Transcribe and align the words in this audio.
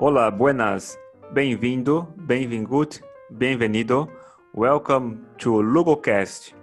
Olá, 0.00 0.30
buenas. 0.30 0.96
Bem-vindo, 1.32 2.06
bem-vingut, 2.14 3.02
bem-vindo. 3.28 4.08
Welcome 4.54 5.18
to 5.38 5.60
Lugocast, 5.60 6.54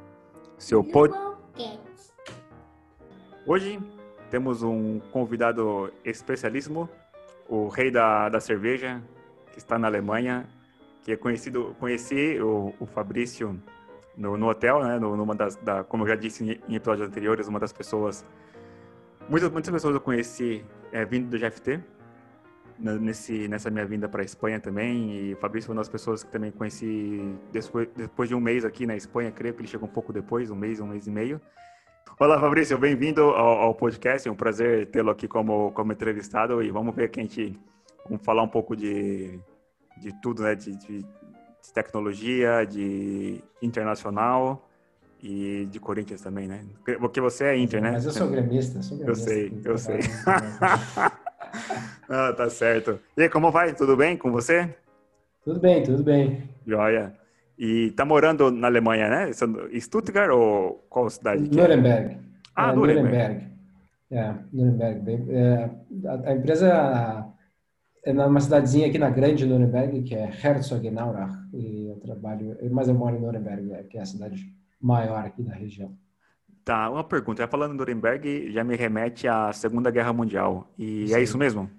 seu 0.57 0.81
pod... 0.81 1.13
Hoje 3.45 3.77
temos 4.31 4.63
um 4.63 5.01
convidado 5.11 5.91
especialíssimo, 6.05 6.89
o 7.49 7.67
rei 7.67 7.91
da, 7.91 8.29
da 8.29 8.39
cerveja, 8.39 9.03
que 9.51 9.57
está 9.57 9.77
na 9.77 9.87
Alemanha, 9.87 10.47
que 11.03 11.11
é 11.11 11.17
conhecido, 11.17 11.75
conheci 11.77 12.39
o, 12.39 12.73
o 12.79 12.85
Fabrício 12.85 13.61
no, 14.15 14.37
no, 14.37 14.47
hotel, 14.47 14.81
né, 14.81 14.97
numa 14.97 15.35
das, 15.35 15.57
da, 15.57 15.83
como 15.83 16.03
eu 16.03 16.07
já 16.07 16.15
disse 16.15 16.41
em, 16.41 16.61
em, 16.69 16.75
episódios 16.75 17.05
anteriores, 17.05 17.49
uma 17.49 17.59
das 17.59 17.73
pessoas, 17.73 18.25
muitas, 19.27 19.51
muitas 19.51 19.73
pessoas 19.73 19.93
eu 19.93 19.99
conheci 19.99 20.63
é, 20.93 21.03
vindo 21.03 21.29
do 21.29 21.37
GFT, 21.37 21.83
nesse, 22.77 23.47
nessa 23.47 23.69
minha 23.69 23.85
vinda 23.85 24.07
para 24.07 24.21
a 24.21 24.25
Espanha 24.25 24.59
também, 24.59 25.11
e 25.11 25.33
o 25.33 25.37
Fabrício 25.37 25.67
foi 25.67 25.75
uma 25.75 25.81
das 25.81 25.89
pessoas 25.89 26.23
que 26.23 26.31
também 26.31 26.51
conheci 26.51 27.35
depois, 27.51 27.87
depois 27.95 28.29
de 28.29 28.35
um 28.35 28.39
mês 28.39 28.65
aqui 28.65 28.85
na 28.85 28.95
Espanha, 28.95 29.31
creio 29.31 29.53
que 29.53 29.61
ele 29.61 29.67
chegou 29.67 29.87
um 29.87 29.91
pouco 29.91 30.11
depois, 30.11 30.49
um 30.51 30.55
mês, 30.55 30.79
um 30.79 30.87
mês 30.87 31.07
e 31.07 31.11
meio. 31.11 31.39
Olá, 32.19 32.39
Fabrício, 32.39 32.77
bem-vindo 32.77 33.21
ao, 33.21 33.59
ao, 33.59 33.75
podcast, 33.75 34.27
é 34.27 34.31
um 34.31 34.35
prazer 34.35 34.87
tê-lo 34.87 35.09
aqui 35.09 35.27
como, 35.27 35.71
como 35.71 35.91
entrevistado, 35.91 36.61
e 36.63 36.71
vamos 36.71 36.95
ver 36.95 37.09
que 37.09 37.19
a 37.19 37.23
gente, 37.23 37.59
vamos 38.07 38.23
falar 38.23 38.43
um 38.43 38.47
pouco 38.47 38.75
de 38.75 39.39
de 39.97 40.13
tudo, 40.21 40.43
né? 40.43 40.55
De, 40.55 40.75
de, 40.75 40.99
de 40.99 41.73
tecnologia, 41.73 42.65
de 42.65 43.41
internacional 43.61 44.67
e 45.21 45.67
de 45.71 45.79
Corinthians 45.79 46.21
também, 46.21 46.47
né? 46.47 46.63
Porque 46.99 47.19
você 47.21 47.45
é 47.45 47.57
Inter, 47.57 47.81
né? 47.81 47.91
Mas 47.91 48.05
eu 48.05 48.11
sou 48.11 48.27
gremista, 48.27 48.81
sou 48.81 48.97
gremista. 48.97 49.31
Eu 49.31 49.37
sei, 49.37 49.61
eu 49.63 49.77
sei. 49.77 49.99
ah, 52.09 52.33
tá 52.33 52.49
certo. 52.49 52.99
E 53.17 53.23
aí, 53.23 53.29
como 53.29 53.51
vai? 53.51 53.73
Tudo 53.73 53.95
bem 53.95 54.17
com 54.17 54.31
você? 54.31 54.75
Tudo 55.43 55.59
bem, 55.59 55.83
tudo 55.83 56.03
bem. 56.03 56.49
Joia. 56.65 57.13
E 57.57 57.91
tá 57.91 58.03
morando 58.03 58.51
na 58.51 58.67
Alemanha, 58.67 59.09
né? 59.09 59.31
Stuttgart 59.79 60.31
ou 60.31 60.85
qual 60.89 61.09
cidade? 61.09 61.49
Nuremberg. 61.55 62.17
Ah, 62.55 62.71
é, 62.71 62.75
Nuremberg. 62.75 63.11
Nuremberg. 63.11 63.55
É, 64.11 64.33
Nuremberg. 64.51 65.31
É, 65.31 65.69
a, 66.07 66.29
a 66.29 66.35
empresa 66.35 67.35
é 68.05 68.13
numa 68.13 68.39
cidadezinha 68.39 68.87
aqui 68.87 68.99
na 68.99 69.09
Grande 69.09 69.45
Nuremberg, 69.45 70.03
que 70.03 70.13
é 70.13 70.29
Herzogenaurach, 70.43 71.35
e 71.53 71.87
eu 71.89 71.95
trabalho, 71.99 72.55
mas 72.71 72.87
eu 72.87 72.93
moro 72.93 73.15
em 73.15 73.21
Nuremberg, 73.21 73.73
é, 73.73 73.83
que 73.83 73.97
é 73.97 74.01
a 74.01 74.05
cidade 74.05 74.45
maior 74.79 75.25
aqui 75.25 75.41
da 75.41 75.53
região. 75.53 75.91
Tá, 76.65 76.89
uma 76.89 77.03
pergunta. 77.03 77.43
Já 77.43 77.47
falando 77.47 77.75
em 77.75 77.77
Nuremberg, 77.77 78.51
já 78.51 78.63
me 78.63 78.75
remete 78.75 79.27
à 79.27 79.53
Segunda 79.53 79.91
Guerra 79.91 80.11
Mundial. 80.11 80.67
E 80.75 81.07
Sim. 81.07 81.13
é 81.13 81.21
isso 81.21 81.37
mesmo? 81.37 81.69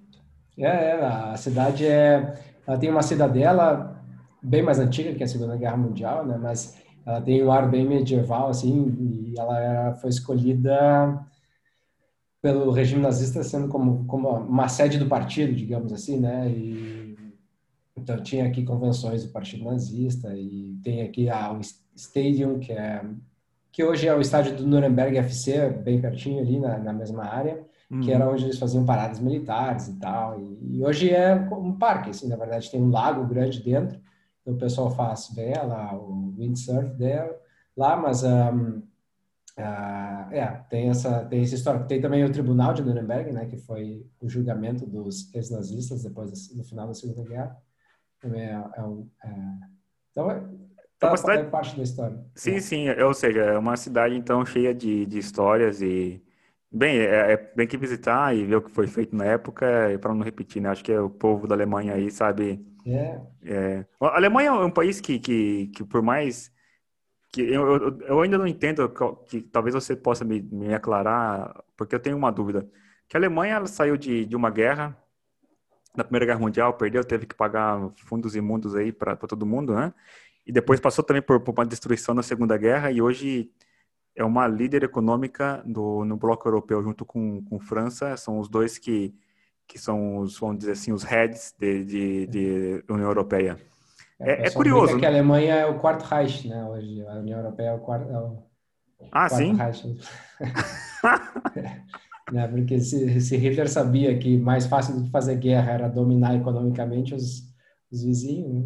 É, 0.57 0.65
é, 0.65 1.05
a 1.05 1.37
cidade 1.37 1.85
é, 1.85 2.41
ela 2.65 2.79
tem 2.79 2.89
uma 2.89 3.03
cidadela 3.03 4.01
bem 4.41 4.63
mais 4.63 4.79
antiga 4.79 5.13
que 5.13 5.25
a 5.25 5.27
Segunda 5.27 5.57
Guerra 5.57 5.77
Mundial, 5.77 6.25
né? 6.25 6.39
Mas 6.41 6.81
ela 7.05 7.21
tem 7.21 7.43
um 7.43 7.51
ar 7.51 7.69
bem 7.69 7.85
medieval, 7.85 8.49
assim, 8.49 8.95
e 9.01 9.35
ela 9.37 9.97
foi 9.97 10.09
escolhida 10.09 11.21
pelo 12.41 12.71
regime 12.71 13.03
nazista 13.03 13.43
sendo 13.43 13.67
como, 13.67 14.05
como 14.07 14.29
uma 14.29 14.69
sede 14.69 15.01
do 15.01 15.09
partido, 15.09 15.53
digamos 15.53 15.93
assim, 15.93 16.21
né? 16.21 16.49
E, 16.49 17.17
então 17.97 18.23
tinha 18.23 18.47
aqui 18.47 18.65
convenções 18.65 19.25
do 19.25 19.33
partido 19.33 19.65
nazista 19.65 20.33
e 20.37 20.79
tem 20.85 21.03
aqui 21.03 21.29
a, 21.29 21.53
o 21.53 21.61
Stadium, 21.97 22.61
que 22.61 22.71
é 22.71 23.03
que 23.77 23.85
hoje 23.85 24.09
é 24.09 24.15
o 24.15 24.23
estádio 24.23 24.57
do 24.57 24.67
Nuremberg 24.67 25.19
FC, 25.19 25.69
bem 25.69 26.01
pertinho 26.01 26.41
ali 26.41 26.59
na, 26.59 26.79
na 26.79 26.95
mesma 26.95 27.27
área, 27.27 27.63
uhum. 27.91 28.01
que 28.01 28.11
era 28.11 28.27
onde 28.27 28.45
eles 28.45 28.59
faziam 28.59 28.87
paradas 28.87 29.21
militares 29.21 29.89
e 29.89 29.99
tal. 29.99 30.41
E, 30.41 30.79
e, 30.79 30.83
hoje 30.83 31.11
é 31.11 31.35
um 31.35 31.77
parque, 31.77 32.09
assim, 32.09 32.27
na 32.27 32.37
verdade 32.37 32.71
tem 32.71 32.83
um 32.83 32.89
lago 32.89 33.27
grande 33.27 33.63
dentro, 33.63 34.01
então 34.41 34.55
o 34.55 34.57
pessoal 34.57 34.91
faz 34.91 35.29
vela, 35.35 35.95
o 35.95 36.35
windsurf 36.39 36.89
dela, 36.95 37.39
lá, 37.77 37.99
mas 37.99 38.25
um, 38.25 38.81
ah, 39.59 40.27
é, 40.33 40.47
tem 40.71 40.89
essa, 40.89 41.27
tem 41.27 41.43
essa 41.43 41.57
história. 41.57 41.85
Tem 41.85 42.01
também 42.01 42.25
o 42.25 42.33
Tribunal 42.33 42.73
de 42.73 42.83
Nuremberg, 42.83 43.31
né, 43.31 43.45
que 43.45 43.59
foi 43.59 44.07
o 44.19 44.27
julgamento 44.27 44.87
dos 44.87 45.35
ex-nazistas 45.35 46.03
depois 46.03 46.49
do 46.49 46.65
final 46.65 46.87
da 46.87 46.95
Segunda 46.95 47.29
Guerra. 47.29 47.55
Também 48.23 48.41
é, 48.41 48.65
é 48.75 48.83
um, 48.83 49.07
é... 49.23 49.29
então 50.13 50.31
é, 50.31 50.43
tá, 50.99 51.13
é 51.13 51.17
cidade... 51.17 51.43
é 51.43 51.45
parte 51.45 51.77
da 51.77 51.83
história. 51.83 52.25
Sim, 52.35 52.61
sim. 52.61 52.89
Ou 52.91 53.15
seja, 53.15 53.41
é 53.41 53.59
uma 53.59 53.77
cidade 53.77 54.15
então 54.15 54.45
cheia 54.45 54.75
de, 54.75 55.07
de 55.07 55.19
histórias 55.19 55.83
e 55.83 56.23
bem, 56.71 56.99
é, 56.99 57.33
é 57.33 57.53
bem 57.55 57.67
que 57.67 57.77
visitar 57.77 58.35
e 58.35 58.45
ver 58.45 58.57
o 58.57 58.63
que 58.63 58.71
foi 58.71 58.87
feito 58.87 59.15
na 59.15 59.25
época 59.25 59.67
para 60.01 60.15
não 60.15 60.23
repetir, 60.23 60.61
né? 60.61 60.69
Acho 60.69 60.85
que 60.85 60.93
é 60.93 61.01
o 61.01 61.11
povo 61.11 61.47
da 61.47 61.55
Alemanha 61.55 61.95
aí 61.95 62.11
sabe. 62.11 62.65
É. 62.87 63.21
é. 63.45 63.87
A 64.01 64.17
Alemanha 64.17 64.51
é 64.51 64.53
um 64.53 64.71
país 64.71 65.01
que, 65.01 65.19
que, 65.19 65.69
que 65.69 65.85
por 65.85 66.03
mais 66.03 66.53
que 67.33 67.43
eu, 67.43 67.77
eu, 67.77 67.99
eu, 68.01 68.21
ainda 68.23 68.39
não 68.39 68.47
entendo 68.47 68.89
que, 68.89 69.41
que 69.41 69.43
talvez 69.43 69.75
você 69.75 69.95
possa 69.95 70.25
me, 70.25 70.41
me, 70.41 70.73
aclarar, 70.75 71.63
porque 71.77 71.95
eu 71.95 72.01
tenho 72.01 72.17
uma 72.17 72.31
dúvida. 72.31 72.69
Que 73.09 73.17
a 73.17 73.21
Alemanha 73.21 73.57
ela 73.57 73.67
saiu 73.67 73.97
de, 73.97 74.25
de 74.25 74.35
uma 74.37 74.51
guerra, 74.51 74.97
da 75.95 76.05
Primeira 76.05 76.27
Guerra 76.27 76.41
Mundial, 76.41 76.75
perdeu, 76.75 77.05
teve 77.05 77.27
que 77.27 77.35
pagar 77.35 77.91
fundos 77.97 78.37
imundos 78.37 78.75
aí 78.75 78.93
para 78.93 79.17
todo 79.17 79.47
mundo, 79.47 79.75
né? 79.75 79.93
E 80.47 80.53
depois 80.53 80.79
passou 80.79 81.03
também 81.03 81.23
por, 81.23 81.41
por, 81.41 81.53
uma 81.53 81.67
destruição 81.67 82.15
na 82.15 82.23
Segunda 82.23 82.57
Guerra 82.57 82.93
e 82.93 83.03
hoje 83.03 83.51
é 84.15 84.25
uma 84.25 84.47
líder 84.47 84.85
econômica 84.85 85.63
do, 85.67 86.05
no 86.05 86.17
bloco 86.17 86.47
europeu 86.47 86.83
junto 86.83 87.05
com, 87.05 87.43
com 87.45 87.59
França. 87.59 88.17
São 88.17 88.39
os 88.39 88.49
dois 88.49 88.79
que, 88.79 89.13
que 89.67 89.79
são 89.79 90.19
os, 90.19 90.39
vamos 90.39 90.59
dizer 90.59 90.73
assim, 90.73 90.93
os 90.93 91.03
heads 91.03 91.55
de, 91.59 91.85
de, 91.85 92.27
de 92.29 92.85
União 92.89 93.09
Europeia. 93.09 93.59
É, 94.19 94.47
é 94.47 94.51
curioso. 94.51 94.99
que 94.99 95.05
a 95.05 95.09
Alemanha 95.09 95.55
é 95.55 95.67
o 95.67 95.79
quarto 95.79 96.05
Reich, 96.05 96.49
né? 96.49 96.65
Hoje 96.65 97.05
a 97.07 97.15
União 97.15 97.39
Europeia 97.39 97.69
é 97.69 97.75
o 97.75 97.81
quarto. 97.81 98.11
É 98.11 98.19
o 98.19 98.43
ah, 99.13 99.29
quarto 99.29 99.37
sim. 99.37 99.55
Reich. 99.55 99.99
né? 102.33 102.49
Porque 102.49 102.81
se, 102.81 103.21
se, 103.21 103.37
Hitler 103.37 103.69
sabia 103.69 104.17
que 104.19 104.39
mais 104.39 104.67
fácil 104.67 104.95
do 104.95 105.03
que 105.05 105.11
fazer 105.11 105.37
guerra 105.37 105.73
era 105.73 105.89
dominar 105.89 106.35
economicamente 106.35 107.15
os, 107.15 107.43
os 107.91 108.03
vizinhos, 108.03 108.55
né? 108.55 108.65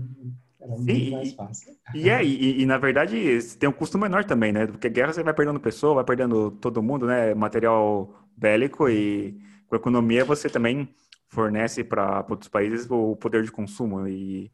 Era 0.60 0.76
muito 0.76 0.92
sim, 0.92 1.10
mais 1.10 1.32
fácil. 1.32 1.74
E, 1.94 2.10
é, 2.10 2.24
e, 2.24 2.62
e, 2.62 2.66
na 2.66 2.78
verdade 2.78 3.38
tem 3.58 3.68
um 3.68 3.72
custo 3.72 3.98
menor 3.98 4.24
também, 4.24 4.52
né? 4.52 4.66
Porque 4.66 4.88
guerra 4.88 5.12
você 5.12 5.22
vai 5.22 5.34
perdendo 5.34 5.60
pessoa, 5.60 5.94
vai 5.94 6.04
perdendo 6.04 6.50
todo 6.50 6.82
mundo, 6.82 7.06
né? 7.06 7.34
Material 7.34 8.14
bélico 8.36 8.88
e 8.88 9.38
com 9.68 9.76
economia 9.76 10.24
você 10.24 10.48
também 10.48 10.94
fornece 11.28 11.84
para 11.84 12.24
outros 12.28 12.48
países 12.48 12.86
o 12.90 13.16
poder 13.16 13.42
de 13.42 13.52
consumo 13.52 14.06
e 14.06 14.50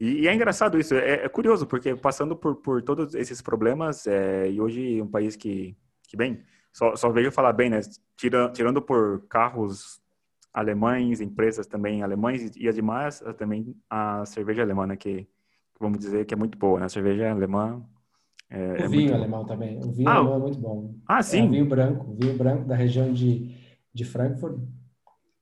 e, 0.00 0.22
e, 0.22 0.28
é 0.28 0.34
engraçado 0.34 0.78
isso, 0.80 0.94
é, 0.94 1.26
é, 1.26 1.28
curioso, 1.28 1.66
porque 1.66 1.94
passando 1.94 2.34
por, 2.34 2.56
por 2.56 2.82
todos 2.82 3.14
esses 3.14 3.42
problemas, 3.42 4.06
é, 4.06 4.50
e 4.50 4.58
hoje 4.58 5.02
um 5.02 5.06
país 5.06 5.36
que, 5.36 5.76
que 6.08 6.16
bem, 6.16 6.42
só, 6.72 6.96
só 6.96 7.10
vejo 7.10 7.30
falar 7.30 7.52
bem, 7.52 7.68
né? 7.68 7.80
Tira, 8.16 8.50
tirando 8.50 8.80
por 8.80 9.26
carros 9.28 10.00
alemães, 10.54 11.20
empresas 11.20 11.66
também 11.66 12.02
alemães 12.02 12.50
e 12.56 12.68
ademais 12.68 13.22
também 13.38 13.76
a 13.90 14.24
cerveja 14.24 14.62
alemã, 14.62 14.86
né? 14.86 14.96
Que 14.96 15.28
vamos 15.80 15.98
dizer 15.98 16.24
que 16.26 16.34
é 16.34 16.36
muito 16.36 16.58
boa, 16.58 16.78
né? 16.78 16.86
A 16.86 16.90
cerveja 16.90 17.30
alemã 17.30 17.82
é, 18.50 18.72
o 18.72 18.76
é 18.76 18.88
vinho 18.88 19.14
alemão 19.14 19.44
também. 19.44 19.78
O 19.78 19.92
vinho 19.92 20.08
ah, 20.08 20.16
alemão 20.16 20.34
é 20.34 20.38
muito 20.38 20.58
bom. 20.58 20.94
Ah, 21.08 21.18
é, 21.18 21.22
sim. 21.22 21.46
É, 21.46 21.48
vinho 21.48 21.66
branco, 21.66 22.14
vinho 22.18 22.36
branco 22.36 22.64
da 22.64 22.74
região 22.74 23.12
de, 23.12 23.54
de 23.94 24.04
Frankfurt 24.04 24.58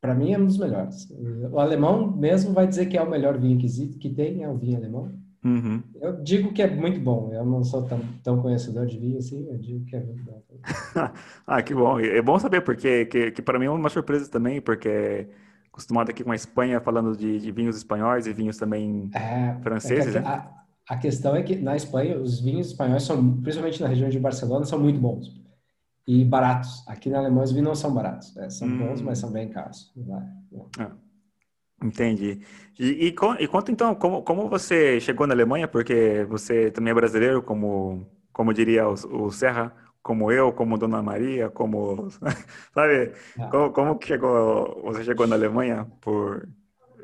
para 0.00 0.15
mim 0.15 0.32
é 0.32 0.38
um 0.38 0.47
dos 0.47 0.59
melhores. 0.59 1.09
O 1.50 1.59
alemão 1.59 2.16
mesmo 2.16 2.53
vai 2.53 2.66
dizer 2.66 2.87
que 2.87 2.97
é 2.97 3.03
o 3.03 3.10
melhor 3.10 3.37
vinho 3.38 3.59
que, 3.59 3.66
que 3.99 4.10
tem, 4.10 4.43
é 4.43 4.49
o 4.49 4.56
vinho 4.56 4.76
alemão. 4.76 5.12
Uhum. 5.44 5.82
Eu 6.00 6.22
digo 6.22 6.53
que 6.53 6.62
é 6.62 6.70
muito 6.70 7.00
bom. 7.00 7.32
Eu 7.32 7.44
não 7.44 7.65
sou 7.65 7.82
tão, 7.82 8.00
tão 8.22 8.43
conhecedor 8.43 8.87
de 8.87 8.99
vinho 8.99 9.19
assim, 9.19 9.47
eu 9.49 9.59
digo 9.59 9.84
que 9.87 9.97
é 9.97 10.00
muito 10.00 10.22
bom. 10.25 10.43
ah, 11.47 11.62
que 11.62 11.75
bom. 11.75 11.99
É 11.99 12.22
bom 12.22 12.38
saber, 12.38 12.60
porque 12.60 13.06
que, 13.06 13.31
que 13.32 13.43
para 13.43 13.59
mim 13.59 13.66
é 13.66 13.70
uma 13.70 13.88
surpresa 13.88 14.31
também, 14.31 14.60
porque 14.60 15.28
acostumado 15.78 16.11
aqui 16.11 16.25
com 16.25 16.33
a 16.33 16.34
Espanha 16.34 16.81
falando 16.81 17.17
de, 17.17 17.38
de 17.38 17.52
vinhos 17.52 17.76
espanhóis 17.76 18.26
e 18.26 18.32
vinhos 18.32 18.56
também 18.56 19.08
é, 19.14 19.55
franceses, 19.62 20.17
é 20.17 20.19
a, 20.19 20.23
né? 20.23 20.29
A, 20.29 20.94
a 20.94 20.97
questão 20.97 21.37
é 21.37 21.43
que 21.43 21.55
na 21.56 21.76
Espanha 21.76 22.19
os 22.19 22.41
vinhos 22.41 22.67
espanhóis 22.67 23.05
são, 23.05 23.41
principalmente 23.41 23.81
na 23.81 23.88
região 23.88 24.08
de 24.08 24.19
Barcelona, 24.19 24.64
são 24.64 24.79
muito 24.79 24.99
bons 24.99 25.38
e 26.08 26.25
baratos. 26.25 26.82
Aqui 26.88 27.11
na 27.11 27.19
Alemanha 27.19 27.44
os 27.44 27.52
vinhos 27.52 27.69
não 27.69 27.75
são 27.75 27.93
baratos. 27.93 28.35
Né? 28.35 28.49
São 28.49 28.67
hum. 28.67 28.79
bons, 28.79 29.02
mas 29.02 29.19
são 29.19 29.31
bem 29.31 29.50
caros. 29.50 29.93
Ah, 30.79 30.91
entendi. 31.85 32.41
E, 32.79 33.08
e, 33.08 33.14
e, 33.41 33.47
conta 33.47 33.70
então, 33.70 33.94
como, 33.94 34.23
como 34.23 34.49
você 34.49 34.99
chegou 35.00 35.26
na 35.26 35.35
Alemanha? 35.35 35.69
Porque 35.69 36.26
você 36.29 36.70
também 36.70 36.91
é 36.91 36.94
brasileiro, 36.94 37.43
como, 37.43 38.06
como 38.32 38.55
diria 38.55 38.88
o, 38.88 38.94
o 39.26 39.31
Serra, 39.31 39.70
como 40.03 40.33
eu, 40.33 40.53
como 40.53 40.79
Dona 40.79 41.03
Maria, 41.03 41.50
como... 41.50 42.09
Sabe? 42.73 43.12
Ah. 43.39 43.49
Como, 43.49 43.73
como 43.73 43.99
que 43.99 44.06
chegou, 44.09 44.83
você 44.83 45.05
chegou 45.05 45.27
na 45.27 45.37
Alemanha? 45.37 45.87
Por... 46.00 46.49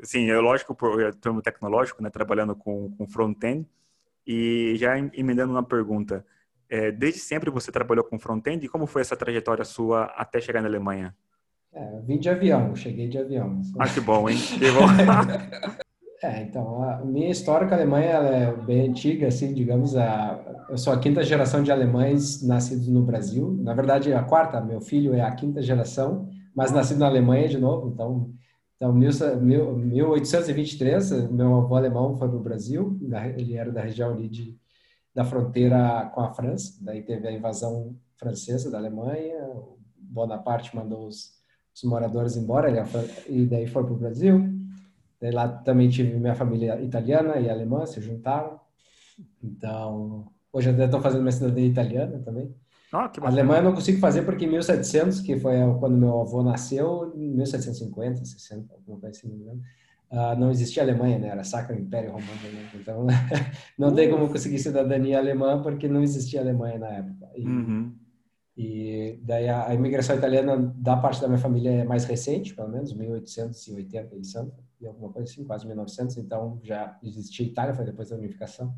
Sim, 0.03 0.29
é 0.29 0.37
lógico, 0.37 0.75
por 0.75 1.13
termo 1.15 1.41
tecnológico, 1.41 2.01
né? 2.03 2.09
Trabalhando 2.09 2.55
com, 2.55 2.91
com 2.97 3.07
front-end. 3.07 3.67
E 4.27 4.75
já 4.77 4.97
emendando 4.97 5.51
uma 5.53 5.63
pergunta 5.63 6.25
é, 6.69 6.91
desde 6.91 7.19
sempre 7.19 7.49
você 7.49 7.71
trabalhou 7.71 8.03
com 8.03 8.19
front-end 8.19 8.65
e 8.65 8.69
como 8.69 8.85
foi 8.85 9.01
essa 9.01 9.15
trajetória 9.15 9.63
sua 9.63 10.05
até 10.17 10.41
chegar 10.41 10.61
na 10.61 10.67
Alemanha? 10.67 11.15
É, 11.71 11.99
vim 12.01 12.17
de 12.17 12.29
avião, 12.29 12.75
cheguei 12.75 13.07
de 13.07 13.17
avião. 13.17 13.61
Ah, 13.77 13.87
que 13.87 13.99
bom, 13.99 14.29
hein? 14.29 14.37
Que 14.57 14.71
bom. 14.71 14.85
é, 16.25 16.43
então, 16.43 16.83
a 16.83 17.05
minha 17.05 17.29
história 17.29 17.67
com 17.67 17.73
a 17.73 17.77
Alemanha 17.77 18.09
é 18.09 18.55
bem 18.55 18.89
antiga, 18.89 19.27
assim, 19.27 19.53
digamos, 19.53 19.95
a, 19.95 20.65
eu 20.69 20.77
sou 20.77 20.91
a 20.91 20.99
quinta 20.99 21.23
geração 21.23 21.61
de 21.61 21.71
alemães 21.71 22.41
nascidos 22.41 22.87
no 22.87 23.03
Brasil. 23.03 23.55
Na 23.61 23.73
verdade, 23.73 24.13
a 24.13 24.23
quarta, 24.23 24.59
meu 24.61 24.81
filho 24.81 25.13
é 25.13 25.21
a 25.21 25.31
quinta 25.31 25.61
geração, 25.61 26.27
mas 26.55 26.71
nascido 26.71 26.99
na 26.99 27.07
Alemanha 27.07 27.47
de 27.47 27.57
novo, 27.57 27.89
então 27.89 28.33
então, 28.77 28.91
1823, 28.91 31.31
meu 31.31 31.55
avô 31.55 31.75
alemão 31.75 32.17
foi 32.17 32.27
para 32.27 32.37
o 32.37 32.43
Brasil, 32.43 32.99
ele 33.37 33.55
era 33.55 33.71
da 33.71 33.81
região 33.81 34.11
ali 34.11 34.27
de, 34.27 34.53
da 35.13 35.23
fronteira 35.23 36.11
com 36.13 36.19
a 36.19 36.33
França, 36.33 36.77
daí 36.81 37.01
teve 37.01 37.25
a 37.25 37.31
invasão 37.31 37.95
francesa 38.17 38.69
da 38.69 38.77
Alemanha, 38.77 39.49
Bonaparte 39.97 40.75
mandou 40.75 41.07
os, 41.07 41.31
os 41.73 41.83
moradores 41.83 42.35
embora, 42.35 42.69
ele, 42.69 42.81
e 43.29 43.45
daí 43.45 43.65
foi 43.65 43.85
para 43.85 43.93
o 43.93 43.97
Brasil. 43.97 44.54
Daí 45.21 45.31
lá 45.31 45.47
também 45.47 45.89
tive 45.89 46.17
minha 46.17 46.35
família 46.35 46.81
italiana 46.81 47.37
e 47.37 47.49
alemã, 47.49 47.85
se 47.85 48.01
juntaram. 48.01 48.59
Então, 49.43 50.27
hoje 50.51 50.69
eu 50.69 50.85
estou 50.85 51.01
fazendo 51.01 51.21
minha 51.21 51.31
cidadania 51.31 51.67
italiana 51.67 52.19
também. 52.19 52.53
Ah, 52.93 53.11
Alemanha 53.23 53.59
eu 53.59 53.65
não 53.65 53.73
consigo 53.73 53.99
fazer 53.99 54.21
porque 54.21 54.45
em 54.45 54.49
1700, 54.49 55.19
que 55.21 55.37
foi 55.37 55.55
quando 55.79 55.97
meu 55.97 56.21
avô 56.21 56.41
nasceu, 56.41 57.11
1750, 57.15 58.23
60, 58.23 58.73
alguma 58.73 58.99
coisa 58.99 59.17
assim, 59.17 59.27
não, 59.43 59.55
uh, 60.11 60.39
não 60.39 60.49
existia 60.49 60.81
Alemanha, 60.83 61.19
né? 61.19 61.27
Era 61.27 61.43
Sacro 61.43 61.77
Império 61.77 62.11
Romano. 62.11 62.29
Né? 62.53 62.69
Então, 62.75 63.05
não 63.77 63.93
tem 63.93 64.09
como 64.09 64.29
conseguir 64.29 64.59
cidadania 64.59 65.17
alemã 65.17 65.61
porque 65.61 65.89
não 65.89 66.01
existia 66.01 66.39
Alemanha 66.39 66.79
na 66.79 66.87
época. 66.87 67.29
E, 67.35 67.45
uhum. 67.45 67.93
e 68.55 69.19
daí 69.23 69.49
a, 69.49 69.67
a, 69.67 69.73
imigração 69.73 70.15
italiana 70.15 70.73
da 70.77 70.95
parte 70.95 71.19
da 71.19 71.27
minha 71.27 71.39
família 71.39 71.71
é 71.71 71.83
mais 71.83 72.05
recente, 72.05 72.55
pelo 72.55 72.69
menos 72.69 72.93
1880 72.93 74.15
e 74.15 74.23
Santa, 74.23 74.63
e 74.79 74.87
alguma 74.87 75.11
coisa 75.11 75.31
assim, 75.31 75.43
quase 75.43 75.65
1900. 75.65 76.17
Então 76.17 76.59
já 76.63 76.97
existia 77.03 77.45
Itália, 77.45 77.73
foi 77.73 77.85
depois 77.85 78.09
da 78.09 78.15
unificação. 78.15 78.75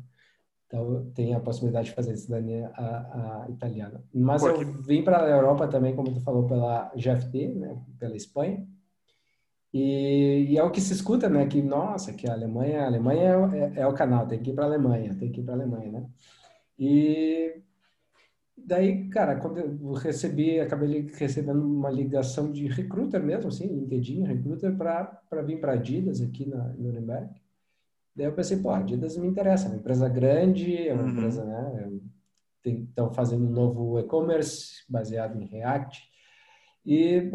Então, 0.68 1.10
tem 1.14 1.34
a 1.34 1.40
possibilidade 1.40 1.88
de 1.88 1.94
fazer 1.94 2.14
cidadania 2.14 2.70
a, 2.74 3.44
a 3.46 3.50
italiana. 3.50 4.04
Mas 4.12 4.42
Pô, 4.42 4.48
eu 4.48 4.82
vim 4.82 5.02
para 5.02 5.24
a 5.24 5.30
Europa 5.30 5.66
também, 5.66 5.96
como 5.96 6.12
tu 6.12 6.20
falou, 6.20 6.46
pela 6.46 6.92
GFT, 6.94 7.54
né, 7.54 7.82
pela 7.98 8.14
Espanha. 8.14 8.66
E, 9.72 10.46
e, 10.50 10.58
é 10.58 10.62
o 10.62 10.70
que 10.70 10.80
se 10.80 10.92
escuta, 10.92 11.28
né? 11.28 11.46
Que, 11.46 11.62
nossa, 11.62 12.12
que 12.12 12.28
a 12.28 12.32
Alemanha, 12.32 12.82
a 12.82 12.86
Alemanha 12.86 13.22
é, 13.22 13.58
é, 13.58 13.80
é 13.80 13.86
o 13.86 13.94
canal, 13.94 14.26
tem 14.26 14.42
que 14.42 14.50
ir 14.50 14.54
para 14.54 14.64
a 14.64 14.66
Alemanha, 14.66 15.14
tem 15.14 15.30
que 15.32 15.40
ir 15.40 15.44
para 15.44 15.54
a 15.54 15.56
Alemanha, 15.56 15.92
né? 15.92 16.06
E 16.78 17.62
daí, 18.68 19.08
cara, 19.08 19.36
quando 19.36 19.58
eu 19.58 19.92
recebi, 19.92 20.60
acabei 20.60 21.10
recebendo 21.14 21.64
uma 21.64 21.90
ligação 21.90 22.52
de 22.52 22.66
recruiter 22.66 23.22
mesmo, 23.22 23.48
assim, 23.48 23.66
LinkedIn, 23.66 24.24
recruiter, 24.24 24.76
para 24.76 25.42
vir 25.42 25.58
para 25.58 25.72
Adidas 25.72 26.20
aqui 26.20 26.46
na 26.46 26.68
Nuremberg. 26.74 27.30
Daí 28.14 28.26
eu 28.26 28.34
pensei, 28.34 28.58
pô, 28.58 28.70
Adidas 28.70 29.16
me 29.16 29.26
interessa, 29.26 29.66
é 29.66 29.68
uma 29.70 29.78
empresa 29.78 30.08
grande, 30.08 30.86
é 30.86 30.92
uma 30.92 31.04
uhum. 31.04 31.10
empresa, 31.10 31.44
né? 31.44 31.90
Estão 32.64 33.10
fazendo 33.10 33.46
um 33.46 33.50
novo 33.50 33.98
e-commerce 33.98 34.84
baseado 34.88 35.40
em 35.40 35.46
React. 35.46 36.02
E 36.84 37.30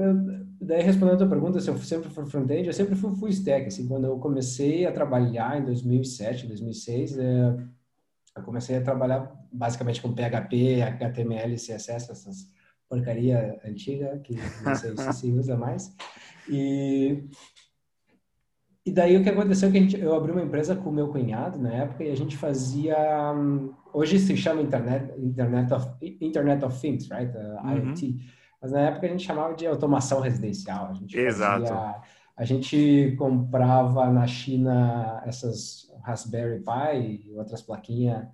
daí, 0.61 0.83
respondendo 0.83 1.15
a 1.15 1.17
tua 1.19 1.29
pergunta, 1.29 1.59
se 1.59 1.69
eu 1.69 1.77
sempre 1.77 2.09
fui 2.09 2.25
front-end, 2.25 2.67
eu 2.67 2.73
sempre 2.73 2.95
fui 2.95 3.15
full 3.15 3.29
stack. 3.29 3.67
Assim, 3.67 3.87
quando 3.87 4.05
eu 4.05 4.19
comecei 4.19 4.85
a 4.85 4.91
trabalhar 4.91 5.59
em 5.59 5.65
2007, 5.65 6.47
2006, 6.47 7.17
é, 7.17 7.57
eu 8.35 8.43
comecei 8.43 8.77
a 8.77 8.81
trabalhar 8.81 9.31
basicamente 9.51 10.01
com 10.01 10.13
PHP, 10.13 10.81
HTML, 10.81 11.55
CSS, 11.55 12.11
essas 12.11 12.51
porcaria 12.89 13.59
antiga 13.65 14.19
que 14.19 14.35
não 14.63 14.75
sei 14.75 14.95
se 14.95 15.13
se 15.13 15.31
usa 15.31 15.57
mais. 15.57 15.95
E 16.49 17.23
e 18.85 18.91
daí 18.91 19.15
o 19.15 19.23
que 19.23 19.29
aconteceu 19.29 19.69
é 19.69 19.71
que 19.71 19.77
a 19.77 19.81
gente, 19.81 19.99
eu 19.99 20.13
abri 20.13 20.33
uma 20.33 20.41
empresa 20.41 20.75
com 20.75 20.89
o 20.89 20.93
meu 20.93 21.07
cunhado 21.07 21.57
na 21.57 21.71
época 21.71 22.03
e 22.03 22.11
a 22.11 22.15
gente 22.15 22.35
fazia 22.35 22.97
hoje 23.93 24.19
se 24.19 24.35
chama 24.35 24.61
internet 24.61 25.17
internet 25.17 25.73
of 25.73 25.87
internet 26.01 26.65
of 26.65 26.79
things, 26.79 27.09
right? 27.09 27.31
Uh, 27.35 27.65
uhum. 27.65 27.89
IoT. 27.89 28.17
Mas 28.61 28.71
na 28.71 28.81
época 28.81 29.07
a 29.07 29.09
gente 29.09 29.23
chamava 29.23 29.53
de 29.55 29.65
automação 29.65 30.19
residencial. 30.19 30.87
A 30.87 30.93
gente 30.93 31.17
Exato. 31.17 31.67
Fazia, 31.67 32.01
a 32.35 32.45
gente 32.45 33.15
comprava 33.17 34.09
na 34.09 34.27
China 34.27 35.21
essas 35.25 35.92
Raspberry 36.03 36.59
Pi 36.59 37.23
e 37.25 37.33
outras 37.35 37.61
plaquinhas 37.61 38.27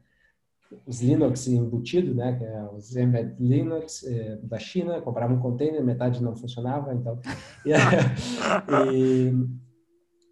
os 0.86 1.01
Linux 1.01 1.48
embutido, 1.48 2.13
né, 2.13 2.36
que 2.38 2.44
é 2.44 2.63
os 2.71 2.95
Embed 2.95 3.36
Linux 3.39 4.04
é, 4.04 4.38
da 4.38 4.60
China, 4.60 5.01
comprava 5.01 5.33
um 5.33 5.39
container, 5.39 5.83
metade 5.83 6.21
não 6.21 6.36
funcionava, 6.36 6.94
então 6.94 7.19
e, 8.94 9.33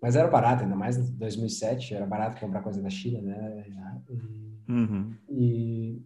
mas 0.02 0.16
era 0.16 0.28
barato, 0.28 0.64
ainda 0.64 0.76
mais 0.76 0.98
em 0.98 1.16
2007, 1.18 1.96
era 1.96 2.06
barato 2.06 2.40
comprar 2.40 2.62
coisa 2.62 2.82
da 2.82 2.90
China, 2.90 3.22
né? 3.22 3.66
E, 3.68 4.72
uhum. 4.72 5.14
e 5.30 6.02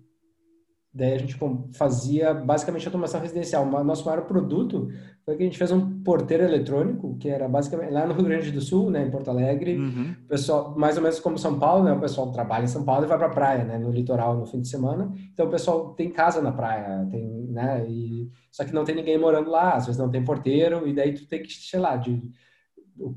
daí 0.93 1.13
a 1.13 1.17
gente 1.17 1.37
fazia 1.73 2.33
basicamente 2.33 2.85
automação 2.85 3.21
residencial. 3.21 3.65
O 3.65 3.83
nosso 3.83 4.05
maior 4.05 4.25
produto 4.25 4.89
foi 5.23 5.37
que 5.37 5.43
a 5.43 5.45
gente 5.45 5.57
fez 5.57 5.71
um 5.71 6.03
porteiro 6.03 6.43
eletrônico, 6.43 7.17
que 7.17 7.29
era 7.29 7.47
basicamente 7.47 7.91
lá 7.91 8.05
no 8.05 8.13
Rio 8.13 8.25
Grande 8.25 8.51
do 8.51 8.59
Sul, 8.59 8.89
né, 8.89 9.05
em 9.05 9.09
Porto 9.11 9.29
Alegre. 9.29 9.77
Uhum. 9.77 10.15
pessoal, 10.27 10.75
mais 10.77 10.97
ou 10.97 11.03
menos 11.03 11.19
como 11.19 11.37
São 11.37 11.57
Paulo, 11.57 11.85
né? 11.85 11.93
O 11.93 11.99
pessoal 11.99 12.31
trabalha 12.31 12.65
em 12.65 12.67
São 12.67 12.83
Paulo 12.83 13.05
e 13.05 13.07
vai 13.07 13.17
para 13.17 13.27
a 13.27 13.31
praia, 13.31 13.63
né, 13.63 13.77
no 13.77 13.89
litoral 13.89 14.37
no 14.37 14.45
fim 14.45 14.59
de 14.59 14.67
semana. 14.67 15.13
Então 15.31 15.47
o 15.47 15.49
pessoal 15.49 15.93
tem 15.93 16.11
casa 16.11 16.41
na 16.41 16.51
praia, 16.51 17.07
tem, 17.09 17.47
né, 17.47 17.85
e 17.87 18.29
só 18.51 18.65
que 18.65 18.73
não 18.73 18.83
tem 18.83 18.95
ninguém 18.95 19.17
morando 19.17 19.49
lá, 19.49 19.75
às 19.75 19.85
vezes 19.85 19.99
não 19.99 20.09
tem 20.09 20.25
porteiro 20.25 20.87
e 20.87 20.93
daí 20.93 21.13
tu 21.13 21.25
tem 21.25 21.41
que, 21.41 21.53
sei 21.53 21.79
lá, 21.79 21.95
de 21.95 22.21
o, 22.99 23.15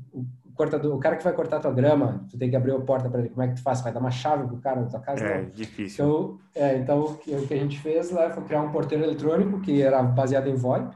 cortador, 0.55 0.95
o 0.95 0.99
cara 0.99 1.15
que 1.15 1.23
vai 1.23 1.33
cortar 1.33 1.59
tua 1.59 1.71
grama, 1.71 2.25
tu 2.29 2.37
tem 2.37 2.49
que 2.49 2.55
abrir 2.55 2.71
a 2.71 2.79
porta 2.79 3.09
para 3.09 3.19
ele. 3.19 3.29
Como 3.29 3.41
é 3.41 3.47
que 3.49 3.55
tu 3.55 3.61
faz? 3.61 3.81
Vai 3.81 3.93
dar 3.93 3.99
uma 3.99 4.11
chave 4.11 4.47
pro 4.47 4.57
cara 4.57 4.81
na 4.81 4.87
tua 4.87 4.99
casa? 4.99 5.25
É, 5.25 5.41
não. 5.41 5.49
difícil. 5.49 6.05
Então, 6.05 6.39
é, 6.55 6.77
então 6.77 7.03
o 7.03 7.17
que 7.17 7.53
a 7.53 7.57
gente 7.57 7.79
fez 7.79 8.11
lá 8.11 8.29
foi 8.29 8.43
criar 8.43 8.61
um 8.61 8.71
porteiro 8.71 9.03
eletrônico 9.03 9.61
que 9.61 9.81
era 9.81 10.01
baseado 10.01 10.47
em 10.47 10.55
VoIP, 10.55 10.95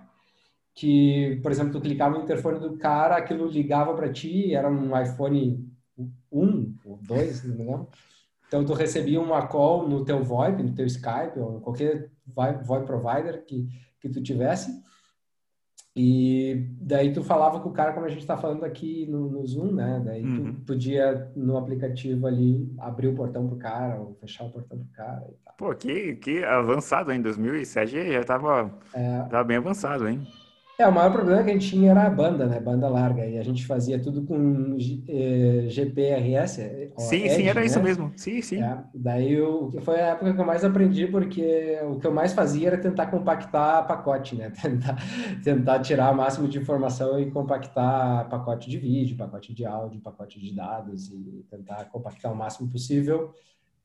que, 0.73 1.39
por 1.43 1.51
exemplo, 1.51 1.73
tu 1.73 1.81
clicava 1.81 2.17
no 2.17 2.23
interfone 2.23 2.59
do 2.59 2.77
cara, 2.77 3.17
aquilo 3.17 3.47
ligava 3.47 3.93
para 3.93 4.11
ti, 4.11 4.55
era 4.55 4.69
um 4.69 4.99
iPhone 4.99 5.69
1 6.31 6.75
ou 6.85 6.97
2, 7.03 7.43
não 7.43 7.55
me 7.55 7.65
lembro. 7.65 7.87
Então, 8.47 8.65
tu 8.65 8.73
recebia 8.73 9.21
uma 9.21 9.45
call 9.45 9.87
no 9.87 10.03
teu 10.03 10.23
VoIP, 10.23 10.63
no 10.63 10.73
teu 10.73 10.85
Skype, 10.85 11.37
ou 11.37 11.59
qualquer 11.59 12.09
VoIP 12.25 12.85
provider 12.85 13.45
que, 13.45 13.67
que 13.99 14.09
tu 14.09 14.23
tivesse, 14.23 14.71
e 16.01 16.65
daí 16.79 17.11
tu 17.11 17.21
falava 17.21 17.59
com 17.59 17.67
o 17.67 17.73
cara, 17.73 17.91
como 17.91 18.05
a 18.05 18.09
gente 18.09 18.21
está 18.21 18.37
falando 18.37 18.63
aqui 18.63 19.05
no, 19.07 19.29
no, 19.29 19.45
Zoom, 19.45 19.73
né? 19.73 20.01
Daí 20.05 20.23
uhum. 20.23 20.53
tu 20.53 20.61
podia, 20.61 21.29
no 21.35 21.57
aplicativo 21.57 22.25
ali, 22.25 22.73
abrir 22.79 23.09
o 23.09 23.15
portão 23.15 23.45
pro 23.49 23.57
cara 23.57 23.99
ou 23.99 24.15
fechar 24.21 24.45
o 24.45 24.49
portão 24.49 24.77
pro 24.77 24.87
cara 24.93 25.27
e 25.29 25.35
tal. 25.43 25.55
Pô, 25.57 25.75
que, 25.75 26.15
que 26.15 26.41
avançado, 26.41 27.11
hein? 27.11 27.21
2007 27.21 28.13
já 28.13 28.21
estava 28.21 28.73
é... 28.93 29.23
Tava 29.23 29.43
bem 29.43 29.57
avançado, 29.57 30.07
hein? 30.07 30.25
É, 30.79 30.87
o 30.87 30.93
maior 30.93 31.11
problema 31.11 31.43
que 31.43 31.49
a 31.49 31.53
gente 31.53 31.67
tinha 31.71 31.91
era 31.91 32.03
a 32.03 32.09
banda, 32.09 32.45
né? 32.45 32.57
Banda 32.57 32.87
larga. 32.87 33.25
E 33.25 33.37
a 33.37 33.43
gente 33.43 33.67
fazia 33.67 34.01
tudo 34.01 34.23
com 34.25 34.77
eh, 35.09 35.65
GPRS. 35.67 36.55
Sim, 36.97 37.25
Edge, 37.25 37.35
sim, 37.35 37.47
era 37.49 37.59
né? 37.59 37.65
isso 37.65 37.83
mesmo. 37.83 38.13
Sim, 38.15 38.41
sim. 38.41 38.63
É, 38.63 38.81
daí 38.95 39.41
o, 39.41 39.69
foi 39.81 39.99
a 39.99 40.11
época 40.11 40.33
que 40.33 40.39
eu 40.39 40.45
mais 40.45 40.63
aprendi, 40.63 41.05
porque 41.05 41.77
o 41.83 41.99
que 41.99 42.07
eu 42.07 42.13
mais 42.13 42.31
fazia 42.31 42.67
era 42.67 42.77
tentar 42.77 43.07
compactar 43.07 43.85
pacote, 43.87 44.37
né? 44.37 44.51
Tentar, 44.61 44.95
tentar 45.43 45.79
tirar 45.79 46.13
o 46.13 46.15
máximo 46.15 46.47
de 46.47 46.57
informação 46.57 47.19
e 47.19 47.29
compactar 47.29 48.29
pacote 48.29 48.69
de 48.69 48.77
vídeo, 48.77 49.17
pacote 49.17 49.53
de 49.53 49.65
áudio, 49.65 49.99
pacote 49.99 50.39
de 50.39 50.55
dados 50.55 51.11
e 51.11 51.45
tentar 51.49 51.89
compactar 51.89 52.31
o 52.31 52.35
máximo 52.37 52.69
possível 52.69 53.33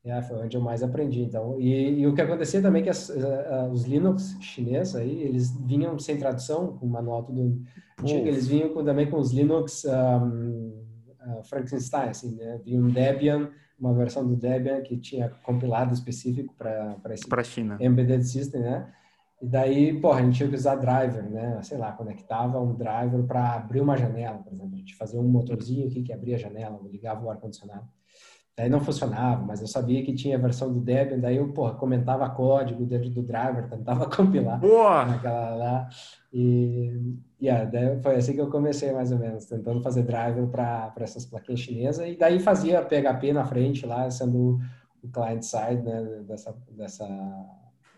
é, 0.05 0.21
foi 0.21 0.37
onde 0.37 0.55
eu 0.55 0.61
mais 0.61 0.83
aprendi, 0.83 1.23
então. 1.23 1.59
E, 1.59 1.99
e 1.99 2.07
o 2.07 2.13
que 2.13 2.21
acontecia 2.21 2.61
também 2.61 2.81
é 2.81 2.83
que 2.83 2.89
as, 2.91 3.09
uh, 3.09 3.69
os 3.71 3.85
Linux 3.85 4.37
chineses 4.39 4.95
aí, 4.95 5.23
eles 5.23 5.57
vinham 5.65 5.97
sem 5.97 6.15
tradução, 6.17 6.77
com 6.77 6.85
o 6.85 6.89
manual 6.89 7.23
tudo 7.23 7.59
antigo, 7.99 8.27
eles 8.27 8.47
vinham 8.47 8.69
com, 8.69 8.83
também 8.83 9.09
com 9.09 9.17
os 9.17 9.31
Linux 9.31 9.83
um, 9.83 9.89
uh, 9.89 11.43
Frankenstein, 11.45 12.09
assim, 12.09 12.35
né? 12.35 12.61
Vinha 12.63 12.79
um 12.79 12.87
Debian, 12.87 13.49
uma 13.79 13.95
versão 13.95 14.25
do 14.27 14.35
Debian 14.35 14.81
que 14.81 14.95
tinha 14.95 15.29
compilado 15.43 15.91
específico 15.91 16.53
para 16.55 16.95
esse 17.09 17.27
pra 17.27 17.43
China. 17.43 17.77
embedded 17.81 18.23
system, 18.23 18.61
né? 18.61 18.93
E 19.41 19.47
daí, 19.47 19.99
porra, 19.99 20.19
a 20.19 20.23
gente 20.23 20.37
tinha 20.37 20.49
que 20.49 20.55
usar 20.55 20.75
driver, 20.75 21.23
né? 21.29 21.59
Sei 21.63 21.77
lá, 21.77 21.91
conectava 21.91 22.61
um 22.61 22.73
driver 22.75 23.23
para 23.23 23.55
abrir 23.55 23.81
uma 23.81 23.97
janela, 23.97 24.37
por 24.37 24.53
exemplo. 24.53 24.75
A 24.75 24.77
gente 24.77 24.95
fazia 24.95 25.19
um 25.19 25.27
motorzinho 25.27 25.87
aqui 25.87 26.03
que 26.03 26.13
abria 26.13 26.35
a 26.35 26.39
janela, 26.39 26.79
ligava 26.89 27.25
o 27.25 27.29
ar-condicionado. 27.29 27.87
Daí 28.57 28.69
não 28.69 28.79
funcionava, 28.79 29.43
mas 29.43 29.59
eu 29.59 29.67
sabia 29.67 30.01
que 30.01 30.13
tinha 30.13 30.37
a 30.37 30.39
versão 30.39 30.71
do 30.71 30.79
Debian, 30.79 31.19
daí 31.19 31.35
eu, 31.35 31.51
porra, 31.51 31.73
comentava 31.73 32.29
código 32.29 32.85
dentro 32.85 33.09
do 33.09 33.21
driver, 33.21 33.67
tentava 33.69 34.09
compilar 34.09 34.59
Boa! 34.59 35.05
naquela 35.05 35.55
lá. 35.55 35.89
E, 36.31 37.17
yeah, 37.41 37.65
daí 37.65 38.01
foi 38.01 38.15
assim 38.15 38.33
que 38.33 38.39
eu 38.39 38.49
comecei, 38.49 38.93
mais 38.93 39.11
ou 39.11 39.19
menos, 39.19 39.45
tentando 39.45 39.81
fazer 39.81 40.03
driver 40.03 40.47
para 40.47 40.93
essas 41.01 41.25
plaquinhas 41.25 41.59
chinesas, 41.59 42.07
e 42.07 42.15
daí 42.15 42.39
fazia 42.39 42.81
PHP 42.81 43.33
na 43.33 43.43
frente 43.43 43.85
lá, 43.85 44.09
sendo 44.09 44.57
o 45.03 45.07
client-side 45.11 45.81
né, 45.81 46.23
dessa, 46.25 46.55
dessa, 46.71 47.05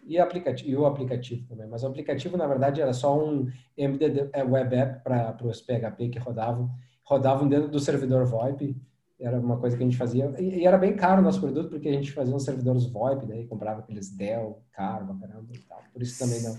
e, 0.07 0.17
aplicativo, 0.17 0.69
e 0.69 0.75
o 0.75 0.87
aplicativo 0.87 1.45
também. 1.47 1.67
Mas 1.67 1.83
o 1.83 1.87
aplicativo, 1.87 2.35
na 2.35 2.47
verdade, 2.47 2.81
era 2.81 2.93
só 2.93 3.15
um 3.15 3.47
MDD 3.77 4.29
é, 4.33 4.43
Web 4.43 4.75
App 4.75 5.03
para 5.03 5.37
os 5.43 5.61
PHP 5.61 6.09
que 6.09 6.17
rodavam, 6.17 6.69
rodavam 7.03 7.47
dentro 7.47 7.69
do 7.69 7.79
servidor 7.79 8.25
VoIP. 8.25 8.75
Era 9.19 9.39
uma 9.39 9.57
coisa 9.57 9.75
que 9.75 9.83
a 9.83 9.85
gente 9.85 9.97
fazia. 9.97 10.33
E, 10.39 10.59
e 10.59 10.65
era 10.65 10.77
bem 10.77 10.95
caro 10.95 11.21
o 11.21 11.23
nosso 11.23 11.39
produto, 11.39 11.69
porque 11.69 11.89
a 11.89 11.93
gente 11.93 12.11
fazia 12.11 12.35
uns 12.35 12.43
servidores 12.43 12.85
VoIP, 12.85 13.25
daí 13.25 13.47
comprava 13.47 13.79
aqueles 13.79 14.09
Dell, 14.09 14.61
caro, 14.71 15.07
caramba 15.19 15.53
e 15.53 15.59
tal. 15.59 15.81
Por 15.91 16.01
isso 16.01 16.19
também 16.19 16.41
não. 16.43 16.57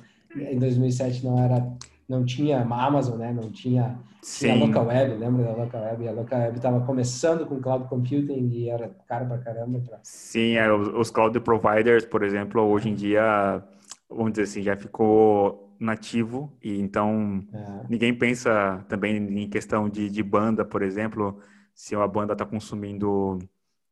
Em 0.50 0.58
2007 0.58 1.24
não 1.24 1.42
era 1.42 1.64
não 2.08 2.24
tinha 2.24 2.62
Amazon, 2.62 3.18
né? 3.18 3.32
Não 3.32 3.50
tinha, 3.50 3.98
tinha 4.22 4.54
a 4.54 4.56
Local 4.56 4.86
Web, 4.86 5.14
lembra 5.16 5.44
da 5.44 5.52
Local 5.52 5.82
Web? 5.82 6.08
A 6.08 6.12
Local 6.12 6.38
Web 6.38 6.56
estava 6.56 6.80
começando 6.80 7.46
com 7.46 7.60
cloud 7.60 7.86
computing 7.86 8.48
e 8.48 8.70
era 8.70 8.90
caro 9.06 9.26
pra 9.26 9.38
caramba. 9.38 9.78
Pra... 9.80 9.98
Sim, 10.02 10.56
é, 10.56 10.72
os 10.72 11.10
cloud 11.10 11.38
providers, 11.40 12.06
por 12.06 12.22
exemplo, 12.22 12.62
hoje 12.62 12.88
em 12.88 12.94
dia, 12.94 13.62
vamos 14.08 14.32
dizer 14.32 14.44
assim, 14.44 14.62
já 14.62 14.74
ficou 14.74 15.68
nativo 15.78 16.50
e 16.64 16.80
então 16.80 17.44
é. 17.52 17.86
ninguém 17.88 18.12
pensa 18.12 18.84
também 18.88 19.16
em 19.16 19.48
questão 19.48 19.88
de, 19.88 20.08
de 20.08 20.22
banda, 20.22 20.64
por 20.64 20.82
exemplo, 20.82 21.38
se 21.78 21.94
uma 21.94 22.08
banda 22.08 22.32
está 22.32 22.44
consumindo 22.44 23.38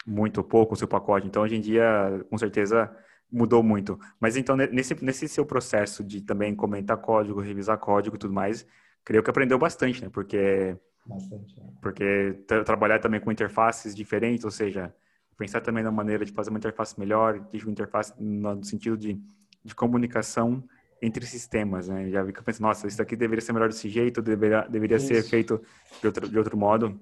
muito 0.04 0.38
ou 0.38 0.44
pouco 0.44 0.74
o 0.74 0.76
seu 0.76 0.88
pacote. 0.88 1.28
Então, 1.28 1.44
hoje 1.44 1.54
em 1.54 1.60
dia, 1.60 1.86
com 2.28 2.36
certeza, 2.36 2.90
mudou 3.30 3.62
muito. 3.62 3.96
Mas 4.18 4.36
então, 4.36 4.56
nesse, 4.56 4.92
nesse 5.04 5.28
seu 5.28 5.46
processo 5.46 6.02
de 6.02 6.20
também 6.20 6.52
comentar 6.52 6.96
código, 6.96 7.40
revisar 7.40 7.78
código 7.78 8.16
e 8.16 8.18
tudo 8.18 8.34
mais, 8.34 8.66
creio 9.04 9.22
que 9.22 9.30
aprendeu 9.30 9.56
bastante, 9.56 10.02
né? 10.02 10.10
Porque, 10.12 10.76
bastante, 11.06 11.60
é. 11.60 11.64
porque 11.80 12.32
trabalhar 12.64 12.98
também 12.98 13.20
com 13.20 13.30
interfaces 13.30 13.94
diferentes, 13.94 14.44
ou 14.44 14.50
seja, 14.50 14.92
pensar 15.38 15.60
também 15.60 15.84
na 15.84 15.92
maneira 15.92 16.24
de 16.24 16.32
fazer 16.32 16.50
uma 16.50 16.58
interface 16.58 16.98
melhor, 16.98 17.38
de 17.52 17.62
uma 17.62 17.70
interface 17.70 18.12
no 18.18 18.64
sentido 18.64 18.98
de, 18.98 19.16
de 19.64 19.74
comunicação 19.76 20.64
entre 21.00 21.24
sistemas, 21.24 21.86
né? 21.86 22.10
Já 22.10 22.24
vi 22.24 22.32
que 22.32 22.40
eu 22.40 22.44
penso, 22.44 22.60
nossa, 22.60 22.88
isso 22.88 23.00
aqui 23.00 23.14
deveria 23.14 23.40
ser 23.40 23.52
melhor 23.52 23.68
desse 23.68 23.88
jeito, 23.88 24.20
deveria, 24.20 24.62
deveria 24.62 24.98
ser 24.98 25.22
feito 25.22 25.62
de 26.00 26.06
outro, 26.08 26.28
de 26.28 26.36
outro 26.36 26.56
modo. 26.56 27.00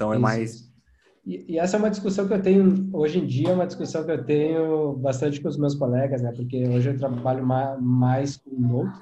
Então, 0.00 0.12
é 0.12 0.16
isso. 0.16 0.22
mais 0.22 0.70
e, 1.26 1.52
e, 1.52 1.58
essa 1.58 1.76
é 1.76 1.78
uma 1.78 1.90
discussão 1.90 2.26
que 2.26 2.32
eu 2.32 2.40
tenho 2.40 2.88
hoje 2.92 3.18
em 3.18 3.26
dia, 3.26 3.50
é 3.50 3.54
uma 3.54 3.66
discussão 3.66 4.04
que 4.04 4.10
eu 4.10 4.24
tenho 4.24 4.94
bastante 4.94 5.40
com 5.40 5.48
os 5.48 5.58
meus 5.58 5.74
colegas, 5.74 6.22
né? 6.22 6.32
Porque 6.34 6.66
hoje 6.66 6.90
eu 6.90 6.96
trabalho 6.96 7.46
mais, 7.46 7.80
mais 7.80 8.36
com 8.38 8.50
Node, 8.58 8.98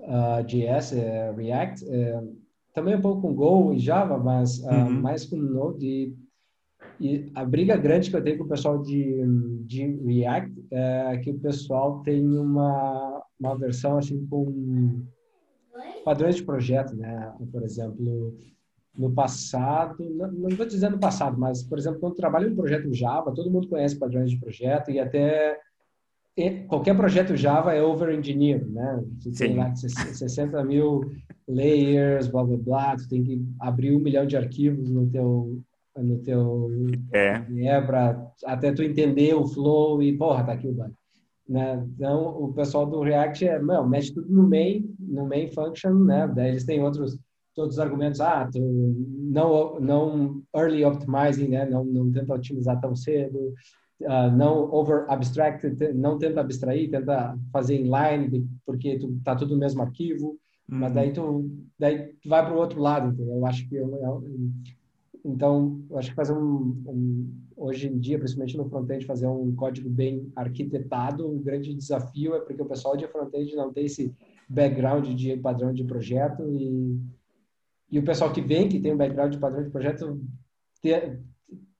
uh, 0.00 0.44
JS, 0.44 0.92
uh, 0.92 1.36
React, 1.36 1.84
uh, 1.84 2.36
também 2.74 2.96
um 2.96 3.00
pouco 3.00 3.22
com 3.22 3.34
Go 3.34 3.72
e 3.72 3.78
Java, 3.78 4.18
mas 4.18 4.58
uh, 4.58 4.66
uhum. 4.66 5.00
mais 5.00 5.24
com 5.24 5.36
Node. 5.36 5.86
E, 5.86 6.16
e, 7.00 7.30
a 7.34 7.44
briga 7.44 7.76
grande 7.76 8.10
que 8.10 8.16
eu 8.16 8.22
tenho 8.22 8.38
com 8.38 8.44
o 8.44 8.48
pessoal 8.48 8.82
de, 8.82 9.24
de 9.64 9.86
React 10.04 10.66
é 10.72 11.18
que 11.18 11.30
o 11.30 11.38
pessoal 11.38 12.02
tem 12.02 12.26
uma, 12.36 13.22
uma 13.38 13.56
versão 13.56 13.96
assim 13.96 14.26
com 14.26 15.02
padrões 16.04 16.34
de 16.34 16.42
projeto, 16.42 16.96
né? 16.96 17.32
Por 17.52 17.62
exemplo, 17.62 18.34
no 18.98 19.12
passado, 19.12 19.96
não 20.10 20.48
estou 20.48 20.66
dizendo 20.66 20.94
no 20.94 21.00
passado, 21.00 21.38
mas, 21.38 21.62
por 21.62 21.78
exemplo, 21.78 22.00
quando 22.00 22.16
trabalho 22.16 22.48
em 22.48 22.52
um 22.52 22.56
projeto 22.56 22.92
Java, 22.92 23.32
todo 23.32 23.50
mundo 23.50 23.68
conhece 23.68 23.96
padrões 23.96 24.30
de 24.30 24.40
projeto 24.40 24.90
e 24.90 24.98
até 24.98 25.56
qualquer 26.66 26.96
projeto 26.96 27.36
Java 27.36 27.72
é 27.72 27.82
over-engineered, 27.82 28.68
né? 28.68 29.04
Tem 29.36 29.56
lá 29.56 29.72
60 29.74 30.64
mil 30.64 31.00
layers, 31.46 32.26
blá, 32.26 32.44
blá, 32.44 32.56
blá, 32.56 32.96
tu 32.96 33.08
tem 33.08 33.22
que 33.22 33.44
abrir 33.60 33.94
um 33.94 34.00
milhão 34.00 34.26
de 34.26 34.36
arquivos 34.36 34.90
no 34.90 35.08
teu 35.08 35.60
no 35.96 36.18
teu 36.18 36.70
é, 37.12 37.42
é 37.64 37.80
para 37.80 38.30
até 38.44 38.70
tu 38.72 38.84
entender 38.84 39.34
o 39.34 39.46
flow 39.46 40.00
e 40.00 40.16
porra, 40.16 40.44
tá 40.44 40.52
aqui 40.52 40.68
o 40.68 40.72
bug. 40.72 40.92
Né? 41.48 41.84
Então, 41.94 42.40
o 42.40 42.52
pessoal 42.52 42.86
do 42.86 43.00
React 43.00 43.48
é, 43.48 43.58
não, 43.58 43.88
mexe 43.88 44.14
tudo 44.14 44.30
no 44.30 44.48
main, 44.48 44.94
no 45.00 45.26
main 45.26 45.48
function, 45.48 45.94
né? 45.94 46.30
Daí 46.32 46.50
eles 46.50 46.64
têm 46.64 46.82
outros 46.82 47.18
todos 47.58 47.74
os 47.74 47.80
argumentos, 47.80 48.20
ah, 48.20 48.48
não, 48.54 49.80
não 49.80 50.42
early 50.54 50.84
optimizing, 50.84 51.48
né? 51.48 51.68
não, 51.68 51.84
não 51.84 52.12
tenta 52.12 52.32
otimizar 52.32 52.80
tão 52.80 52.94
cedo, 52.94 53.52
uh, 54.02 54.30
não 54.36 54.72
over 54.72 55.06
abstract, 55.08 55.66
não 55.92 56.16
tenta 56.16 56.40
abstrair, 56.40 56.88
tenta 56.88 57.36
fazer 57.52 57.80
inline, 57.80 58.48
porque 58.64 58.96
tu, 59.00 59.18
tá 59.24 59.34
tudo 59.34 59.54
no 59.54 59.60
mesmo 59.60 59.82
arquivo, 59.82 60.38
uhum. 60.70 60.78
mas 60.78 60.92
daí 60.92 61.12
tu, 61.12 61.50
daí 61.76 62.12
tu 62.22 62.28
vai 62.28 62.46
para 62.46 62.54
o 62.54 62.58
outro 62.58 62.80
lado, 62.80 63.08
entendeu? 63.08 63.38
Eu 63.38 63.46
acho 63.46 63.68
que 63.68 63.74
eu, 63.74 63.92
eu, 63.92 64.24
então, 65.24 65.82
eu 65.90 65.98
acho 65.98 66.10
que 66.10 66.14
fazer 66.14 66.34
um, 66.34 66.80
um, 66.86 67.34
hoje 67.56 67.88
em 67.88 67.98
dia, 67.98 68.20
principalmente 68.20 68.56
no 68.56 68.68
front-end, 68.68 69.04
fazer 69.04 69.26
um 69.26 69.52
código 69.56 69.90
bem 69.90 70.30
arquitetado, 70.36 71.28
o 71.28 71.40
grande 71.40 71.74
desafio 71.74 72.36
é 72.36 72.40
porque 72.40 72.62
o 72.62 72.66
pessoal 72.66 72.96
de 72.96 73.08
front-end 73.08 73.56
não 73.56 73.72
tem 73.72 73.86
esse 73.86 74.14
background 74.48 75.08
de 75.08 75.36
padrão 75.38 75.72
de 75.72 75.82
projeto 75.82 76.48
e 76.56 77.17
e 77.90 77.98
o 77.98 78.04
pessoal 78.04 78.32
que 78.32 78.40
vem, 78.40 78.68
que 78.68 78.80
tem 78.80 78.92
um 78.92 78.96
background 78.96 79.32
de 79.32 79.38
padrão 79.38 79.62
de 79.62 79.70
projeto, 79.70 80.20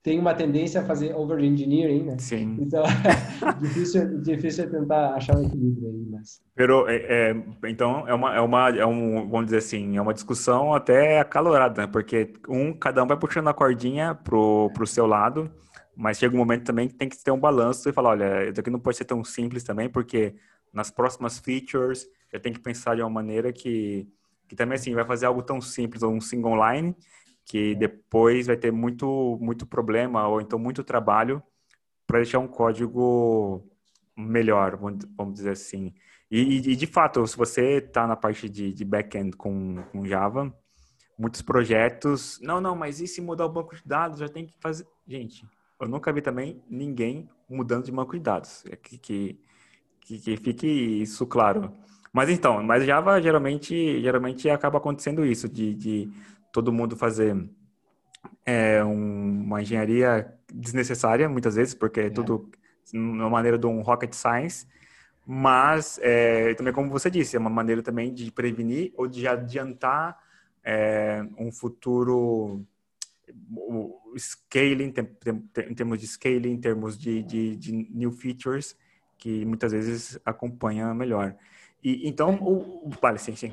tem 0.02 0.18
uma 0.18 0.34
tendência 0.34 0.80
a 0.80 0.84
fazer 0.84 1.14
over-engineering, 1.14 2.04
né? 2.04 2.16
Sim. 2.18 2.56
Então, 2.60 2.82
difícil, 3.60 4.22
difícil 4.22 4.64
é 4.64 4.66
tentar 4.66 5.14
achar 5.14 5.36
um 5.36 5.44
equilíbrio 5.44 5.88
aí, 5.88 6.06
mas... 6.10 6.40
Pero, 6.54 6.88
é, 6.88 6.96
é, 6.96 7.36
então, 7.66 8.08
é 8.08 8.14
uma, 8.14 8.34
é 8.34 8.40
uma, 8.40 8.68
é 8.70 8.86
um, 8.86 9.28
vamos 9.28 9.46
dizer 9.46 9.58
assim, 9.58 9.96
é 9.96 10.00
uma 10.00 10.14
discussão 10.14 10.72
até 10.72 11.20
acalorada, 11.20 11.82
né? 11.82 11.86
Porque 11.86 12.32
um, 12.48 12.72
cada 12.72 13.02
um 13.02 13.06
vai 13.06 13.18
puxando 13.18 13.48
a 13.48 13.54
cordinha 13.54 14.14
pro, 14.14 14.70
pro 14.72 14.86
seu 14.86 15.06
lado, 15.06 15.50
mas 15.94 16.18
chega 16.18 16.34
um 16.34 16.38
momento 16.38 16.64
também 16.64 16.88
que 16.88 16.94
tem 16.94 17.08
que 17.08 17.22
ter 17.22 17.30
um 17.30 17.40
balanço 17.40 17.88
e 17.88 17.92
falar, 17.92 18.10
olha, 18.10 18.48
isso 18.48 18.60
aqui 18.60 18.70
não 18.70 18.80
pode 18.80 18.96
ser 18.96 19.04
tão 19.04 19.22
simples 19.22 19.62
também, 19.62 19.90
porque 19.90 20.34
nas 20.72 20.90
próximas 20.90 21.38
features 21.38 22.06
eu 22.32 22.40
tenho 22.40 22.54
que 22.54 22.62
pensar 22.62 22.94
de 22.94 23.02
uma 23.02 23.10
maneira 23.10 23.52
que 23.52 24.08
que 24.48 24.56
também 24.56 24.76
assim 24.76 24.94
vai 24.94 25.04
fazer 25.04 25.26
algo 25.26 25.42
tão 25.42 25.60
simples, 25.60 26.02
um 26.02 26.20
single 26.20 26.56
line, 26.56 26.96
que 27.44 27.74
depois 27.74 28.46
vai 28.46 28.56
ter 28.56 28.72
muito 28.72 29.38
muito 29.40 29.66
problema 29.66 30.26
ou 30.26 30.40
então 30.40 30.58
muito 30.58 30.82
trabalho 30.82 31.42
para 32.06 32.18
deixar 32.18 32.38
um 32.38 32.48
código 32.48 33.64
melhor, 34.16 34.76
vamos 34.76 35.34
dizer 35.34 35.50
assim. 35.50 35.94
E, 36.30 36.56
e 36.56 36.76
de 36.76 36.86
fato, 36.86 37.26
se 37.26 37.36
você 37.36 37.78
está 37.78 38.06
na 38.06 38.16
parte 38.16 38.48
de, 38.48 38.72
de 38.72 38.84
back-end 38.84 39.36
com, 39.36 39.82
com 39.92 40.06
Java, 40.06 40.52
muitos 41.18 41.42
projetos, 41.42 42.38
não, 42.42 42.60
não, 42.60 42.76
mas 42.76 43.00
e 43.00 43.06
se 43.06 43.20
mudar 43.20 43.46
o 43.46 43.52
banco 43.52 43.74
de 43.74 43.82
dados, 43.84 44.20
já 44.20 44.28
tem 44.28 44.46
que 44.46 44.54
fazer. 44.60 44.86
Gente, 45.06 45.46
eu 45.80 45.88
nunca 45.88 46.12
vi 46.12 46.20
também 46.20 46.62
ninguém 46.68 47.28
mudando 47.48 47.84
de 47.84 47.92
banco 47.92 48.12
de 48.12 48.20
dados. 48.20 48.64
É 48.66 48.76
que, 48.76 48.98
que, 48.98 49.40
que, 50.00 50.18
que 50.18 50.36
fique 50.36 50.66
isso 50.66 51.26
claro. 51.26 51.72
Mas 52.12 52.28
então, 52.30 52.62
mas 52.62 52.84
Java 52.84 53.20
geralmente, 53.20 54.00
geralmente 54.00 54.48
acaba 54.48 54.78
acontecendo 54.78 55.24
isso, 55.24 55.48
de, 55.48 55.74
de 55.74 56.10
todo 56.52 56.72
mundo 56.72 56.96
fazer 56.96 57.48
é, 58.44 58.82
um, 58.82 59.42
uma 59.44 59.62
engenharia 59.62 60.32
desnecessária, 60.52 61.28
muitas 61.28 61.54
vezes, 61.54 61.74
porque 61.74 62.00
é, 62.00 62.06
é 62.06 62.10
tudo 62.10 62.50
uma 62.92 63.28
maneira 63.28 63.58
de 63.58 63.66
um 63.66 63.82
rocket 63.82 64.14
science, 64.14 64.66
mas 65.26 65.98
é, 66.02 66.54
também, 66.54 66.72
como 66.72 66.90
você 66.90 67.10
disse, 67.10 67.36
é 67.36 67.38
uma 67.38 67.50
maneira 67.50 67.82
também 67.82 68.14
de 68.14 68.30
prevenir 68.32 68.92
ou 68.96 69.06
de 69.06 69.28
adiantar 69.28 70.18
é, 70.64 71.22
um 71.38 71.52
futuro 71.52 72.64
scaling, 74.16 74.94
em 75.68 75.74
termos 75.74 76.00
de 76.00 76.06
scaling, 76.06 76.52
em 76.52 76.60
termos 76.60 76.98
de, 76.98 77.22
de, 77.22 77.56
de 77.56 77.72
new 77.72 78.10
features, 78.10 78.76
que 79.18 79.44
muitas 79.44 79.72
vezes 79.72 80.18
acompanha 80.24 80.94
melhor. 80.94 81.36
E, 81.82 82.08
então, 82.08 82.34
o, 82.40 82.90
vale, 83.00 83.18
sim, 83.18 83.36
sim. 83.36 83.52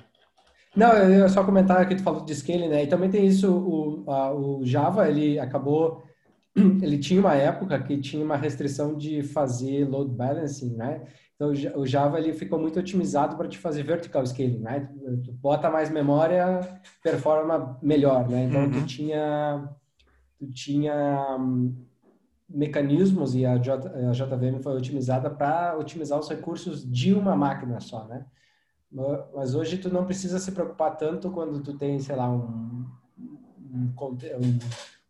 Não, 0.75 0.91
eu 0.91 1.19
ia 1.19 1.29
só 1.29 1.43
comentar 1.43 1.87
que 1.87 1.95
tu 1.95 2.03
falou 2.03 2.25
de 2.25 2.35
scaling, 2.35 2.67
né? 2.67 2.83
E 2.83 2.87
também 2.87 3.09
tem 3.09 3.25
isso, 3.25 3.51
o, 3.51 4.11
a, 4.11 4.33
o 4.33 4.65
Java, 4.65 5.07
ele 5.07 5.39
acabou, 5.39 6.03
ele 6.55 6.97
tinha 6.97 7.19
uma 7.19 7.35
época 7.35 7.81
que 7.81 7.97
tinha 7.97 8.23
uma 8.23 8.35
restrição 8.35 8.97
de 8.97 9.23
fazer 9.23 9.87
load 9.87 10.11
balancing, 10.11 10.75
né? 10.75 11.01
Então, 11.35 11.51
o 11.75 11.85
Java, 11.85 12.17
ele 12.17 12.33
ficou 12.33 12.57
muito 12.57 12.79
otimizado 12.79 13.35
para 13.35 13.47
te 13.47 13.57
fazer 13.57 13.83
vertical 13.83 14.25
scaling, 14.25 14.59
né? 14.59 14.89
Tu 15.23 15.33
bota 15.33 15.69
mais 15.69 15.89
memória, 15.89 16.59
performa 17.03 17.77
melhor, 17.81 18.27
né? 18.29 18.45
Então, 18.45 18.63
uhum. 18.63 18.71
tu 18.71 18.85
tinha, 18.85 19.69
tu 20.39 20.51
tinha 20.51 21.37
mecanismos 22.47 23.35
e 23.35 23.45
a, 23.45 23.57
J, 23.57 23.89
a 23.89 24.11
JVM 24.11 24.59
foi 24.61 24.75
otimizada 24.75 25.29
para 25.29 25.77
otimizar 25.77 26.19
os 26.19 26.29
recursos 26.29 26.89
de 26.89 27.13
uma 27.13 27.35
máquina 27.35 27.79
só, 27.79 28.05
né? 28.07 28.25
Mas 29.33 29.55
hoje 29.55 29.77
tu 29.77 29.91
não 29.91 30.05
precisa 30.05 30.39
se 30.39 30.51
preocupar 30.51 30.95
tanto 30.95 31.31
quando 31.31 31.61
tu 31.61 31.77
tem, 31.77 31.99
sei 31.99 32.15
lá, 32.15 32.31
um, 32.31 32.85
um, 33.19 33.93
um 33.99 34.59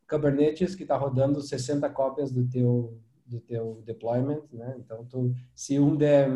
Kubernetes 0.09 0.75
que 0.75 0.83
está 0.83 0.97
rodando 0.97 1.41
60 1.41 1.89
cópias 1.89 2.31
do 2.31 2.47
teu 2.47 2.99
do 3.25 3.39
teu 3.39 3.81
deployment, 3.83 4.43
né? 4.53 4.75
Então 4.77 5.03
tu, 5.05 5.33
se 5.53 5.79
um 5.79 5.95
der 5.95 6.29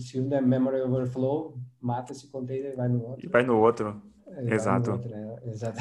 se 0.00 0.20
um 0.20 0.28
der 0.28 0.42
memory 0.42 0.80
overflow, 0.80 1.56
mata 1.80 2.12
esse 2.12 2.28
container 2.28 2.72
e 2.72 2.76
vai 2.76 2.88
no 2.88 3.04
outro. 3.04 3.24
E 3.24 3.28
vai 3.28 3.44
no 3.44 3.56
outro. 3.58 4.02
Exato. 4.42 5.00
É, 5.12 5.38
exato. 5.50 5.78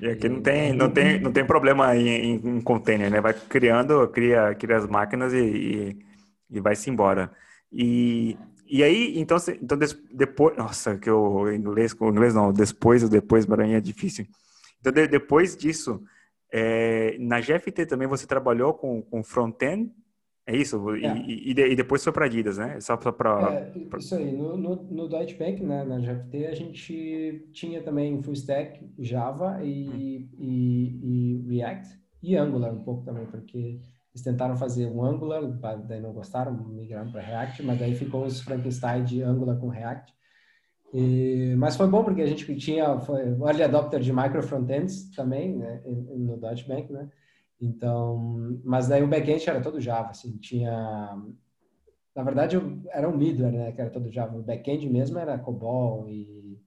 E 0.00 0.08
aqui 0.08 0.28
não 0.28 0.40
tem, 0.40 0.72
não 0.72 0.90
tem, 0.92 1.20
não 1.20 1.32
tem 1.32 1.44
problema 1.44 1.96
em, 1.96 2.34
em 2.34 2.60
container, 2.60 3.10
né? 3.10 3.20
Vai 3.20 3.34
criando, 3.34 4.06
cria, 4.08 4.54
cria 4.54 4.76
as 4.76 4.86
máquinas 4.86 5.32
e, 5.32 5.38
e, 5.38 5.98
e 6.50 6.60
vai-se 6.60 6.88
embora. 6.90 7.30
E, 7.72 8.36
e 8.66 8.82
aí, 8.82 9.18
então, 9.18 9.36
então 9.60 9.78
depois, 10.12 10.56
nossa, 10.56 10.96
que 10.96 11.10
o 11.10 11.50
inglês, 11.52 11.94
o 11.98 12.08
inglês 12.08 12.34
não, 12.34 12.52
depois, 12.52 13.02
o 13.02 13.08
depois 13.08 13.46
para 13.46 13.64
mim 13.66 13.74
é 13.74 13.80
difícil. 13.80 14.26
Então, 14.80 14.92
de, 14.92 15.06
depois 15.06 15.56
disso, 15.56 16.02
é, 16.52 17.16
na 17.18 17.40
GFT 17.40 17.86
também 17.86 18.08
você 18.08 18.26
trabalhou 18.26 18.74
com, 18.74 19.02
com 19.02 19.22
front-end, 19.22 19.90
é 20.48 20.56
isso? 20.56 20.94
É. 20.94 21.14
E, 21.18 21.52
e, 21.52 21.72
e, 21.72 21.76
depois 21.76 22.02
foi 22.02 22.10
para 22.10 22.24
Adidas, 22.24 22.56
né? 22.56 22.80
Só 22.80 22.96
para... 22.96 23.52
É, 23.52 23.72
isso 23.98 24.14
aí. 24.14 24.32
No, 24.32 24.56
no, 24.56 24.76
no 24.76 25.06
Deutsche 25.06 25.36
Bank, 25.36 25.62
né, 25.62 25.84
na 25.84 25.98
GFT, 25.98 26.46
a 26.46 26.54
gente 26.54 27.46
tinha 27.52 27.82
também 27.82 28.22
Full 28.22 28.32
Stack, 28.32 28.80
Java 28.98 29.62
e, 29.62 30.26
hum. 30.32 30.38
e, 30.38 31.44
e 31.44 31.54
React. 31.54 31.98
E 32.22 32.34
Angular 32.34 32.72
um 32.72 32.82
pouco 32.82 33.04
também, 33.04 33.26
porque 33.26 33.58
eles 33.58 34.24
tentaram 34.24 34.56
fazer 34.56 34.86
um 34.86 35.04
Angular, 35.04 35.42
daí 35.86 36.00
não 36.00 36.14
gostaram, 36.14 36.52
migraram 36.66 37.12
para 37.12 37.20
React, 37.20 37.62
mas 37.62 37.78
daí 37.78 37.94
ficou 37.94 38.24
os 38.24 38.40
Frankenstein 38.40 39.04
de 39.04 39.22
Angular 39.22 39.58
com 39.58 39.68
React. 39.68 40.14
E, 40.94 41.54
mas 41.58 41.76
foi 41.76 41.86
bom 41.88 42.02
porque 42.02 42.22
a 42.22 42.26
gente 42.26 42.56
tinha 42.56 42.98
foi 43.00 43.20
early 43.20 43.62
adopter 43.62 44.00
de 44.00 44.10
micro 44.10 44.42
frontends 44.42 45.10
também 45.14 45.54
né, 45.58 45.82
no 45.84 46.38
Deutsche 46.38 46.66
Bank, 46.66 46.90
né? 46.90 47.10
Então, 47.60 48.60
mas 48.64 48.88
daí 48.88 49.02
o 49.02 49.08
backend 49.08 49.48
era 49.48 49.60
todo 49.60 49.80
Java, 49.80 50.10
assim, 50.10 50.36
tinha 50.38 51.16
na 52.14 52.24
verdade 52.24 52.60
era 52.90 53.08
um 53.08 53.16
middleware, 53.16 53.52
né, 53.52 53.72
que 53.72 53.80
era 53.80 53.90
todo 53.90 54.10
Java. 54.10 54.36
O 54.36 54.42
backend 54.42 54.88
mesmo 54.88 55.18
era 55.18 55.38
COBOL 55.38 56.08
e, 56.08 56.60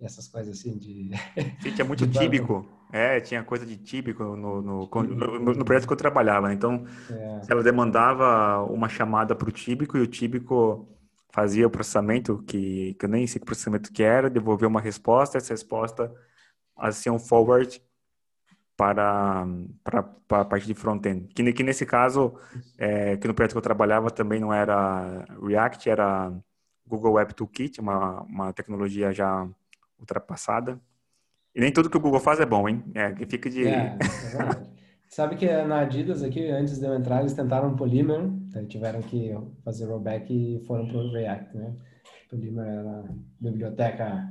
e 0.00 0.04
essas 0.04 0.26
coisas 0.28 0.58
assim 0.58 0.78
de 0.78 1.10
Sim, 1.60 1.74
tinha 1.74 1.84
muito 1.84 2.06
típico. 2.06 2.66
É, 2.90 3.20
tinha 3.20 3.44
coisa 3.44 3.66
de 3.66 3.76
típico 3.76 4.24
no, 4.24 4.62
no, 4.62 4.88
no, 4.88 5.54
no 5.54 5.64
projeto 5.64 5.86
que 5.86 5.92
eu 5.92 5.96
trabalhava. 5.96 6.48
Né? 6.48 6.54
Então, 6.54 6.86
é. 7.10 7.40
ela 7.50 7.62
demandava 7.62 8.64
uma 8.64 8.88
chamada 8.88 9.34
para 9.34 9.48
o 9.48 9.52
típico 9.52 9.98
e 9.98 10.00
o 10.00 10.06
típico 10.06 10.88
fazia 11.30 11.66
o 11.66 11.70
processamento, 11.70 12.42
que, 12.46 12.94
que 12.94 13.04
eu 13.04 13.10
nem 13.10 13.26
sei 13.26 13.38
que 13.40 13.44
processamento 13.44 13.92
que 13.92 14.02
era, 14.02 14.30
devolvia 14.30 14.66
uma 14.66 14.80
resposta, 14.80 15.36
essa 15.36 15.52
resposta 15.52 16.10
assim 16.74 17.10
um 17.10 17.18
forward 17.18 17.82
para, 18.78 19.44
para, 19.82 20.02
para 20.04 20.42
a 20.42 20.44
parte 20.44 20.64
de 20.64 20.72
front-end. 20.72 21.26
Que, 21.34 21.52
que 21.52 21.64
nesse 21.64 21.84
caso, 21.84 22.34
é, 22.78 23.16
que 23.16 23.26
no 23.26 23.34
projeto 23.34 23.50
que 23.50 23.58
eu 23.58 23.62
trabalhava 23.62 24.08
também 24.08 24.38
não 24.38 24.54
era 24.54 25.24
React, 25.42 25.90
era 25.90 26.32
Google 26.86 27.14
Web 27.14 27.34
Toolkit, 27.34 27.80
uma, 27.80 28.22
uma 28.22 28.52
tecnologia 28.52 29.12
já 29.12 29.48
ultrapassada. 29.98 30.80
E 31.52 31.60
nem 31.60 31.72
tudo 31.72 31.90
que 31.90 31.96
o 31.96 32.00
Google 32.00 32.20
faz 32.20 32.38
é 32.38 32.46
bom, 32.46 32.68
hein? 32.68 32.84
É, 32.94 33.10
que 33.12 33.26
fica 33.26 33.50
de... 33.50 33.66
É, 33.66 33.98
Sabe 35.10 35.34
que 35.34 35.50
na 35.64 35.80
Adidas 35.80 36.22
aqui, 36.22 36.48
antes 36.48 36.78
de 36.78 36.86
eu 36.86 36.94
entrar, 36.94 37.20
eles 37.20 37.32
tentaram 37.32 37.74
Polymer, 37.74 38.30
tiveram 38.68 39.02
que 39.02 39.34
fazer 39.64 39.86
rollback 39.86 40.32
e 40.32 40.64
foram 40.66 40.86
para 40.86 40.98
o 40.98 41.10
React, 41.10 41.56
né? 41.56 41.74
Polymer 42.30 42.64
era 42.64 43.00
a 43.00 43.04
biblioteca 43.40 44.28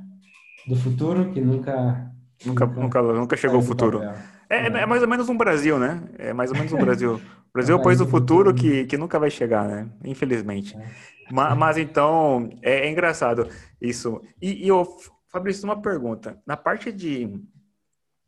do 0.66 0.76
futuro 0.76 1.30
que 1.32 1.40
nunca... 1.42 2.10
Nunca, 2.46 2.64
nunca, 2.64 3.02
nunca 3.02 3.36
chegou 3.36 3.56
ao 3.56 3.62
futuro. 3.62 4.02
É, 4.02 4.37
é, 4.48 4.66
é, 4.66 4.86
mais 4.86 5.02
ou 5.02 5.08
menos 5.08 5.28
um 5.28 5.36
Brasil, 5.36 5.78
né? 5.78 6.02
É 6.18 6.32
mais 6.32 6.50
ou 6.50 6.56
menos 6.56 6.72
um 6.72 6.78
Brasil. 6.78 7.20
O 7.48 7.50
Brasil 7.58 7.76
é 7.76 7.80
o 7.80 7.82
país 7.82 7.98
do 7.98 8.06
futuro 8.06 8.54
que, 8.54 8.84
que 8.84 8.98
nunca 8.98 9.18
vai 9.18 9.30
chegar, 9.30 9.66
né? 9.66 9.88
Infelizmente. 10.04 10.76
É. 10.76 10.90
Mas, 11.32 11.56
mas, 11.56 11.78
então, 11.78 12.50
é, 12.62 12.86
é, 12.86 12.90
engraçado 12.90 13.48
isso. 13.80 14.20
E, 14.40 14.64
e 14.64 14.68
eu, 14.68 14.86
Fabrício, 15.28 15.64
uma 15.64 15.80
pergunta. 15.80 16.38
Na 16.46 16.58
parte 16.58 16.92
de, 16.92 17.40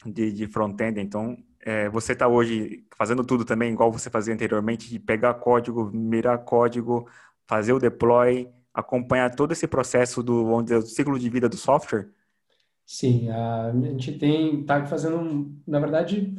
de, 0.06 0.32
de 0.32 0.46
front-end, 0.46 0.98
então, 0.98 1.36
é, 1.60 1.88
você 1.90 2.12
está 2.12 2.26
hoje 2.26 2.84
fazendo 2.96 3.22
tudo 3.22 3.44
também, 3.44 3.72
igual 3.72 3.92
você 3.92 4.08
fazia 4.08 4.32
anteriormente, 4.34 4.88
de 4.88 4.98
pegar 4.98 5.34
código, 5.34 5.90
mirar 5.92 6.38
código, 6.38 7.08
fazer 7.46 7.74
o 7.74 7.78
deploy, 7.78 8.48
acompanhar 8.72 9.34
todo 9.34 9.52
esse 9.52 9.66
processo 9.66 10.22
do, 10.22 10.62
dizer, 10.62 10.80
do 10.80 10.86
ciclo 10.86 11.18
de 11.18 11.28
vida 11.28 11.48
do 11.48 11.56
software? 11.56 12.08
Sim, 12.92 13.30
a 13.30 13.70
gente 13.72 14.18
tem, 14.18 14.64
tá 14.64 14.84
fazendo, 14.84 15.54
na 15.64 15.78
verdade, 15.78 16.34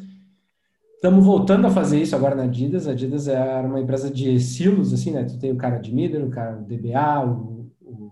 estamos 0.95 1.23
voltando 1.23 1.65
a 1.65 1.71
fazer 1.71 2.01
isso 2.01 2.13
agora 2.13 2.35
na 2.35 2.43
Adidas. 2.43 2.89
A 2.89 2.91
Adidas 2.91 3.29
é 3.29 3.61
uma 3.61 3.79
empresa 3.79 4.11
de 4.11 4.37
silos, 4.37 4.91
assim, 4.91 5.11
né? 5.11 5.23
Tu 5.23 5.39
tem 5.39 5.53
o 5.53 5.55
cara 5.55 5.77
de 5.77 5.95
middle, 5.95 6.27
o 6.27 6.29
cara 6.29 6.57
do 6.57 6.65
DBA, 6.65 7.25
o, 7.25 7.71
o, 7.81 8.11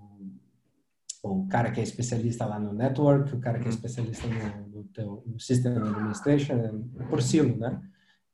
o 1.21 1.47
cara 1.49 1.69
que 1.69 1.81
é 1.81 1.83
especialista 1.83 2.45
lá 2.45 2.57
no 2.57 2.71
network, 2.71 3.35
o 3.35 3.41
cara 3.41 3.59
que 3.59 3.65
é 3.65 3.67
uhum. 3.67 3.75
especialista 3.75 4.25
no, 4.71 4.85
teu 4.85 5.21
no 5.27 5.37
System 5.37 5.75
Administration 5.75 6.55
né, 6.55 6.71
por 7.09 7.21
silo, 7.21 7.57
né? 7.57 7.81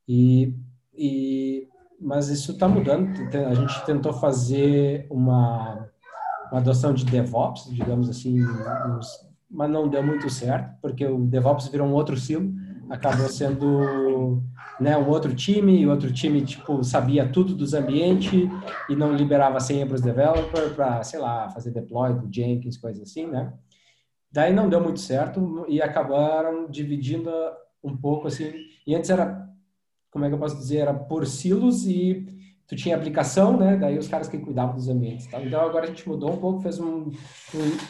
E, 0.08 0.54
e 0.94 1.68
mas 2.00 2.30
isso 2.30 2.52
está 2.52 2.68
mudando. 2.68 3.10
A 3.50 3.56
gente 3.56 3.86
tentou 3.88 4.14
fazer 4.14 5.08
uma, 5.10 5.90
uma 6.52 6.60
adoção 6.60 6.94
de 6.94 7.06
DevOps, 7.06 7.74
digamos 7.74 8.08
assim, 8.08 8.38
mas 9.50 9.70
não 9.70 9.88
deu 9.88 10.04
muito 10.04 10.30
certo, 10.30 10.76
porque 10.82 11.06
o 11.06 11.26
DevOps 11.26 11.68
virou 11.68 11.88
um 11.88 11.94
outro 11.94 12.18
silo, 12.18 12.54
acabou 12.90 13.28
sendo 13.28 14.44
né, 14.80 14.98
um 14.98 15.08
outro 15.08 15.34
time, 15.34 15.80
e 15.80 15.88
outro 15.88 16.12
time 16.12 16.42
tipo 16.42 16.84
sabia 16.84 17.28
tudo 17.28 17.56
dos 17.56 17.74
ambientes 17.74 18.50
e 18.90 18.96
não 18.96 19.16
liberava 19.16 19.60
senha 19.60 19.86
para 19.86 19.96
os 19.96 20.02
developers 20.02 20.74
para, 20.74 21.04
sei 21.04 21.20
lá, 21.20 21.50
fazer 21.50 21.72
deploy 21.72 22.14
do 22.14 22.34
Jenkins, 22.34 22.78
coisa 22.78 23.04
assim, 23.04 23.28
né? 23.28 23.54
Daí 24.32 24.54
não 24.54 24.68
deu 24.68 24.82
muito 24.82 25.00
certo 25.00 25.66
e 25.70 25.82
acabaram 25.82 26.70
dividindo 26.70 27.32
um 27.82 27.96
pouco 27.96 28.28
assim. 28.28 28.52
E 28.86 28.94
antes 28.94 29.10
era, 29.10 29.48
como 30.12 30.26
é 30.26 30.28
que 30.28 30.36
eu 30.36 30.40
posso 30.40 30.58
dizer, 30.58 30.80
era 30.80 30.94
por 30.94 31.26
silos 31.26 31.86
e 31.86 32.28
tu 32.68 32.76
tinha 32.76 32.96
aplicação, 32.96 33.58
né? 33.58 33.78
Daí 33.78 33.98
os 33.98 34.08
caras 34.08 34.28
que 34.28 34.38
cuidavam 34.38 34.76
dos 34.76 34.90
ambientes. 34.90 35.28
Tá? 35.28 35.42
Então 35.42 35.62
agora 35.62 35.86
a 35.86 35.88
gente 35.88 36.08
mudou 36.08 36.34
um 36.34 36.38
pouco, 36.38 36.62
fez 36.62 36.80
um, 36.80 37.10
um, 37.10 37.12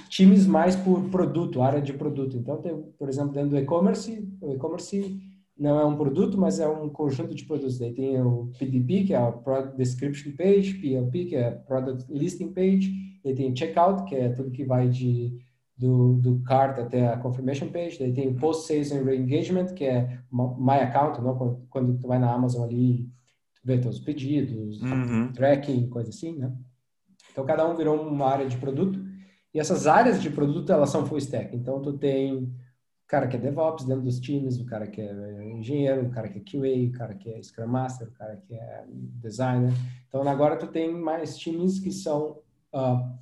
times 0.09 0.45
mais 0.45 0.75
por 0.75 1.01
produto, 1.09 1.61
área 1.61 1.81
de 1.81 1.93
produto. 1.93 2.37
Então 2.37 2.57
tem, 2.57 2.75
por 2.97 3.09
exemplo, 3.09 3.31
dentro 3.31 3.49
do 3.51 3.57
e-commerce, 3.57 4.27
o 4.41 4.53
e-commerce 4.53 5.21
não 5.57 5.79
é 5.79 5.85
um 5.85 5.95
produto, 5.95 6.37
mas 6.37 6.59
é 6.59 6.67
um 6.67 6.89
conjunto 6.89 7.33
de 7.33 7.45
produtos. 7.45 7.79
Daí 7.79 7.93
tem 7.93 8.21
o 8.21 8.51
PDP, 8.59 9.05
que 9.05 9.13
é 9.13 9.17
a 9.17 9.31
Product 9.31 9.77
Description 9.77 10.33
Page, 10.35 10.73
PLP, 10.75 11.25
que 11.25 11.35
é 11.35 11.47
a 11.47 11.51
Product 11.51 12.11
Listing 12.11 12.51
Page, 12.51 12.93
e 13.23 13.33
tem 13.33 13.55
Checkout, 13.55 14.03
que 14.03 14.15
é 14.15 14.29
tudo 14.29 14.51
que 14.51 14.65
vai 14.65 14.89
de 14.89 15.37
do, 15.77 16.13
do 16.13 16.39
cart 16.43 16.79
até 16.79 17.07
a 17.07 17.17
confirmation 17.17 17.67
page, 17.67 17.99
daí 17.99 18.13
tem 18.13 18.33
post 18.33 18.67
sales 18.67 18.91
and 18.91 19.03
re-engagement, 19.03 19.73
que 19.73 19.83
é 19.83 20.19
my 20.31 20.79
account, 20.81 21.21
não? 21.21 21.35
Quando, 21.35 21.67
quando 21.69 21.97
tu 21.97 22.07
vai 22.07 22.17
na 22.17 22.31
Amazon 22.31 22.63
ali, 22.63 23.09
tu 23.65 23.67
vê 23.67 23.79
teus 23.79 23.99
pedidos, 23.99 24.81
uhum. 24.81 25.31
tracking, 25.33 25.89
coisa 25.89 26.09
assim, 26.09 26.37
né? 26.37 26.53
Então 27.31 27.43
cada 27.43 27.67
um 27.67 27.75
virou 27.75 27.99
uma 27.99 28.27
área 28.27 28.47
de 28.47 28.55
produto 28.57 29.03
e 29.53 29.59
essas 29.59 29.87
áreas 29.87 30.21
de 30.21 30.29
produto 30.29 30.71
elas 30.71 30.91
são 30.91 31.05
full 31.05 31.17
stack. 31.17 31.55
Então 31.55 31.81
tu 31.81 31.93
tem 31.93 32.35
o 32.35 32.53
cara 33.07 33.27
que 33.27 33.35
é 33.35 33.39
DevOps 33.39 33.85
dentro 33.85 34.03
dos 34.03 34.19
times, 34.19 34.59
o 34.59 34.65
cara 34.65 34.87
que 34.87 35.01
é 35.01 35.51
engenheiro, 35.51 36.05
o 36.05 36.11
cara 36.11 36.29
que 36.29 36.37
é 36.37 36.41
QA, 36.41 36.89
o 36.89 36.91
cara 36.91 37.15
que 37.15 37.29
é 37.29 37.41
Scrum 37.41 37.67
Master, 37.67 38.07
o 38.07 38.11
cara 38.11 38.37
que 38.37 38.53
é 38.53 38.85
designer. 38.87 39.73
Então 40.07 40.27
agora 40.27 40.57
tu 40.57 40.67
tem 40.67 40.93
mais 40.93 41.35
times 41.35 41.79
que 41.79 41.91
são 41.91 42.37
uh, 42.73 43.17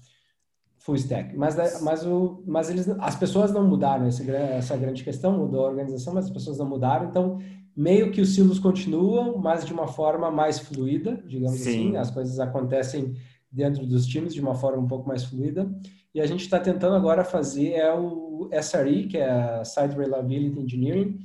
full 0.78 0.96
stack. 0.96 1.36
Mas, 1.38 1.56
mas, 1.82 2.06
o, 2.06 2.44
mas 2.46 2.70
eles, 2.70 2.90
as 3.00 3.16
pessoas 3.16 3.54
não 3.54 3.66
mudaram, 3.66 4.06
essa, 4.06 4.24
essa 4.30 4.76
grande 4.76 5.04
questão, 5.04 5.38
mudou 5.38 5.66
a 5.66 5.70
organização, 5.70 6.14
mas 6.14 6.26
as 6.26 6.32
pessoas 6.32 6.58
não 6.58 6.68
mudaram, 6.68 7.08
então 7.10 7.40
meio 7.76 8.12
que 8.12 8.22
os 8.22 8.34
silos 8.36 8.60
continuam, 8.60 9.38
mas 9.38 9.66
de 9.66 9.74
uma 9.74 9.88
forma 9.88 10.30
mais 10.30 10.60
fluida, 10.60 11.22
digamos 11.26 11.60
Sim. 11.60 11.70
assim, 11.70 11.98
as 11.98 12.12
coisas 12.12 12.40
acontecem 12.40 13.16
dentro 13.52 13.86
dos 13.86 14.06
times 14.06 14.34
de 14.34 14.42
uma 14.42 14.56
forma 14.56 14.82
um 14.82 14.88
pouco 14.88 15.08
mais 15.08 15.24
fluida, 15.24 15.70
e 16.14 16.22
a 16.22 16.26
gente 16.26 16.42
está 16.42 16.60
tentando 16.60 16.96
agora 16.96 17.24
fazer 17.24 17.72
é 17.72 17.94
o 17.94 18.50
SRE, 18.62 19.08
que 19.08 19.18
é 19.18 19.64
Site 19.64 19.96
Reliability 19.96 20.60
Engineering, 20.60 21.20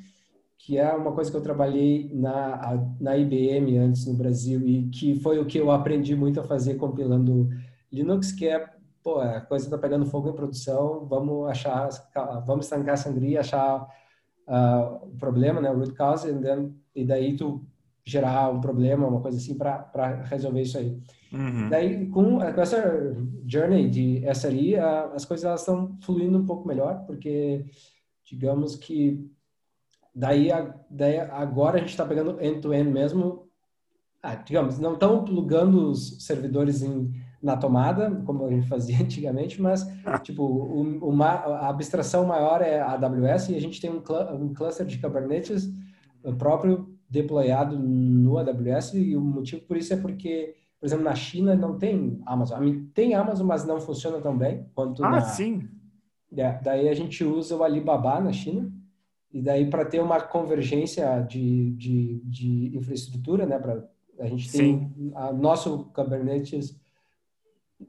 que 0.59 0.79
é 0.79 0.93
uma 0.93 1.13
coisa 1.13 1.31
que 1.31 1.37
eu 1.37 1.43
trabalhei 1.43 2.11
na, 2.13 2.91
na 3.01 3.17
IBM 3.17 3.79
antes 3.79 4.07
no 4.07 4.15
Brasil 4.15 4.67
e 4.67 4.89
que 4.89 5.15
foi 5.21 5.39
o 5.39 5.47
que 5.47 5.59
eu 5.59 5.71
aprendi 5.71 6.15
muito 6.17 6.41
a 6.41 6.45
fazer 6.45 6.75
compilando 6.75 7.49
Linux, 7.93 8.33
que 8.33 8.47
é 8.47 8.69
pô, 9.03 9.21
a 9.21 9.41
coisa 9.41 9.67
está 9.67 9.79
pegando 9.79 10.05
fogo 10.05 10.29
em 10.29 10.35
produção, 10.35 11.07
vamos 11.07 11.49
achar, 11.49 11.89
vamos 12.47 12.67
estancar 12.67 12.95
a 12.95 12.97
sangria, 12.97 13.41
achar 13.41 13.87
uh, 14.49 15.07
o 15.07 15.17
problema, 15.19 15.61
né, 15.61 15.71
o 15.71 15.79
root 15.79 15.93
cause, 15.93 16.29
and 16.29 16.41
then, 16.41 16.75
e 16.95 17.05
daí 17.05 17.37
tu 17.37 17.65
gerar 18.05 18.51
um 18.51 18.61
problema, 18.61 19.07
uma 19.07 19.21
coisa 19.21 19.37
assim, 19.37 19.55
para 19.55 20.23
resolver 20.25 20.63
isso 20.63 20.79
aí. 20.79 20.99
Uhum. 21.31 21.69
Daí, 21.69 22.07
com, 22.07 22.39
com, 22.39 22.61
essa 22.61 23.15
journey 23.47 23.89
de 23.89 24.23
SRI, 24.35 24.77
uh, 24.77 25.13
as 25.15 25.25
coisas 25.25 25.45
elas 25.45 25.61
estão 25.61 25.97
fluindo 26.01 26.39
um 26.39 26.47
pouco 26.47 26.67
melhor, 26.67 27.05
porque, 27.07 27.67
digamos 28.25 28.77
que, 28.77 29.31
daí, 30.15 30.49
daí 30.91 31.19
agora 31.19 31.77
a 31.77 31.81
gente 31.81 31.91
está 31.91 32.07
pegando 32.07 32.41
end-to-end 32.41 32.89
-end 32.89 32.93
mesmo, 32.93 33.47
ah, 34.23 34.35
digamos, 34.35 34.79
não 34.79 34.95
estão 34.95 35.25
plugando 35.25 35.91
os 35.91 36.25
servidores 36.25 36.83
em 36.83 37.13
na 37.43 37.57
tomada, 37.57 38.11
como 38.27 38.45
a 38.47 38.51
gente 38.51 38.67
fazia 38.67 38.99
antigamente, 39.03 39.61
mas 39.61 39.87
tipo 40.23 40.43
o, 40.43 41.09
uma, 41.09 41.27
a 41.27 41.69
abstração 41.69 42.27
maior 42.27 42.61
é 42.63 42.81
a 42.81 42.93
AWS 42.93 43.51
e 43.51 43.57
a 43.57 43.61
gente 43.61 43.81
tem 43.81 43.91
um, 43.91 44.03
cl 44.05 44.35
um 44.35 44.53
cluster 44.53 44.87
de 44.87 44.99
Kubernetes 44.99 45.71
próprio 46.39 46.99
deployado 47.09 47.79
no 47.79 48.37
AWS 48.39 48.95
e 48.95 49.17
o 49.17 49.21
motivo 49.21 49.63
por 49.63 49.77
isso 49.77 49.95
é 49.95 49.97
porque 49.97 50.55
Por 50.79 50.87
exemplo, 50.87 51.05
na 51.05 51.15
China 51.15 51.55
não 51.55 51.79
tem 51.79 52.21
Amazon. 52.27 52.87
Tem 52.93 53.15
Amazon, 53.15 53.47
mas 53.47 53.65
não 53.65 53.81
funciona 53.81 54.21
tão 54.21 54.37
bem 54.37 54.67
quanto 54.75 55.05
ah, 55.05 55.11
na... 55.11 55.21
sim. 55.21 55.69
É, 56.37 56.61
daí 56.63 56.89
a 56.89 56.95
gente 56.95 57.25
usa 57.25 57.57
o 57.57 57.65
Alibaba 57.65 58.21
na 58.21 58.33
China. 58.33 58.71
E 59.33 59.43
daí 59.43 59.69
para 59.69 59.85
ter 59.85 60.01
uma 60.01 60.21
convergência 60.21 61.21
de, 61.21 61.71
de, 61.73 62.23
de 62.25 62.77
infraestrutura, 62.77 63.45
né? 63.45 63.59
Pra, 63.59 63.85
a 64.21 64.27
gente 64.27 64.51
tem 64.51 65.13
a 65.15 65.33
nosso 65.33 65.85
Kubernetes 65.95 66.78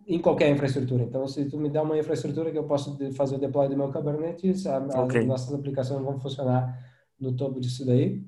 em 0.07 0.19
qualquer 0.19 0.51
infraestrutura. 0.51 1.03
Então, 1.03 1.27
se 1.27 1.45
tu 1.45 1.57
me 1.57 1.69
dá 1.69 1.81
uma 1.81 1.97
infraestrutura 1.97 2.51
que 2.51 2.57
eu 2.57 2.63
posso 2.63 2.97
fazer 3.13 3.35
o 3.35 3.39
deploy 3.39 3.67
do 3.67 3.77
meu 3.77 3.91
Kubernetes, 3.91 4.65
a, 4.67 4.77
okay. 5.03 5.21
as 5.21 5.25
nossas 5.25 5.53
aplicações 5.53 6.03
vão 6.03 6.19
funcionar 6.19 6.77
no 7.19 7.33
topo 7.33 7.59
disso 7.59 7.85
daí. 7.85 8.23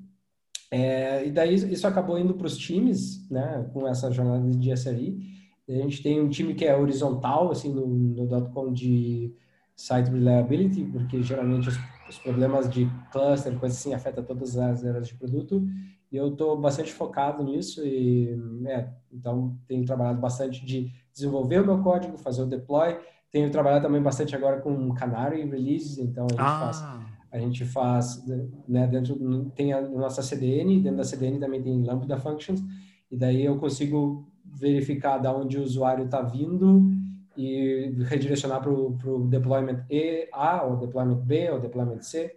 É, 0.70 1.26
e 1.26 1.30
daí 1.30 1.54
isso 1.54 1.86
acabou 1.86 2.18
indo 2.18 2.34
para 2.34 2.46
os 2.46 2.56
times, 2.56 3.28
né, 3.30 3.68
com 3.72 3.86
essa 3.86 4.10
jornada 4.10 4.50
de 4.50 4.70
SRI. 4.72 5.32
A 5.68 5.72
gente 5.72 6.02
tem 6.02 6.20
um 6.20 6.28
time 6.28 6.54
que 6.54 6.64
é 6.64 6.76
horizontal, 6.76 7.50
assim, 7.50 7.72
no, 7.72 7.86
no 7.86 8.50
.com 8.50 8.72
de 8.72 9.34
site 9.76 10.10
reliability, 10.10 10.84
porque 10.84 11.22
geralmente 11.22 11.68
os, 11.68 11.78
os 12.08 12.18
problemas 12.18 12.68
de 12.68 12.88
cluster, 13.12 13.58
coisas 13.58 13.78
assim, 13.78 13.94
afetam 13.94 14.24
todas 14.24 14.56
as 14.56 14.84
áreas 14.84 15.08
de 15.08 15.14
produto. 15.14 15.64
E 16.10 16.16
eu 16.16 16.28
estou 16.28 16.60
bastante 16.60 16.92
focado 16.92 17.42
nisso 17.42 17.86
e, 17.86 18.38
é, 18.66 18.88
então, 19.10 19.56
tenho 19.66 19.84
trabalhado 19.84 20.20
bastante 20.20 20.64
de 20.64 20.90
desenvolver 21.12 21.60
o 21.62 21.66
meu 21.66 21.82
código, 21.82 22.16
fazer 22.18 22.42
o 22.42 22.46
deploy. 22.46 22.98
Tenho 23.30 23.50
trabalhado 23.50 23.84
também 23.84 24.02
bastante 24.02 24.34
agora 24.36 24.60
com 24.60 24.92
Canary 24.94 25.44
releases, 25.44 25.98
então 25.98 26.26
a 26.26 26.32
gente 26.32 26.40
ah. 26.40 26.60
faz 26.60 27.12
a 27.32 27.38
gente 27.38 27.64
faz 27.64 28.22
né, 28.68 28.86
dentro 28.86 29.50
tem 29.54 29.72
a 29.72 29.80
nossa 29.80 30.22
CDN, 30.22 30.80
dentro 30.80 30.98
da 30.98 31.04
CDN 31.04 31.40
também 31.40 31.62
tem 31.62 31.82
Lambda 31.82 32.18
Functions 32.18 32.62
e 33.10 33.16
daí 33.16 33.42
eu 33.42 33.56
consigo 33.58 34.28
verificar 34.44 35.16
da 35.16 35.34
onde 35.34 35.58
o 35.58 35.62
usuário 35.62 36.04
está 36.04 36.20
vindo 36.20 36.90
e 37.36 37.94
redirecionar 38.04 38.60
para 38.60 38.70
o 38.70 39.26
deployment 39.28 39.84
E, 39.90 40.28
A, 40.32 40.62
ou 40.62 40.76
deployment 40.76 41.22
B, 41.24 41.50
ou 41.50 41.60
deployment 41.60 42.02
C. 42.02 42.36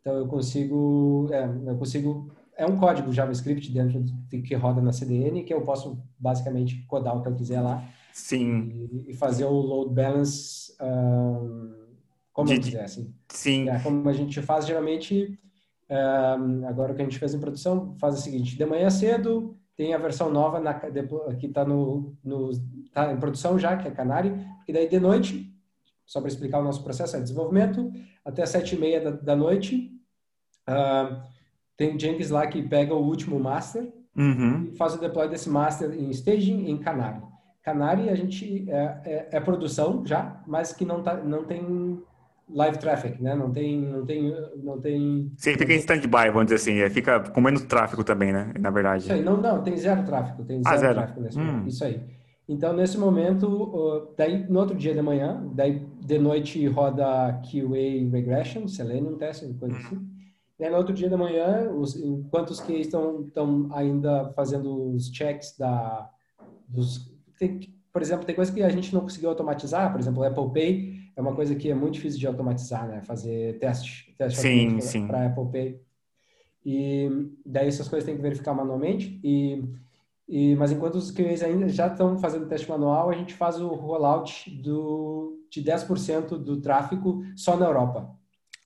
Então 0.00 0.14
eu 0.16 0.26
consigo, 0.26 1.28
é, 1.30 1.44
eu 1.66 1.76
consigo 1.76 2.30
é 2.56 2.66
um 2.66 2.76
código 2.76 3.12
JavaScript 3.12 3.70
dentro 3.72 4.02
de, 4.02 4.42
que 4.42 4.54
roda 4.54 4.80
na 4.80 4.92
CDN 4.92 5.42
que 5.44 5.52
eu 5.52 5.62
posso 5.62 6.02
basicamente 6.18 6.84
codar 6.86 7.16
o 7.16 7.22
que 7.22 7.28
eu 7.28 7.34
quiser 7.34 7.60
lá. 7.60 7.84
Sim. 8.12 8.68
E, 8.70 9.10
e 9.10 9.14
fazer 9.14 9.44
o 9.44 9.52
load 9.52 9.92
balance, 9.92 10.72
um, 10.80 11.74
como 12.32 12.48
de, 12.48 12.54
eu 12.54 12.60
quiser, 12.60 12.84
assim. 12.84 13.12
Sim. 13.28 13.68
É, 13.68 13.80
como 13.80 14.08
a 14.08 14.12
gente 14.12 14.40
faz 14.40 14.66
geralmente, 14.66 15.38
um, 15.90 16.66
agora 16.66 16.92
o 16.92 16.94
que 16.94 17.02
a 17.02 17.04
gente 17.04 17.18
fez 17.18 17.34
em 17.34 17.40
produção, 17.40 17.96
faz 17.98 18.14
o 18.14 18.20
seguinte, 18.20 18.56
de 18.56 18.66
manhã 18.66 18.88
cedo 18.88 19.58
tem 19.76 19.92
a 19.92 19.98
versão 19.98 20.30
nova 20.30 20.60
na, 20.60 20.74
que 20.74 21.46
está 21.46 21.64
no, 21.64 22.16
no 22.22 22.52
tá 22.92 23.12
em 23.12 23.18
produção 23.18 23.58
já, 23.58 23.76
que 23.76 23.88
é 23.88 23.90
Canary, 23.90 24.32
e 24.68 24.72
daí 24.72 24.88
de 24.88 25.00
noite, 25.00 25.52
só 26.06 26.20
para 26.20 26.28
explicar 26.28 26.60
o 26.60 26.64
nosso 26.64 26.84
processo, 26.84 27.16
é 27.16 27.20
desenvolvimento, 27.20 27.92
até 28.24 28.46
sete 28.46 28.76
e 28.76 28.78
meia 28.78 29.00
da, 29.00 29.10
da 29.10 29.34
noite, 29.34 29.90
uh, 30.68 31.20
tem 31.76 31.98
Jenkins 31.98 32.30
lá 32.30 32.46
que 32.46 32.62
pega 32.62 32.94
o 32.94 33.04
último 33.04 33.38
master 33.38 33.88
uhum. 34.16 34.70
e 34.72 34.76
faz 34.76 34.94
o 34.94 35.00
deploy 35.00 35.28
desse 35.28 35.48
master 35.48 35.92
em 35.92 36.10
staging 36.10 36.68
em 36.68 36.78
Canary. 36.78 37.20
Canary 37.62 38.10
a 38.10 38.14
gente 38.14 38.68
é, 38.68 39.00
é, 39.04 39.28
é, 39.32 39.40
produção 39.40 40.04
já, 40.04 40.42
mas 40.46 40.72
que 40.72 40.84
não, 40.84 41.02
tá, 41.02 41.16
não 41.16 41.44
tem 41.44 41.98
live 42.48 42.78
traffic, 42.78 43.22
né? 43.22 43.34
Não 43.34 43.50
tem, 43.50 43.80
não 43.80 44.04
tem, 44.04 44.34
não 44.62 44.80
tem. 44.80 45.32
Sim, 45.36 45.54
fica 45.54 45.72
em 45.72 45.76
stand-by, 45.76 46.30
vamos 46.30 46.44
dizer 46.44 46.56
assim. 46.56 46.80
É, 46.80 46.90
fica 46.90 47.20
com 47.20 47.40
menos 47.40 47.62
tráfego 47.62 48.04
também, 48.04 48.32
né? 48.32 48.52
Na 48.60 48.70
verdade. 48.70 49.04
Isso 49.04 49.12
aí, 49.12 49.22
não, 49.22 49.38
não, 49.38 49.62
tem 49.62 49.76
zero 49.76 50.04
tráfego, 50.04 50.44
tem 50.44 50.62
zero, 50.62 50.74
ah, 50.74 50.78
zero. 50.78 50.94
tráfego 50.94 51.20
nesse 51.22 51.38
hum. 51.38 51.44
momento. 51.44 51.68
Isso 51.68 51.84
aí. 51.84 52.00
Então, 52.46 52.74
nesse 52.74 52.98
momento, 52.98 54.12
daí 54.18 54.46
no 54.46 54.60
outro 54.60 54.76
dia 54.76 54.92
de 54.92 55.00
manhã, 55.00 55.42
daí 55.54 55.86
de 56.00 56.18
noite 56.18 56.66
roda 56.68 57.40
QA 57.42 58.10
regression, 58.12 58.68
Selenium 58.68 59.16
test, 59.16 59.42
coisa 59.58 59.74
assim. 59.78 60.13
E 60.58 60.68
no 60.68 60.76
outro 60.76 60.94
dia 60.94 61.10
da 61.10 61.16
manhã, 61.16 61.70
os, 61.70 61.96
enquanto 61.96 62.50
os 62.50 62.60
que 62.60 62.74
estão, 62.74 63.22
estão 63.22 63.68
ainda 63.72 64.32
fazendo 64.34 64.94
os 64.94 65.08
checks 65.08 65.56
da, 65.58 66.08
dos, 66.68 67.12
tem, 67.38 67.60
por 67.92 68.00
exemplo, 68.00 68.24
tem 68.24 68.34
coisa 68.34 68.52
que 68.52 68.62
a 68.62 68.68
gente 68.68 68.94
não 68.94 69.00
conseguiu 69.00 69.30
automatizar, 69.30 69.90
por 69.90 70.00
exemplo, 70.00 70.22
o 70.22 70.24
Apple 70.24 70.52
Pay 70.52 70.94
é 71.16 71.20
uma 71.20 71.34
coisa 71.34 71.54
que 71.54 71.70
é 71.70 71.74
muito 71.74 71.94
difícil 71.94 72.18
de 72.18 72.26
automatizar, 72.26 72.88
né? 72.88 73.00
Fazer 73.02 73.58
teste, 73.58 74.14
teste 74.18 74.40
para 75.06 75.26
Apple 75.26 75.50
Pay. 75.50 75.80
E 76.64 77.08
daí 77.44 77.68
essas 77.68 77.88
coisas 77.88 78.06
tem 78.06 78.16
que 78.16 78.22
verificar 78.22 78.54
manualmente. 78.54 79.20
E, 79.22 79.62
e 80.28 80.56
mas 80.56 80.72
enquanto 80.72 80.96
os 80.96 81.10
QAs 81.10 81.42
ainda 81.42 81.68
já 81.68 81.86
estão 81.86 82.18
fazendo 82.18 82.48
teste 82.48 82.68
manual, 82.68 83.10
a 83.10 83.14
gente 83.14 83.34
faz 83.34 83.60
o 83.60 83.68
rollout 83.68 84.50
do, 84.62 85.38
de 85.50 85.62
10% 85.62 86.30
do 86.38 86.60
tráfego 86.60 87.22
só 87.36 87.56
na 87.56 87.66
Europa. 87.66 88.10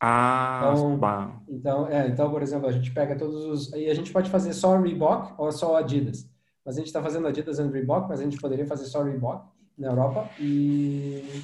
Ah, 0.01 0.73
então, 0.75 1.43
então, 1.49 1.89
é, 1.89 2.07
então, 2.07 2.31
por 2.31 2.41
exemplo, 2.41 2.69
a 2.69 2.73
gente 2.73 2.93
pega 2.93 3.17
todos 3.17 3.45
os. 3.45 3.73
E 3.73 3.91
a 3.91 3.95
gente 3.95 4.13
pode 4.13 4.31
fazer 4.31 4.53
só 4.53 4.79
Reebok 4.79 5.33
ou 5.37 5.51
só 5.51 5.77
Adidas. 5.77 6.29
Mas 6.65 6.77
a 6.77 6.79
gente 6.79 6.87
está 6.87 7.03
fazendo 7.03 7.27
Adidas 7.27 7.59
e 7.59 7.67
Reebok, 7.67 8.09
mas 8.09 8.21
a 8.21 8.25
gente 8.25 8.37
poderia 8.37 8.67
fazer 8.67 8.85
só 8.85 9.03
Reebok 9.03 9.45
na 9.77 9.89
Europa. 9.89 10.29
E. 10.39 11.43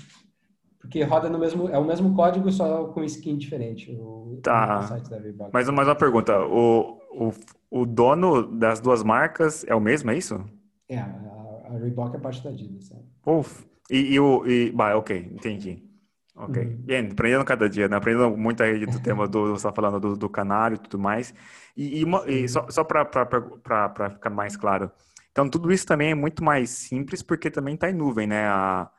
Porque 0.78 1.02
roda 1.02 1.28
no 1.28 1.38
mesmo. 1.38 1.68
É 1.68 1.78
o 1.78 1.84
mesmo 1.84 2.14
código, 2.14 2.50
só 2.52 2.84
com 2.88 3.02
skin 3.02 3.36
diferente. 3.36 3.90
O, 3.90 4.38
tá. 4.40 4.82
Site 4.82 5.10
da 5.10 5.18
Reebok. 5.18 5.50
Mas 5.52 5.68
mais 5.70 5.88
uma 5.88 5.96
pergunta: 5.96 6.38
o, 6.46 7.00
o, 7.10 7.32
o 7.70 7.84
dono 7.84 8.46
das 8.56 8.80
duas 8.80 9.02
marcas 9.02 9.64
é 9.66 9.74
o 9.74 9.80
mesmo, 9.80 10.12
é 10.12 10.16
isso? 10.16 10.44
É, 10.88 10.98
a, 10.98 11.06
a 11.70 11.78
Reebok 11.78 12.14
é 12.14 12.20
parte 12.20 12.44
da 12.44 12.50
Adidas. 12.50 12.92
É. 12.92 13.30
Uf. 13.30 13.64
E, 13.90 14.14
e 14.14 14.20
o. 14.20 14.46
E, 14.46 14.70
bah, 14.70 14.96
ok, 14.96 15.16
entendi. 15.32 15.82
Ok. 16.36 16.62
Uhum. 16.62 16.76
Bem, 16.78 17.08
aprendendo 17.10 17.44
cada 17.44 17.68
dia, 17.68 17.88
né? 17.88 17.96
Aprendendo 17.96 18.36
muito 18.36 18.62
aí 18.62 18.84
do 18.84 19.00
tema 19.00 19.28
do, 19.28 19.50
você 19.50 19.66
está 19.66 19.72
falando 19.72 20.00
do, 20.00 20.16
do 20.16 20.28
canário 20.28 20.74
e 20.74 20.78
tudo 20.78 20.98
mais. 20.98 21.32
E, 21.76 22.00
e, 22.00 22.04
uma, 22.04 22.28
e 22.28 22.48
só, 22.48 22.68
só 22.70 22.82
para 22.82 23.04
ficar 24.10 24.30
mais 24.30 24.56
claro, 24.56 24.90
então 25.30 25.48
tudo 25.48 25.72
isso 25.72 25.86
também 25.86 26.10
é 26.10 26.14
muito 26.14 26.42
mais 26.42 26.70
simples 26.70 27.22
porque 27.22 27.50
também 27.50 27.74
está 27.74 27.88
em 27.88 27.94
nuvem, 27.94 28.26
né? 28.26 28.46
A, 28.46 28.90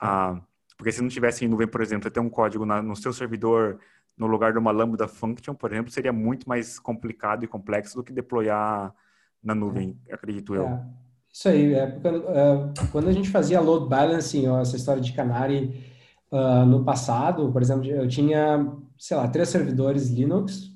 a, 0.00 0.40
porque 0.76 0.90
se 0.92 1.02
não 1.02 1.08
tivesse 1.08 1.44
em 1.44 1.48
nuvem, 1.48 1.68
por 1.68 1.80
exemplo, 1.80 2.04
você 2.04 2.10
ter 2.10 2.20
um 2.20 2.30
código 2.30 2.66
na, 2.66 2.82
no 2.82 2.96
seu 2.96 3.12
servidor 3.12 3.78
no 4.16 4.26
lugar 4.26 4.52
de 4.52 4.58
uma 4.58 4.70
Lambda 4.70 5.08
Function, 5.08 5.54
por 5.54 5.72
exemplo, 5.72 5.90
seria 5.90 6.12
muito 6.12 6.48
mais 6.48 6.78
complicado 6.78 7.44
e 7.44 7.48
complexo 7.48 7.96
do 7.96 8.04
que 8.04 8.12
deployar 8.12 8.94
na 9.42 9.54
nuvem, 9.54 9.98
é. 10.08 10.14
acredito 10.14 10.54
eu. 10.54 10.66
É. 10.66 10.86
Isso 11.32 11.48
aí, 11.48 11.74
é, 11.74 11.86
quando, 12.02 12.28
é, 12.28 12.72
quando 12.90 13.08
a 13.08 13.12
gente 13.12 13.30
fazia 13.30 13.60
load 13.60 13.88
balancing, 13.88 14.48
ó, 14.48 14.60
essa 14.60 14.76
história 14.76 15.00
de 15.00 15.12
Canary, 15.12 15.82
Uh, 16.30 16.64
no 16.64 16.84
passado, 16.84 17.50
por 17.50 17.60
exemplo, 17.60 17.86
eu 17.86 18.06
tinha, 18.06 18.66
sei 18.96 19.16
lá, 19.16 19.26
três 19.28 19.48
servidores 19.48 20.08
Linux, 20.10 20.70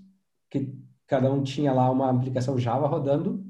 que 0.51 0.75
cada 1.07 1.31
um 1.33 1.43
tinha 1.43 1.73
lá 1.73 1.91
uma 1.91 2.11
aplicação 2.11 2.59
Java 2.59 2.87
rodando. 2.89 3.45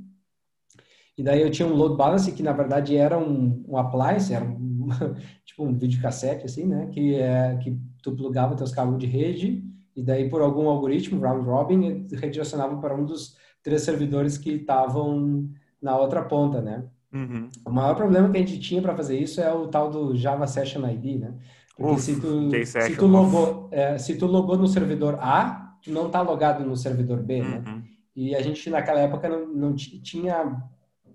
E 1.17 1.23
daí 1.23 1.41
eu 1.41 1.51
tinha 1.51 1.67
um 1.67 1.75
load 1.75 1.97
balance, 1.97 2.31
que 2.33 2.43
na 2.43 2.53
verdade 2.53 2.97
era 2.97 3.17
um, 3.17 3.65
um 3.69 3.77
appliance, 3.77 4.35
era 4.35 4.45
um, 4.45 4.89
tipo 5.47 5.65
um 5.65 5.73
videocassete, 5.73 6.45
assim, 6.45 6.67
né? 6.67 6.89
Que, 6.93 7.15
é, 7.15 7.57
que 7.57 7.79
tu 8.03 8.13
plugava 8.13 8.57
teus 8.57 8.73
cabos 8.73 8.99
de 8.99 9.07
rede, 9.07 9.65
e 9.97 10.03
daí 10.03 10.29
por 10.29 10.43
algum 10.43 10.69
algoritmo, 10.69 11.21
round 11.21 11.47
robin, 11.47 12.07
redirecionava 12.13 12.77
para 12.79 12.95
um 12.95 13.05
dos 13.05 13.37
três 13.63 13.83
servidores 13.83 14.37
que 14.37 14.51
estavam 14.51 15.49
na 15.81 15.97
outra 15.97 16.23
ponta, 16.23 16.61
né? 16.61 16.85
Uhum. 17.13 17.49
O 17.65 17.71
maior 17.71 17.95
problema 17.95 18.29
que 18.29 18.37
a 18.37 18.41
gente 18.41 18.59
tinha 18.59 18.83
para 18.83 18.97
fazer 18.97 19.19
isso 19.19 19.41
é 19.41 19.53
o 19.53 19.69
tal 19.69 19.89
do 19.89 20.17
Java 20.17 20.47
Session 20.47 20.85
ID, 20.89 21.21
né? 21.21 21.35
Uf, 21.79 22.01
se, 22.01 22.21
tu, 22.21 22.51
se, 22.65 22.97
tu 22.97 23.07
logou, 23.07 23.69
é, 23.73 23.99
se 23.99 24.17
tu 24.17 24.27
logou 24.27 24.57
no 24.57 24.69
servidor 24.69 25.19
A, 25.21 25.77
tu 25.83 25.91
não 25.91 26.07
está 26.07 26.23
logado 26.23 26.65
no 26.65 26.77
servidor 26.77 27.23
B, 27.23 27.43
né? 27.43 27.63
uhum. 27.67 27.77
né? 27.77 27.83
E 28.17 28.35
a 28.35 28.41
gente 28.41 28.71
naquela 28.71 29.01
época 29.01 29.29
não, 29.29 29.47
não 29.49 29.75
tinha 29.75 30.63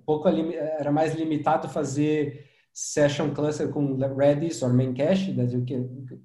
pouco 0.05 0.27
era 0.27 0.91
mais 0.91 1.13
limitado 1.13 1.69
fazer 1.69 2.45
session 2.73 3.29
cluster 3.31 3.69
com 3.69 3.95
Redis 3.95 4.61
ou 4.63 4.69
main 4.69 4.93
cache, 4.93 5.35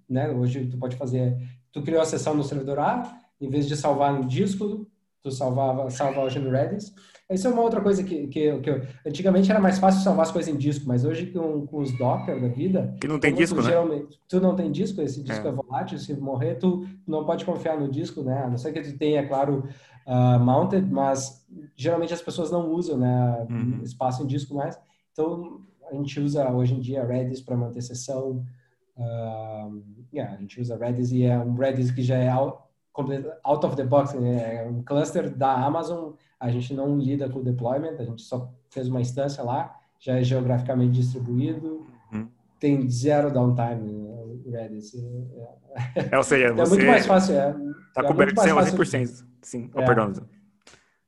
né? 0.09 0.31
Hoje 0.31 0.67
tu 0.67 0.79
pode 0.79 0.97
fazer, 0.97 1.37
tu 1.71 1.83
criou 1.83 2.01
a 2.01 2.07
sessão 2.07 2.35
no 2.35 2.43
servidor 2.43 2.79
A, 2.79 3.21
em 3.41 3.49
vez 3.49 3.69
de 3.69 3.77
salvar 3.77 4.13
no 4.13 4.27
disco, 4.27 4.87
tu 5.23 5.31
salvava 5.31 5.91
salva 5.91 6.23
hoje 6.23 6.39
no 6.39 6.51
Redis. 6.51 6.95
Isso 7.31 7.49
é 7.49 7.51
uma 7.51 7.63
outra 7.63 7.81
coisa 7.81 8.05
que, 8.05 8.27
que, 8.27 8.59
que 8.59 8.71
eu, 8.71 8.83
antigamente 9.07 9.51
era 9.51 9.59
mais 9.59 9.79
fácil 9.79 10.03
salvar 10.03 10.27
as 10.27 10.31
coisas 10.31 10.53
em 10.53 10.59
disco, 10.59 10.87
mas 10.87 11.07
hoje 11.07 11.27
com, 11.27 11.67
com 11.67 11.79
os 11.79 11.91
Docker 11.97 12.39
da 12.39 12.49
vida. 12.49 12.95
Que 13.01 13.09
não 13.09 13.19
tem 13.19 13.35
disco, 13.35 13.57
tu, 13.57 13.63
né? 13.63 13.71
Geralmente, 13.71 14.21
tu 14.29 14.41
não 14.41 14.55
tem 14.55 14.71
disco, 14.71 15.01
esse 15.01 15.23
disco 15.23 15.47
é. 15.47 15.51
é. 15.51 15.53
volátil, 15.53 15.99
se 15.99 16.15
morrer, 16.15 16.57
tu 16.57 16.87
não 17.07 17.25
pode 17.25 17.47
confiar 17.47 17.81
no 17.81 17.91
disco, 17.91 18.23
né? 18.23 18.45
A 18.45 18.51
não 18.51 18.59
ser 18.59 18.73
que 18.73 18.83
tu 18.83 18.99
tenha, 18.99 19.27
claro, 19.27 19.67
uh, 20.07 20.39
mounted, 20.39 20.87
mas 20.91 21.47
geralmente 21.75 22.13
as 22.13 22.21
pessoas 22.21 22.51
não 22.51 22.71
usam, 22.71 22.99
né? 22.99 23.47
Uhum. 23.49 23.81
Espaço 23.83 24.23
em 24.23 24.27
disco 24.27 24.55
mais. 24.55 24.79
Então 25.13 25.63
a 25.91 25.95
gente 25.95 26.21
usa 26.21 26.51
hoje 26.51 26.75
em 26.75 26.81
dia 26.81 27.07
Redis 27.07 27.41
para 27.41 27.57
manter 27.57 27.81
sessão. 27.81 28.45
Uh, 28.97 29.83
yeah, 30.13 30.35
a 30.35 30.37
gente 30.37 30.61
usa 30.61 30.77
Redis 30.77 31.11
e 31.11 31.25
é 31.25 31.39
um 31.39 31.55
Redis 31.55 31.91
que 31.91 32.03
já 32.03 32.17
é 32.17 32.29
out, 32.29 32.59
out 33.43 33.67
of 33.67 33.77
the 33.77 33.85
box, 33.85 34.15
né? 34.15 34.57
É 34.57 34.69
um 34.69 34.83
cluster 34.83 35.35
da 35.35 35.53
Amazon 35.53 36.13
a 36.45 36.51
gente 36.51 36.75
não 36.75 36.99
lida 36.99 37.27
com 37.27 37.39
o 37.39 37.43
deployment, 37.43 37.97
a 37.99 38.05
gente 38.05 38.21
só 38.21 38.53
fez 38.69 38.87
uma 38.87 39.01
instância 39.01 39.43
lá, 39.43 39.75
já 39.99 40.19
é 40.19 40.23
geograficamente 40.23 40.93
distribuído, 40.93 41.87
uhum. 42.13 42.29
tem 42.61 42.87
zero 42.91 43.33
downtime 43.33 43.91
o 43.91 44.51
Redis. 44.51 44.95
É, 44.95 46.09
é 46.13 46.19
ou 46.19 46.23
seja, 46.23 46.49
é 46.53 46.53
muito 46.53 46.85
mais 46.85 47.07
fácil. 47.07 47.35
É, 47.35 47.55
tá 47.95 48.03
é 48.03 48.07
coberto 48.07 48.35
100%. 48.35 49.25
Sim, 49.41 49.71
oh, 49.75 49.85
perdão. 49.85 50.13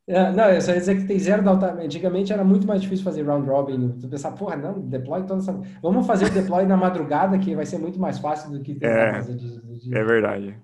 É, 0.08 0.32
não, 0.32 0.44
eu 0.44 0.60
só 0.62 0.70
ia 0.70 0.78
dizer 0.78 0.96
que 1.02 1.06
tem 1.06 1.18
zero 1.18 1.42
downtime. 1.42 1.84
Antigamente 1.84 2.32
era 2.32 2.42
muito 2.42 2.66
mais 2.66 2.80
difícil 2.80 3.04
fazer 3.04 3.22
round 3.22 3.46
robin. 3.46 3.90
Tu 4.00 4.08
pensar, 4.08 4.32
porra, 4.32 4.56
não, 4.56 4.80
deploy 4.80 5.22
toda 5.24 5.40
essa... 5.40 5.52
Vamos 5.82 6.06
fazer 6.06 6.26
o 6.26 6.30
deploy 6.30 6.64
na 6.64 6.78
madrugada, 6.78 7.36
que 7.38 7.54
vai 7.54 7.66
ser 7.66 7.76
muito 7.76 8.00
mais 8.00 8.18
fácil 8.18 8.52
do 8.52 8.60
que 8.60 8.72
tentar 8.72 8.88
é, 8.88 9.12
fazer 9.12 9.34
de, 9.34 9.80
de... 9.80 9.94
É 9.94 10.02
verdade. 10.02 10.56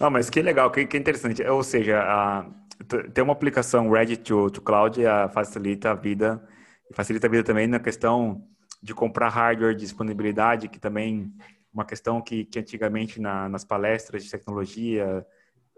Não, 0.00 0.10
mas 0.10 0.30
que 0.30 0.40
legal, 0.40 0.70
que, 0.70 0.86
que 0.86 0.96
interessante. 0.96 1.42
Ou 1.42 1.62
seja, 1.62 2.00
a, 2.00 2.46
tem 3.12 3.22
uma 3.22 3.34
aplicação 3.34 3.90
Ready 3.90 4.16
to, 4.16 4.50
to 4.50 4.62
Cloud 4.62 5.04
a, 5.04 5.28
facilita 5.28 5.90
a 5.90 5.94
vida, 5.94 6.42
facilita 6.94 7.26
a 7.26 7.30
vida 7.30 7.44
também 7.44 7.66
na 7.66 7.78
questão 7.78 8.42
de 8.82 8.94
comprar 8.94 9.28
hardware, 9.28 9.74
disponibilidade, 9.74 10.68
que 10.68 10.80
também 10.80 11.30
uma 11.72 11.84
questão 11.84 12.22
que, 12.22 12.46
que 12.46 12.58
antigamente 12.58 13.20
na, 13.20 13.46
nas 13.48 13.62
palestras 13.62 14.24
de 14.24 14.30
tecnologia 14.30 15.24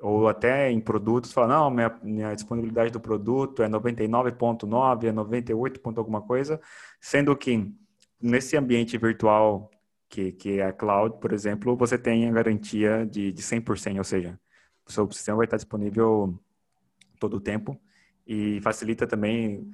ou 0.01 0.29
até 0.29 0.71
em 0.71 0.81
produtos, 0.81 1.33
fala, 1.33 1.49
não, 1.49 1.71
minha, 1.71 1.99
minha 2.03 2.35
disponibilidade 2.35 2.93
do 2.93 3.01
produto 3.01 3.63
é 3.63 3.69
99.9, 3.69 5.05
é 5.05 5.13
98. 5.13 5.81
alguma 5.97 6.23
coisa, 6.23 6.61
sendo 7.01 7.37
que 7.37 7.73
nesse 8.21 8.57
ambiente 8.57 8.97
virtual 8.97 9.69
que, 10.13 10.31
que 10.33 10.61
é 10.61 10.67
a 10.67 10.73
cloud, 10.75 11.19
por 11.19 11.33
exemplo, 11.33 11.75
você 11.75 11.97
tem 11.97 12.29
a 12.29 12.33
garantia 12.33 13.07
de, 13.07 13.33
de 13.33 13.43
100%, 13.43 13.97
ou 13.97 14.05
seja, 14.05 14.39
o 14.87 14.93
seu 14.93 15.11
sistema 15.11 15.39
vai 15.39 15.47
estar 15.47 15.57
disponível 15.57 16.39
todo 17.19 17.39
o 17.39 17.41
tempo 17.41 17.81
e 18.27 18.61
facilita 18.61 19.07
também, 19.07 19.73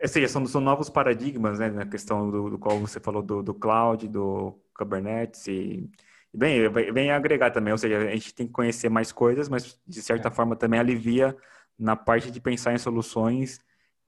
ou 0.00 0.08
seja, 0.08 0.26
são, 0.26 0.46
são 0.46 0.60
novos 0.62 0.88
paradigmas, 0.88 1.58
né, 1.58 1.68
na 1.68 1.84
questão 1.84 2.30
do, 2.30 2.50
do 2.50 2.58
qual 2.58 2.78
você 2.80 2.98
falou 2.98 3.22
do, 3.22 3.42
do 3.42 3.52
cloud, 3.52 4.08
do 4.08 4.58
Kubernetes 4.74 5.46
e 5.48 5.90
Bem, 6.36 6.68
vem 6.68 7.12
agregar 7.12 7.52
também, 7.52 7.70
ou 7.70 7.78
seja, 7.78 7.96
a 7.96 8.10
gente 8.10 8.34
tem 8.34 8.44
que 8.44 8.52
conhecer 8.52 8.88
mais 8.88 9.12
coisas, 9.12 9.48
mas 9.48 9.80
de 9.86 10.02
certa 10.02 10.26
é. 10.28 10.30
forma 10.32 10.56
também 10.56 10.80
alivia 10.80 11.36
na 11.78 11.94
parte 11.94 12.28
de 12.28 12.40
pensar 12.40 12.74
em 12.74 12.78
soluções 12.78 13.60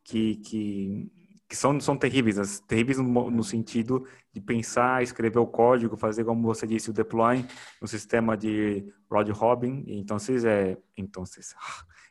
que, 0.02 0.34
que, 0.38 1.08
que 1.48 1.56
são, 1.56 1.78
são 1.80 1.96
terríveis, 1.96 2.60
terríveis 2.60 2.98
no, 2.98 3.30
no, 3.30 3.44
sentido 3.44 4.06
de 4.32 4.40
pensar, 4.40 5.02
escrever 5.02 5.38
o 5.38 5.46
código, 5.46 5.96
fazer, 5.96 6.24
como 6.24 6.42
você 6.42 6.66
disse, 6.66 6.90
o 6.90 6.92
deploy 6.92 7.44
no 7.80 7.86
sistema 7.86 8.36
de 8.36 8.84
Rod 9.10 9.28
Robin. 9.30 9.84
Então, 9.86 10.16
é, 10.44 10.76
então, 10.96 11.24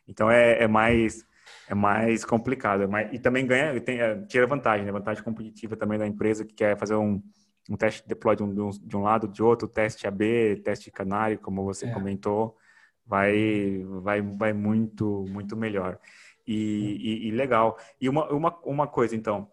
então 0.08 0.30
é, 0.30 0.62
é 0.62 0.68
mais 0.68 1.24
é 1.68 1.74
mais 1.74 2.24
complicado, 2.24 2.82
é 2.82 2.86
mais, 2.86 3.12
e 3.12 3.18
também 3.18 3.46
ganha, 3.46 3.80
tem, 3.80 4.00
é, 4.00 4.16
tira 4.22 4.46
vantagem, 4.46 4.84
né? 4.84 4.92
vantagem 4.92 5.22
competitiva 5.22 5.76
também 5.76 5.98
da 5.98 6.06
empresa 6.06 6.44
que 6.44 6.54
quer 6.54 6.76
fazer 6.76 6.94
um 6.94 7.22
um 7.68 7.76
teste 7.76 8.02
de 8.02 8.08
deploy 8.08 8.36
de 8.36 8.42
um, 8.42 8.70
de 8.70 8.96
um 8.96 9.02
lado, 9.02 9.28
de 9.28 9.42
outro, 9.42 9.66
teste 9.68 10.06
AB, 10.06 10.62
teste 10.64 10.90
canário, 10.90 11.38
como 11.38 11.64
você 11.64 11.86
é. 11.86 11.92
comentou, 11.92 12.56
vai, 13.04 13.82
vai, 14.02 14.22
vai 14.22 14.52
muito, 14.52 15.24
muito 15.28 15.56
melhor. 15.56 15.98
E, 16.46 16.54
e, 16.54 17.28
e, 17.28 17.30
legal. 17.30 17.76
E 18.00 18.08
uma, 18.08 18.30
uma, 18.32 18.58
uma 18.64 18.86
coisa, 18.86 19.16
então, 19.16 19.48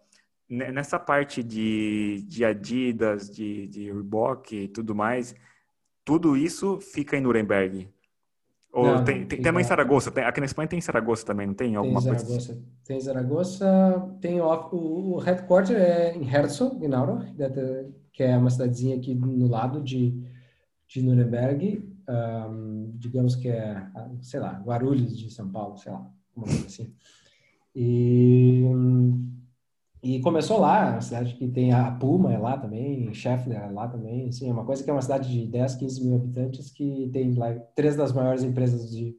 nessa 0.48 0.98
parte 0.98 1.42
de, 1.42 2.24
de 2.28 2.44
Adidas, 2.44 3.28
de, 3.28 3.66
de 3.66 3.90
Reebok 3.90 4.54
e 4.54 4.68
tudo 4.68 4.94
mais, 4.94 5.34
tudo 6.04 6.36
isso 6.36 6.78
fica 6.80 7.16
em 7.16 7.20
Nuremberg? 7.20 7.88
Ou 8.72 8.86
não, 8.86 9.04
tem, 9.04 9.18
tem, 9.18 9.26
tem 9.26 9.42
também 9.42 9.62
em 9.62 9.66
Saragoça? 9.66 10.10
Tem, 10.10 10.24
aqui 10.24 10.40
na 10.40 10.46
Espanha 10.46 10.68
tem 10.68 10.80
Saragoça 10.80 11.24
também, 11.24 11.46
não 11.46 11.54
tem 11.54 11.76
alguma 11.76 12.00
tem 12.00 12.10
coisa? 12.10 12.24
Zaragoza. 12.24 12.62
Tem 12.84 13.00
Zaragoza, 13.00 14.16
tem 14.20 14.40
o, 14.40 14.46
o, 14.46 15.14
o 15.14 15.18
headquarter 15.18 15.76
é 15.76 16.16
em 16.16 16.28
Herzog, 16.28 16.84
em 16.84 16.92
Aurach, 16.92 17.32
que 18.12 18.22
é 18.22 18.36
uma 18.36 18.50
cidadezinha 18.50 18.96
aqui 18.96 19.14
no 19.14 19.46
lado 19.46 19.80
de, 19.80 20.20
de 20.88 21.02
Nuremberg, 21.02 21.88
um, 22.08 22.92
digamos 22.96 23.36
que 23.36 23.48
é, 23.48 23.86
sei 24.20 24.40
lá, 24.40 24.60
Guarulhos 24.64 25.16
de 25.16 25.30
São 25.32 25.48
Paulo, 25.48 25.78
sei 25.78 25.92
lá, 25.92 26.10
uma 26.36 26.46
coisa 26.46 26.66
assim. 26.66 26.94
E, 27.74 28.62
e 30.02 30.20
começou 30.20 30.58
lá, 30.60 30.92
uma 30.92 31.00
cidade 31.00 31.34
que 31.34 31.48
tem 31.48 31.72
a 31.72 31.90
Puma 31.90 32.32
é 32.32 32.38
lá 32.38 32.56
também, 32.56 33.12
Scheffler 33.12 33.58
é 33.58 33.70
lá 33.70 33.88
também, 33.88 34.28
assim, 34.28 34.48
é 34.48 34.52
uma 34.52 34.64
coisa 34.64 34.82
que 34.82 34.90
é 34.90 34.92
uma 34.92 35.02
cidade 35.02 35.30
de 35.30 35.46
10, 35.46 35.74
15 35.76 36.04
mil 36.04 36.16
habitantes 36.16 36.70
que 36.70 37.10
tem 37.12 37.34
lá 37.34 37.54
três 37.74 37.96
das 37.96 38.12
maiores 38.12 38.42
empresas 38.42 38.90
de, 38.90 39.16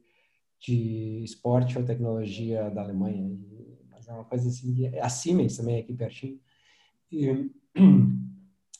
de 0.60 1.22
esporte 1.24 1.78
ou 1.78 1.84
tecnologia 1.84 2.70
da 2.70 2.82
Alemanha. 2.82 3.36
Mas 3.90 4.08
é 4.08 4.12
uma 4.12 4.24
coisa 4.24 4.48
assim, 4.48 4.86
a 4.98 5.08
Siemens 5.08 5.56
também 5.56 5.76
é 5.76 5.80
aqui 5.80 5.92
pertinho. 5.92 6.38
E, 7.10 7.50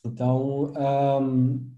Então, 0.06 0.72
um, 1.20 1.70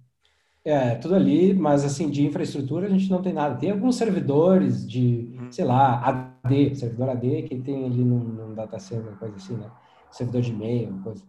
é 0.65 0.95
tudo 0.97 1.15
ali, 1.15 1.55
mas 1.55 1.85
assim, 1.85 2.11
de 2.11 2.27
infraestrutura 2.27 2.87
a 2.87 2.91
gente 2.91 3.11
não 3.11 3.23
tem 3.23 3.33
nada. 3.33 3.57
Tem 3.57 3.71
alguns 3.71 3.97
servidores 3.97 4.87
de, 4.87 5.35
uhum. 5.39 5.51
sei 5.51 5.65
lá, 5.65 6.28
AD, 6.49 6.75
servidor 6.75 7.11
AD 7.11 7.43
que 7.43 7.59
tem 7.61 7.85
ali 7.87 8.05
num, 8.05 8.19
num 8.19 8.55
data 8.55 8.79
center, 8.79 9.13
coisa 9.19 9.37
assim, 9.37 9.57
né? 9.57 9.71
Servidor 10.11 10.43
de 10.43 10.51
e-mail, 10.53 11.01
coisa, 11.03 11.25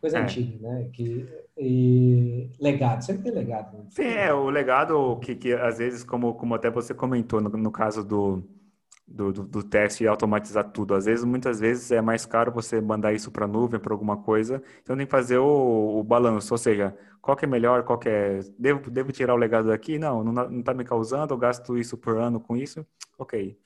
coisa 0.00 0.18
é. 0.18 0.22
antiga, 0.22 0.68
né? 0.68 0.88
Que, 0.92 1.28
e 1.58 2.50
legado, 2.60 3.02
sempre 3.02 3.24
tem 3.24 3.32
legado. 3.32 3.76
Né? 3.76 3.84
Sim, 3.90 4.04
é, 4.04 4.32
o 4.32 4.48
legado 4.48 5.18
que, 5.20 5.34
que 5.34 5.52
às 5.52 5.78
vezes, 5.78 6.04
como, 6.04 6.34
como 6.34 6.54
até 6.54 6.70
você 6.70 6.94
comentou 6.94 7.40
no, 7.40 7.50
no 7.50 7.70
caso 7.70 8.04
do, 8.04 8.42
do, 9.06 9.32
do, 9.32 9.42
do, 9.44 9.62
teste 9.62 10.04
e 10.04 10.08
automatizar 10.08 10.70
tudo. 10.70 10.94
Às 10.94 11.06
vezes, 11.06 11.24
muitas 11.24 11.60
vezes, 11.60 11.90
é 11.90 12.00
mais 12.00 12.24
caro 12.24 12.52
você 12.52 12.80
mandar 12.80 13.12
isso 13.12 13.30
para 13.30 13.44
a 13.44 13.48
nuvem, 13.48 13.80
para 13.80 13.92
alguma 13.92 14.16
coisa. 14.16 14.62
Então, 14.82 14.96
tem 14.96 15.04
que 15.04 15.10
fazer 15.10 15.38
o, 15.38 15.98
o, 15.98 16.04
balanço, 16.04 16.54
ou 16.54 16.58
seja, 16.58 16.96
qual 17.20 17.36
que 17.36 17.44
é 17.44 17.48
melhor, 17.48 17.82
qual 17.82 17.98
que 17.98 18.08
é... 18.08 18.40
Devo, 18.58 18.90
devo 18.90 19.12
tirar 19.12 19.34
o 19.34 19.38
legado 19.38 19.68
daqui? 19.68 19.98
Não, 19.98 20.22
não 20.22 20.60
está 20.60 20.72
me 20.72 20.84
causando, 20.84 21.34
eu 21.34 21.38
gasto 21.38 21.76
isso 21.76 21.98
por 21.98 22.16
ano 22.16 22.40
com 22.40 22.56
isso? 22.56 22.86
Ok. 23.18 23.58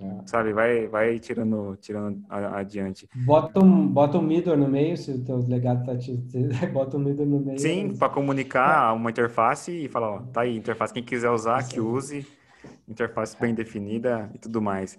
É. 0.00 0.26
Sabe, 0.26 0.52
vai, 0.54 0.88
vai 0.88 1.18
tirando, 1.18 1.76
tirando 1.76 2.24
adiante. 2.28 3.06
Bota 3.14 3.62
um, 3.62 3.86
bota 3.86 4.16
um 4.16 4.22
middle 4.22 4.56
no 4.56 4.66
meio, 4.66 4.96
se 4.96 5.10
o 5.10 5.24
teu 5.24 5.36
legado 5.46 5.84
tá 5.84 5.96
te... 5.96 6.16
Bota 6.72 6.96
um 6.96 7.00
middle 7.00 7.26
no 7.26 7.40
meio. 7.40 7.58
Sim, 7.58 7.94
para 7.96 8.08
comunicar 8.08 8.90
é. 8.90 8.96
uma 8.96 9.10
interface 9.10 9.70
e 9.70 9.88
falar, 9.88 10.10
ó, 10.10 10.20
tá 10.20 10.40
aí, 10.40 10.56
interface, 10.56 10.94
quem 10.94 11.02
quiser 11.02 11.30
usar, 11.30 11.62
que 11.68 11.78
use 11.78 12.26
interface 12.88 13.36
bem 13.38 13.54
definida 13.54 14.30
e 14.34 14.38
tudo 14.38 14.62
mais. 14.62 14.98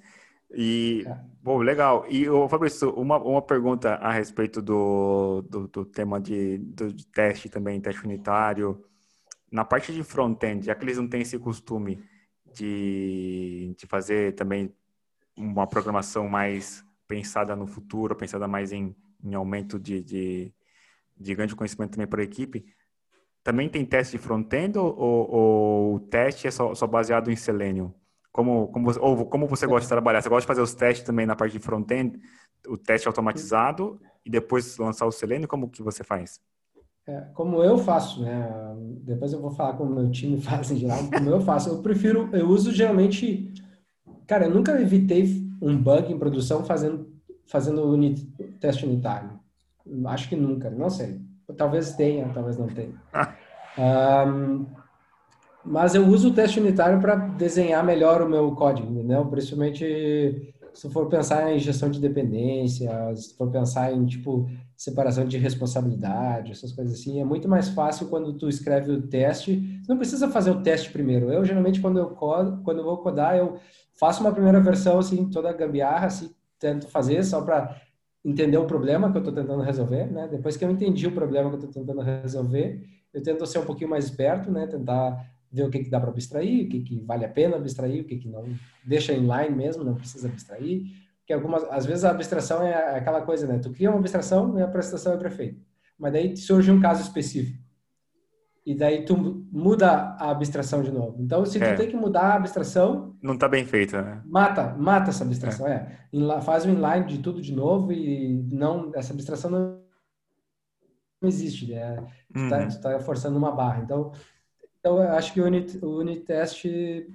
E, 0.53 1.03
é. 1.07 1.17
bom, 1.41 1.57
legal. 1.57 2.05
E, 2.07 2.29
ô, 2.29 2.47
Fabrício, 2.47 2.93
uma, 2.93 3.17
uma 3.17 3.41
pergunta 3.41 3.95
a 3.95 4.11
respeito 4.11 4.61
do, 4.61 5.41
do, 5.49 5.67
do 5.67 5.83
tema 5.83 6.21
de, 6.21 6.59
do, 6.59 6.93
de 6.93 7.07
teste 7.07 7.49
também, 7.49 7.81
teste 7.81 8.05
unitário. 8.05 8.83
Na 9.51 9.65
parte 9.65 9.91
de 9.91 10.03
front-end, 10.03 10.65
já 10.65 10.75
que 10.75 10.83
eles 10.83 10.97
não 10.97 11.07
têm 11.07 11.21
esse 11.21 11.39
costume 11.39 12.03
de, 12.53 13.73
de 13.77 13.87
fazer 13.87 14.35
também 14.35 14.71
uma 15.41 15.67
programação 15.67 16.27
mais 16.27 16.85
pensada 17.07 17.55
no 17.55 17.67
futuro, 17.67 18.15
pensada 18.15 18.47
mais 18.47 18.71
em, 18.71 18.95
em 19.23 19.33
aumento 19.33 19.79
de, 19.79 20.01
de, 20.01 20.53
de 21.17 21.35
ganho 21.35 21.49
de 21.49 21.55
conhecimento 21.55 21.91
também 21.91 22.07
para 22.07 22.21
a 22.21 22.23
equipe, 22.23 22.65
também 23.43 23.67
tem 23.67 23.85
teste 23.85 24.17
de 24.17 24.23
front-end 24.23 24.77
ou, 24.77 24.95
ou, 24.97 25.95
o 25.95 25.99
teste 25.99 26.47
é 26.47 26.51
só, 26.51 26.75
só, 26.75 26.85
baseado 26.85 27.31
em 27.31 27.35
Selenium? 27.35 27.93
Como, 28.31 28.67
como, 28.67 28.91
ou 28.99 29.25
como 29.25 29.47
você 29.47 29.65
gosta 29.65 29.81
de 29.81 29.89
trabalhar? 29.89 30.21
Você 30.21 30.29
gosta 30.29 30.41
de 30.41 30.47
fazer 30.47 30.61
os 30.61 30.73
testes 30.73 31.05
também 31.05 31.25
na 31.25 31.35
parte 31.35 31.53
de 31.53 31.59
front-end, 31.59 32.19
o 32.67 32.77
teste 32.77 33.07
automatizado 33.07 33.99
e 34.25 34.29
depois 34.29 34.77
lançar 34.77 35.05
o 35.05 35.11
Selenium? 35.11 35.47
Como 35.47 35.69
que 35.69 35.81
você 35.81 36.03
faz? 36.03 36.39
É, 37.07 37.21
como 37.33 37.63
eu 37.63 37.77
faço, 37.79 38.21
né? 38.21 38.47
Depois 39.03 39.33
eu 39.33 39.41
vou 39.41 39.51
falar 39.51 39.73
como 39.73 39.93
meu 39.93 40.09
time 40.11 40.39
faz 40.41 40.71
em 40.71 40.77
geral. 40.77 40.99
Como 41.11 41.29
eu 41.29 41.41
faço, 41.41 41.69
eu 41.69 41.81
prefiro, 41.81 42.29
eu 42.31 42.47
uso 42.47 42.71
geralmente, 42.71 43.51
cara, 44.31 44.45
eu 44.45 44.49
nunca 44.49 44.79
evitei 44.79 45.45
um 45.61 45.77
bug 45.77 46.09
em 46.09 46.17
produção 46.17 46.63
fazendo 46.63 47.11
fazendo 47.45 47.83
unit, 47.83 48.25
teste 48.61 48.85
unitário. 48.85 49.31
Acho 50.05 50.29
que 50.29 50.37
nunca, 50.37 50.69
não 50.69 50.89
sei. 50.89 51.19
Talvez 51.57 51.95
tenha, 51.95 52.29
talvez 52.33 52.57
não 52.57 52.67
tenha. 52.67 52.95
Um, 53.77 54.65
mas 55.63 55.95
eu 55.95 56.05
uso 56.05 56.29
o 56.29 56.33
teste 56.33 56.59
unitário 56.59 56.99
para 56.99 57.15
desenhar 57.15 57.81
melhor 57.85 58.21
o 58.21 58.27
meu 58.27 58.51
código, 58.53 58.91
entendeu? 58.91 59.25
Principalmente 59.27 60.53
se 60.73 60.89
for 60.89 61.07
pensar 61.07 61.53
em 61.53 61.59
gestão 61.59 61.89
de 61.89 61.99
dependência, 61.99 62.89
se 63.15 63.35
for 63.35 63.49
pensar 63.49 63.93
em 63.93 64.05
tipo 64.05 64.49
separação 64.75 65.25
de 65.25 65.37
responsabilidade, 65.37 66.51
essas 66.51 66.71
coisas 66.71 66.99
assim, 66.99 67.19
é 67.19 67.23
muito 67.23 67.47
mais 67.47 67.69
fácil 67.69 68.07
quando 68.07 68.33
tu 68.33 68.49
escreve 68.49 68.91
o 68.91 69.01
teste. 69.01 69.79
Você 69.81 69.91
não 69.91 69.97
precisa 69.97 70.29
fazer 70.29 70.51
o 70.51 70.61
teste 70.61 70.91
primeiro. 70.91 71.31
Eu 71.31 71.45
geralmente 71.45 71.79
quando 71.79 71.99
eu 71.99 72.09
codo, 72.09 72.63
quando 72.63 72.79
eu 72.79 72.83
vou 72.83 72.97
codar, 72.97 73.35
eu 73.35 73.59
faço 73.93 74.21
uma 74.21 74.31
primeira 74.31 74.59
versão 74.59 74.99
assim, 74.99 75.29
toda 75.29 75.53
gambiarra, 75.53 76.07
assim, 76.07 76.31
tento 76.57 76.87
fazer 76.87 77.23
só 77.23 77.41
para 77.41 77.79
entender 78.23 78.57
o 78.57 78.65
problema 78.65 79.11
que 79.11 79.17
eu 79.17 79.21
estou 79.21 79.33
tentando 79.33 79.61
resolver, 79.61 80.05
né? 80.11 80.27
Depois 80.27 80.55
que 80.55 80.63
eu 80.63 80.71
entendi 80.71 81.07
o 81.07 81.11
problema 81.11 81.49
que 81.49 81.55
eu 81.55 81.59
estou 81.69 81.83
tentando 81.83 82.01
resolver, 82.01 82.83
eu 83.13 83.21
tento 83.21 83.45
ser 83.45 83.59
um 83.59 83.65
pouquinho 83.65 83.89
mais 83.89 84.05
esperto, 84.05 84.51
né? 84.51 84.67
Tentar 84.67 85.30
ver 85.51 85.63
o 85.63 85.69
que, 85.69 85.83
que 85.83 85.89
dá 85.89 85.99
para 85.99 86.09
abstrair, 86.09 86.65
o 86.65 86.69
que, 86.69 86.79
que 86.81 87.01
vale 87.01 87.25
a 87.25 87.29
pena 87.29 87.57
abstrair, 87.57 88.01
o 88.01 88.05
que, 88.05 88.17
que 88.17 88.29
não 88.29 88.45
deixa 88.85 89.13
inline 89.13 89.55
mesmo, 89.55 89.83
não 89.83 89.95
precisa 89.95 90.27
abstrair, 90.27 90.83
o 90.83 91.25
que 91.25 91.33
algumas, 91.33 91.63
às 91.65 91.85
vezes 91.85 92.05
a 92.05 92.11
abstração 92.11 92.63
é 92.63 92.97
aquela 92.97 93.21
coisa, 93.21 93.45
né? 93.45 93.59
Tu 93.59 93.69
cria 93.71 93.89
uma 93.89 93.99
abstração 93.99 94.57
e 94.57 94.61
a 94.61 94.67
prestação 94.67 95.13
é 95.13 95.17
perfeita. 95.17 95.59
Mas 95.99 96.13
daí 96.13 96.37
surge 96.37 96.71
um 96.71 96.79
caso 96.79 97.01
específico. 97.01 97.61
E 98.65 98.75
daí 98.75 99.05
tu 99.05 99.17
muda 99.51 100.15
a 100.19 100.29
abstração 100.29 100.83
de 100.83 100.91
novo. 100.91 101.17
Então, 101.19 101.45
se 101.45 101.59
tu 101.59 101.65
é. 101.65 101.75
tem 101.75 101.89
que 101.89 101.95
mudar 101.95 102.21
a 102.21 102.35
abstração... 102.35 103.15
Não 103.21 103.33
está 103.33 103.47
bem 103.47 103.65
feita, 103.65 104.01
né? 104.01 104.21
Mata, 104.25 104.75
mata 104.77 105.09
essa 105.09 105.23
abstração, 105.23 105.67
é. 105.67 106.07
é. 106.13 106.41
Faz 106.41 106.63
o 106.63 106.69
inline 106.69 107.07
de 107.07 107.17
tudo 107.19 107.41
de 107.41 107.53
novo 107.53 107.91
e 107.91 108.47
não, 108.51 108.91
essa 108.95 109.13
abstração 109.13 109.49
não 109.49 109.81
existe, 111.23 111.71
né? 111.71 111.97
Tu 112.33 112.49
tá, 112.49 112.59
uhum. 112.59 112.81
tá 112.81 112.99
forçando 112.99 113.37
uma 113.37 113.51
barra. 113.51 113.81
Então, 113.83 114.11
então 114.81 115.01
eu 115.01 115.11
acho 115.11 115.33
que 115.33 115.39
o 115.39 115.45
unit, 115.45 115.77
o 115.81 115.99
unit 115.99 116.21
test 116.21 116.65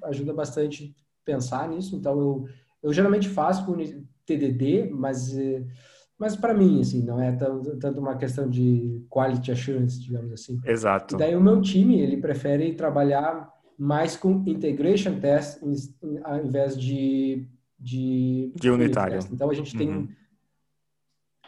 ajuda 0.05 0.33
bastante 0.33 0.97
pensar 1.25 1.69
nisso. 1.69 1.95
Então, 1.95 2.19
eu, 2.19 2.49
eu 2.83 2.93
geralmente 2.93 3.29
faço 3.29 3.67
com 3.67 3.77
TDD, 4.25 4.89
mas... 4.91 5.37
Mas 6.19 6.35
para 6.35 6.55
mim, 6.55 6.81
assim, 6.81 7.03
não 7.03 7.21
é 7.21 7.31
tanto, 7.33 7.77
tanto 7.77 8.01
uma 8.01 8.17
questão 8.17 8.49
de 8.49 9.05
quality 9.11 9.53
assurance, 9.53 10.01
digamos 10.01 10.33
assim. 10.33 10.59
Exato. 10.65 11.15
E 11.15 11.19
daí 11.19 11.37
o 11.37 11.41
meu 11.43 11.61
time, 11.61 12.01
ele 12.01 12.17
prefere 12.17 12.73
trabalhar 12.73 13.53
mais 13.79 14.17
com 14.17 14.43
integration 14.47 15.21
test 15.21 15.61
ao 16.25 16.43
invés 16.43 16.75
de 16.81 17.47
de, 17.79 18.53
de 18.55 18.71
unitário. 18.71 19.19
Então 19.31 19.51
a 19.51 19.55
gente 19.55 19.77
tem 19.77 19.89
uhum. 19.89 20.09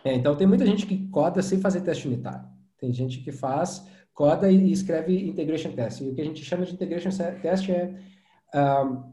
é, 0.04 0.14
então 0.14 0.36
tem 0.36 0.46
muita 0.46 0.66
gente 0.66 0.86
que 0.86 1.08
coda 1.08 1.42
sem 1.42 1.60
fazer 1.60 1.80
teste 1.80 2.06
unitário. 2.06 2.46
Tem 2.78 2.92
gente 2.92 3.20
que 3.20 3.32
faz 3.32 3.86
coda 4.18 4.50
e 4.50 4.72
escreve 4.72 5.28
integration 5.28 5.70
test. 5.70 6.00
E 6.00 6.08
o 6.08 6.12
que 6.12 6.20
a 6.20 6.24
gente 6.24 6.44
chama 6.44 6.66
de 6.66 6.74
integration 6.74 7.10
test 7.40 7.68
é 7.68 7.94
um, 8.52 9.12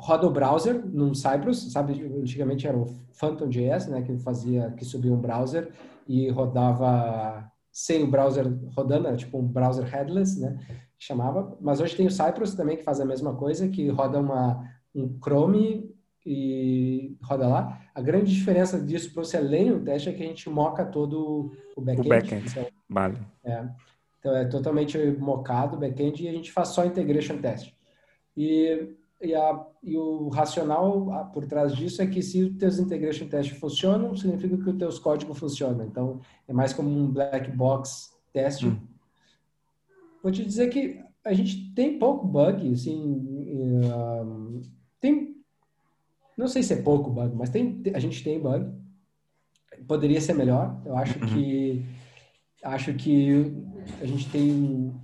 roda 0.00 0.26
o 0.26 0.30
browser 0.30 0.82
num 0.82 1.12
Cypress, 1.12 1.70
sabe? 1.70 2.02
Antigamente 2.02 2.66
era 2.66 2.74
o 2.74 2.86
PhantomJS, 3.20 3.88
né? 3.88 4.00
Que 4.00 4.16
fazia, 4.16 4.70
que 4.70 4.82
subia 4.82 5.12
um 5.12 5.20
browser 5.20 5.70
e 6.08 6.30
rodava 6.30 7.52
sem 7.70 8.02
o 8.02 8.10
browser 8.10 8.46
rodando, 8.74 9.08
era 9.08 9.16
tipo 9.18 9.36
um 9.36 9.46
browser 9.46 9.84
headless, 9.84 10.40
né? 10.40 10.58
Chamava. 10.98 11.58
Mas 11.60 11.78
hoje 11.78 11.94
tem 11.94 12.06
o 12.06 12.10
Cypress 12.10 12.54
também 12.54 12.78
que 12.78 12.82
faz 12.82 12.98
a 12.98 13.04
mesma 13.04 13.34
coisa, 13.34 13.68
que 13.68 13.90
roda 13.90 14.18
uma 14.18 14.66
um 14.94 15.18
Chrome 15.22 15.94
e 16.24 17.14
roda 17.22 17.46
lá. 17.46 17.82
A 17.94 18.00
grande 18.00 18.32
diferença 18.34 18.80
disso 18.80 19.12
para 19.12 19.22
você 19.22 19.38
ler 19.38 19.74
o 19.74 19.84
teste 19.84 20.08
é 20.08 20.14
que 20.14 20.22
a 20.22 20.26
gente 20.26 20.48
moca 20.48 20.82
todo 20.82 21.52
o 21.76 21.80
back-end. 21.82 22.06
O 22.06 22.08
back-end, 22.08 22.48
então, 22.48 22.66
vale. 22.88 23.18
É, 23.44 23.68
então 24.26 24.36
é 24.36 24.44
totalmente 24.44 24.98
mocado 25.18 25.78
back-end 25.78 26.24
e 26.24 26.28
a 26.28 26.32
gente 26.32 26.50
faz 26.50 26.68
só 26.68 26.84
integration 26.84 27.38
test. 27.38 27.72
E 28.36 28.96
e, 29.20 29.34
a, 29.34 29.66
e 29.82 29.96
o 29.96 30.28
racional 30.28 31.30
por 31.32 31.46
trás 31.46 31.74
disso 31.74 32.02
é 32.02 32.06
que 32.06 32.22
se 32.22 32.42
os 32.42 32.56
teus 32.58 32.78
integration 32.78 33.26
tests 33.26 33.58
funcionam, 33.58 34.14
significa 34.14 34.56
que 34.56 34.70
os 34.70 34.76
teus 34.76 34.98
códigos 34.98 35.38
funcionam. 35.38 35.86
Então, 35.86 36.20
é 36.46 36.52
mais 36.52 36.72
como 36.72 36.88
um 36.88 37.10
black 37.10 37.50
box 37.50 38.14
test. 38.32 38.64
Hum. 38.64 38.78
Vou 40.22 40.30
te 40.30 40.44
dizer 40.44 40.68
que 40.68 41.02
a 41.24 41.32
gente 41.32 41.72
tem 41.74 41.98
pouco 41.98 42.26
bug, 42.26 42.72
assim, 42.72 43.00
um, 43.02 44.60
tem, 45.00 45.34
não 46.36 46.46
sei 46.46 46.62
se 46.62 46.74
é 46.74 46.82
pouco 46.82 47.10
bug, 47.10 47.34
mas 47.34 47.48
tem, 47.48 47.82
a 47.94 47.98
gente 47.98 48.22
tem 48.22 48.38
bug. 48.38 48.70
Poderia 49.88 50.20
ser 50.20 50.34
melhor. 50.34 50.80
Eu 50.84 50.96
acho 50.96 51.18
uhum. 51.20 51.26
que 51.26 51.84
acho 52.66 52.92
que 52.94 53.52
a 54.00 54.06
gente 54.06 54.28
tem 54.30 54.94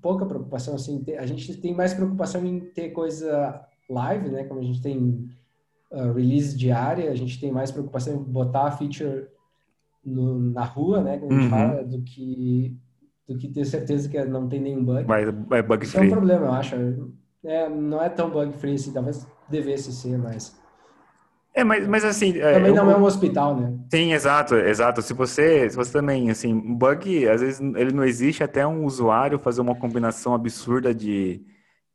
pouca 0.00 0.26
preocupação 0.26 0.74
assim. 0.74 1.04
A 1.18 1.26
gente 1.26 1.56
tem 1.56 1.74
mais 1.74 1.94
preocupação 1.94 2.44
em 2.44 2.60
ter 2.60 2.90
coisa 2.90 3.64
live, 3.88 4.28
né? 4.30 4.44
Como 4.44 4.60
a 4.60 4.64
gente 4.64 4.82
tem 4.82 5.28
uh, 5.90 6.12
release 6.12 6.56
diária, 6.56 7.10
a 7.10 7.14
gente 7.14 7.40
tem 7.40 7.50
mais 7.50 7.70
preocupação 7.70 8.14
em 8.14 8.22
botar 8.22 8.64
a 8.64 8.72
feature 8.72 9.28
no, 10.04 10.38
na 10.38 10.64
rua, 10.64 11.02
né? 11.02 11.18
Como 11.18 11.32
a 11.32 11.34
gente 11.34 11.44
uhum. 11.44 11.50
fala, 11.50 11.84
do 11.84 12.02
que 12.02 12.76
do 13.28 13.38
que 13.38 13.48
ter 13.48 13.64
certeza 13.64 14.08
que 14.08 14.22
não 14.24 14.48
tem 14.48 14.60
nenhum 14.60 14.84
bug. 14.84 15.04
Mas 15.06 15.28
é 15.28 15.62
bug 15.62 15.86
free. 15.86 16.04
é 16.04 16.06
um 16.06 16.10
problema, 16.10 16.46
eu 16.46 16.52
acho. 16.52 16.74
É, 17.44 17.68
não 17.68 18.02
é 18.02 18.08
tão 18.08 18.30
bug 18.30 18.52
free 18.54 18.74
assim, 18.74 18.92
talvez 18.92 19.26
devesse 19.48 19.92
ser, 19.92 20.18
mas 20.18 20.60
é, 21.54 21.62
mas, 21.62 21.86
mas 21.86 22.04
assim. 22.04 22.38
É, 22.38 22.54
também 22.54 22.74
eu, 22.74 22.84
não 22.84 22.90
é 22.90 22.96
um 22.96 23.04
hospital, 23.04 23.56
né? 23.56 23.78
Sim, 23.90 24.12
exato, 24.12 24.54
exato. 24.54 25.02
Se 25.02 25.12
você, 25.12 25.68
se 25.68 25.76
você 25.76 25.92
também, 25.92 26.30
assim, 26.30 26.58
bug, 26.58 27.28
às 27.28 27.42
vezes 27.42 27.60
ele 27.60 27.92
não 27.92 28.04
existe 28.04 28.42
até 28.42 28.66
um 28.66 28.84
usuário 28.84 29.38
fazer 29.38 29.60
uma 29.60 29.74
combinação 29.74 30.34
absurda 30.34 30.94
de, 30.94 31.44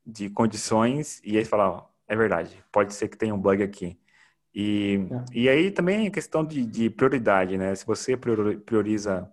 de 0.06 0.30
condições 0.30 1.20
e 1.24 1.38
aí 1.38 1.46
falar, 1.46 1.70
ó, 1.72 1.86
é 2.08 2.16
verdade, 2.16 2.56
pode 2.72 2.94
ser 2.94 3.08
que 3.08 3.18
tenha 3.18 3.34
um 3.34 3.40
bug 3.40 3.64
aqui. 3.64 3.98
E, 4.54 5.08
é. 5.12 5.24
e 5.34 5.50
aí 5.50 5.72
também 5.72 6.08
a 6.08 6.12
questão 6.12 6.46
de, 6.46 6.64
de 6.66 6.90
prioridade, 6.90 7.58
né? 7.58 7.74
Se 7.74 7.86
você 7.86 8.16
prioriza, 8.16 9.30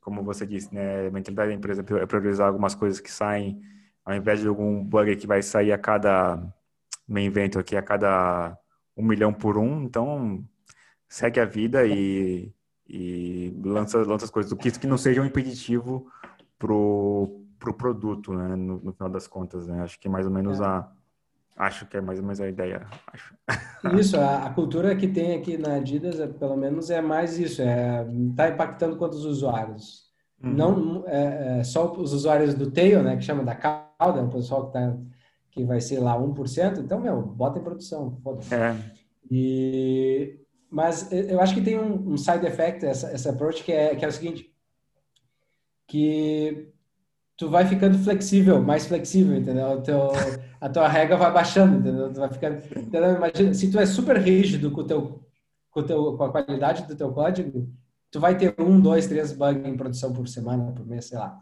como 0.00 0.24
você 0.24 0.44
disse, 0.44 0.74
né? 0.74 1.06
A 1.06 1.10
mentalidade 1.10 1.50
da 1.50 1.54
empresa 1.54 1.82
é 1.82 2.06
priorizar 2.06 2.48
algumas 2.48 2.74
coisas 2.74 2.98
que 3.00 3.10
saem, 3.10 3.60
ao 4.04 4.14
invés 4.14 4.40
de 4.40 4.48
algum 4.48 4.82
bug 4.82 5.14
que 5.16 5.26
vai 5.26 5.40
sair 5.42 5.72
a 5.72 5.78
cada. 5.78 6.42
Me 7.06 7.24
invento 7.24 7.58
aqui, 7.58 7.74
a 7.74 7.80
cada 7.80 8.58
um 8.98 9.04
milhão 9.04 9.32
por 9.32 9.56
um, 9.56 9.84
então 9.84 10.44
segue 11.08 11.38
a 11.38 11.44
vida 11.44 11.86
e, 11.86 12.52
e 12.88 13.54
lança, 13.64 13.98
lança 13.98 14.24
as 14.24 14.30
coisas. 14.30 14.50
O 14.50 14.56
que, 14.56 14.70
que 14.72 14.86
não 14.86 14.98
seja 14.98 15.22
um 15.22 15.24
impeditivo 15.24 16.10
pro, 16.58 17.40
pro 17.58 17.72
produto, 17.72 18.34
né? 18.34 18.56
No, 18.56 18.80
no 18.80 18.92
final 18.92 19.08
das 19.08 19.28
contas, 19.28 19.68
né? 19.68 19.82
Acho 19.82 19.98
que 20.00 20.08
mais 20.08 20.26
ou 20.26 20.32
menos 20.32 20.60
é. 20.60 20.64
a 20.64 20.90
acho 21.56 21.86
que 21.86 21.96
é 21.96 22.00
mais 22.00 22.20
ou 22.20 22.24
menos 22.24 22.40
a 22.40 22.48
ideia. 22.48 22.86
Acho. 23.12 23.34
Isso, 23.98 24.16
a, 24.16 24.46
a, 24.46 24.50
cultura 24.50 24.94
que 24.94 25.08
tem 25.08 25.34
aqui 25.34 25.56
na 25.56 25.74
Adidas, 25.74 26.20
é, 26.20 26.26
pelo 26.26 26.56
menos, 26.56 26.90
é 26.90 27.00
mais 27.00 27.38
isso. 27.38 27.62
É 27.62 28.06
tá 28.36 28.48
impactando 28.48 28.96
quantos 28.96 29.24
usuários. 29.24 30.08
Uhum. 30.42 30.52
Não 30.52 31.04
é, 31.06 31.60
é, 31.60 31.64
só 31.64 31.92
os 31.92 32.12
usuários 32.12 32.54
do 32.54 32.70
tail, 32.70 33.02
né? 33.02 33.16
Que 33.16 33.22
chama 33.22 33.42
da 33.42 33.54
cauda, 33.54 34.22
o 34.22 34.30
pessoal 34.30 34.66
que 34.66 34.72
tá 34.72 34.96
que 35.50 35.64
vai 35.64 35.80
ser 35.80 35.98
lá 35.98 36.18
1%, 36.18 36.78
então, 36.78 37.00
meu, 37.00 37.22
bota 37.22 37.58
em 37.58 37.62
produção, 37.62 38.16
foda-se. 38.22 38.54
É. 38.54 38.76
E, 39.30 40.38
mas 40.70 41.10
eu 41.10 41.40
acho 41.40 41.54
que 41.54 41.60
tem 41.60 41.78
um, 41.78 42.12
um 42.12 42.16
side 42.16 42.46
effect, 42.46 42.84
essa, 42.84 43.08
essa 43.08 43.30
approach, 43.30 43.62
que 43.64 43.72
é, 43.72 43.94
que 43.94 44.04
é 44.04 44.08
o 44.08 44.12
seguinte, 44.12 44.52
que 45.86 46.70
tu 47.36 47.48
vai 47.48 47.66
ficando 47.66 47.98
flexível, 47.98 48.60
mais 48.60 48.86
flexível, 48.86 49.36
entendeu? 49.36 49.80
Teu, 49.80 50.10
a 50.60 50.68
tua 50.68 50.88
regra 50.88 51.16
vai 51.16 51.32
baixando, 51.32 51.78
entendeu? 51.78 52.12
Tu 52.12 52.20
vai 52.20 52.32
ficando, 52.32 52.56
entendeu? 52.76 53.14
Imagina, 53.14 53.54
se 53.54 53.70
tu 53.70 53.78
é 53.78 53.86
super 53.86 54.18
rígido 54.18 54.70
com, 54.70 54.84
teu, 54.84 55.22
com, 55.70 55.82
teu, 55.82 56.16
com 56.16 56.24
a 56.24 56.30
qualidade 56.30 56.86
do 56.86 56.96
teu 56.96 57.12
código, 57.12 57.72
tu 58.10 58.20
vai 58.20 58.36
ter 58.36 58.54
um, 58.60 58.80
dois, 58.80 59.06
três 59.06 59.32
bugs 59.32 59.64
em 59.64 59.76
produção 59.76 60.12
por 60.12 60.28
semana, 60.28 60.72
por 60.72 60.86
mês, 60.86 61.06
sei 61.06 61.18
lá, 61.18 61.40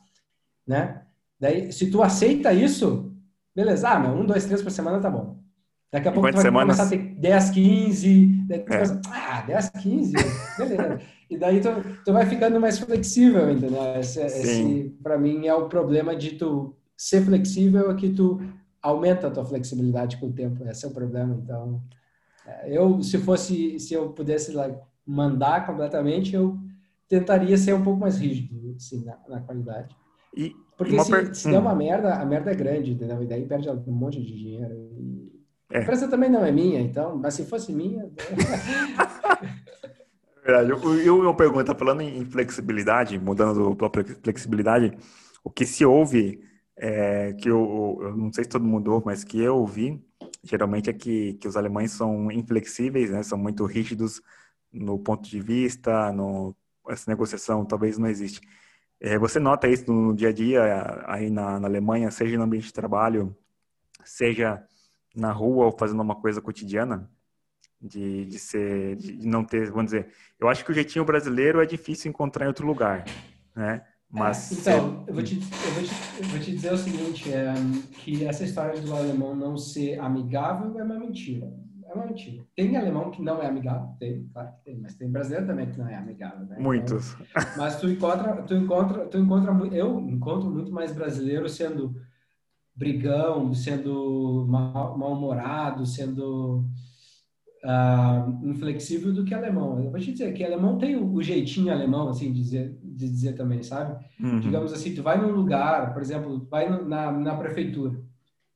né? 0.66 1.02
Daí, 1.40 1.72
se 1.72 1.90
tu 1.90 2.02
aceita 2.02 2.52
isso, 2.52 3.15
Beleza, 3.56 3.88
ah, 3.88 3.98
meu, 3.98 4.10
um, 4.10 4.26
dois, 4.26 4.44
três 4.44 4.60
por 4.60 4.70
semana 4.70 5.00
tá 5.00 5.08
bom. 5.08 5.38
Daqui 5.90 6.08
a 6.08 6.12
pouco 6.12 6.28
tu 6.28 6.34
vai 6.34 6.42
semanas? 6.42 6.76
começar 6.76 6.94
a 6.94 6.98
ter 6.98 7.14
10, 7.14 7.50
15, 7.50 8.44
daí 8.46 8.58
tu 8.60 8.72
é. 8.74 9.00
Ah, 9.10 9.40
10, 9.46 9.70
15, 9.70 10.12
beleza. 10.58 11.00
e 11.30 11.38
daí 11.38 11.60
tu, 11.62 11.68
tu 12.04 12.12
vai 12.12 12.26
ficando 12.26 12.60
mais 12.60 12.78
flexível, 12.78 13.50
entendeu? 13.50 13.82
Esse, 13.98 14.20
esse 14.20 14.94
para 15.02 15.16
mim, 15.16 15.46
é 15.46 15.54
o 15.54 15.70
problema 15.70 16.14
de 16.14 16.32
tu 16.32 16.76
ser 16.94 17.24
flexível, 17.24 17.90
é 17.90 17.94
que 17.94 18.10
tu 18.10 18.42
aumenta 18.82 19.28
a 19.28 19.30
tua 19.30 19.46
flexibilidade 19.46 20.18
com 20.18 20.26
o 20.26 20.32
tempo. 20.32 20.62
Esse 20.68 20.84
é 20.84 20.88
o 20.88 20.92
problema, 20.92 21.34
então... 21.42 21.80
É, 22.46 22.76
eu, 22.76 23.02
se 23.02 23.16
fosse, 23.16 23.80
se 23.80 23.94
eu 23.94 24.10
pudesse 24.10 24.52
lá, 24.52 24.70
mandar 25.06 25.64
completamente, 25.64 26.34
eu 26.34 26.58
tentaria 27.08 27.56
ser 27.56 27.74
um 27.74 27.82
pouco 27.82 28.00
mais 28.00 28.18
rígido, 28.18 28.74
assim, 28.76 29.02
na, 29.02 29.18
na 29.28 29.40
qualidade. 29.40 29.96
E, 30.36 30.54
porque 30.76 30.98
se, 31.00 31.10
per... 31.10 31.34
se 31.34 31.50
der 31.50 31.58
uma 31.58 31.72
hum. 31.72 31.76
merda, 31.76 32.14
a 32.14 32.24
merda 32.24 32.50
é 32.50 32.54
grande, 32.54 32.92
entendeu? 32.92 33.22
E 33.22 33.26
daí 33.26 33.46
perde 33.46 33.68
um 33.70 33.92
monte 33.92 34.20
de 34.20 34.36
dinheiro. 34.36 34.74
É. 35.70 35.78
A 35.78 35.82
empresa 35.82 36.08
também 36.08 36.30
não 36.30 36.44
é 36.44 36.52
minha, 36.52 36.80
então, 36.80 37.16
mas 37.16 37.34
se 37.34 37.44
fosse 37.46 37.72
minha. 37.72 38.04
Né? 38.04 38.12
Verdade. 40.44 40.70
Eu, 40.70 41.24
eu, 41.24 41.34
pergunto, 41.34 41.74
falando 41.74 42.02
em 42.02 42.24
flexibilidade, 42.24 43.18
mudando 43.18 43.74
para 43.74 43.90
flexibilidade, 44.22 44.96
o 45.42 45.50
que 45.50 45.66
se 45.66 45.84
ouve, 45.84 46.40
é, 46.76 47.32
que 47.32 47.48
eu, 47.48 47.98
eu, 48.00 48.16
não 48.16 48.32
sei 48.32 48.44
se 48.44 48.50
todo 48.50 48.64
mundo 48.64 48.92
ouve, 48.92 49.06
mas 49.06 49.24
que 49.24 49.40
eu 49.40 49.56
ouvi, 49.56 50.00
geralmente 50.44 50.88
é 50.88 50.92
que, 50.92 51.34
que 51.34 51.48
os 51.48 51.56
alemães 51.56 51.90
são 51.90 52.30
inflexíveis, 52.30 53.10
né? 53.10 53.24
São 53.24 53.36
muito 53.36 53.64
rígidos 53.64 54.22
no 54.72 54.98
ponto 54.98 55.28
de 55.28 55.40
vista, 55.40 56.12
no, 56.12 56.54
essa 56.88 57.10
negociação 57.10 57.64
talvez 57.64 57.98
não 57.98 58.08
existe. 58.08 58.40
É, 59.00 59.18
você 59.18 59.38
nota 59.38 59.68
isso 59.68 59.92
no 59.92 60.14
dia 60.14 60.30
a 60.30 60.32
dia 60.32 61.04
aí 61.06 61.30
na, 61.30 61.60
na, 61.60 61.68
Alemanha, 61.68 62.10
seja 62.10 62.36
no 62.36 62.44
ambiente 62.44 62.66
de 62.66 62.72
trabalho, 62.72 63.36
seja 64.04 64.64
na 65.14 65.32
rua 65.32 65.66
ou 65.66 65.78
fazendo 65.78 66.00
uma 66.00 66.16
coisa 66.16 66.40
cotidiana, 66.40 67.10
de, 67.80 68.24
de 68.24 68.38
ser, 68.38 68.96
de 68.96 69.26
não 69.26 69.44
ter, 69.44 69.70
vamos 69.70 69.86
dizer, 69.86 70.08
eu 70.40 70.48
acho 70.48 70.64
que 70.64 70.70
o 70.70 70.74
jeitinho 70.74 71.04
brasileiro 71.04 71.60
é 71.60 71.66
difícil 71.66 72.08
encontrar 72.08 72.44
em 72.44 72.48
outro 72.48 72.66
lugar, 72.66 73.04
né? 73.54 73.84
Mas 74.08 74.66
é, 74.66 74.76
então, 74.76 75.04
eu 75.06 75.14
vou, 75.14 75.22
te, 75.22 75.34
eu, 75.34 75.72
vou 75.72 75.82
te, 75.82 75.90
eu 76.22 76.28
vou 76.28 76.38
te 76.38 76.52
dizer 76.52 76.72
o 76.72 76.78
seguinte, 76.78 77.32
é, 77.32 77.52
que 77.98 78.24
essa 78.24 78.44
história 78.44 78.80
do 78.80 78.94
alemão 78.94 79.34
não 79.34 79.58
ser 79.58 79.98
amigável 79.98 80.78
é 80.78 80.82
uma 80.82 80.98
mentira. 80.98 81.52
Tem 82.54 82.76
alemão 82.76 83.10
que 83.10 83.22
não 83.22 83.42
é 83.42 83.46
amigável, 83.46 83.88
tem, 83.98 84.28
claro 84.32 84.52
que 84.52 84.64
tem, 84.64 84.78
mas 84.80 84.94
tem 84.94 85.10
brasileiro 85.10 85.46
também 85.46 85.70
que 85.70 85.78
não 85.78 85.88
é 85.88 85.96
amigável, 85.96 86.46
né? 86.46 86.56
Muitos. 86.58 87.14
Então, 87.14 87.42
mas 87.56 87.80
tu 87.80 87.88
encontra, 87.88 88.42
tu 88.42 88.54
encontra, 88.54 89.06
tu 89.06 89.18
encontra, 89.18 89.52
eu 89.74 90.00
encontro 90.00 90.50
muito 90.50 90.72
mais 90.72 90.92
brasileiro 90.92 91.48
sendo 91.48 91.94
brigão, 92.74 93.54
sendo 93.54 94.46
mal-humorado, 94.48 95.86
sendo 95.86 96.64
uh, 97.64 98.46
inflexível 98.48 99.12
do 99.12 99.24
que 99.24 99.34
alemão. 99.34 99.82
Eu 99.82 99.90
vou 99.90 99.98
te 99.98 100.12
dizer 100.12 100.32
que 100.34 100.44
alemão 100.44 100.78
tem 100.78 100.96
o, 100.96 101.22
jeitinho 101.22 101.72
alemão, 101.72 102.08
assim, 102.08 102.32
de 102.32 102.40
dizer, 102.40 102.78
de 102.82 103.08
dizer 103.08 103.32
também, 103.34 103.62
sabe? 103.62 104.04
Uhum. 104.20 104.40
Digamos 104.40 104.72
assim, 104.72 104.94
tu 104.94 105.02
vai 105.02 105.20
num 105.20 105.32
lugar, 105.32 105.92
por 105.92 106.02
exemplo, 106.02 106.46
vai 106.50 106.68
na, 106.68 107.10
na 107.10 107.34
prefeitura. 107.34 107.98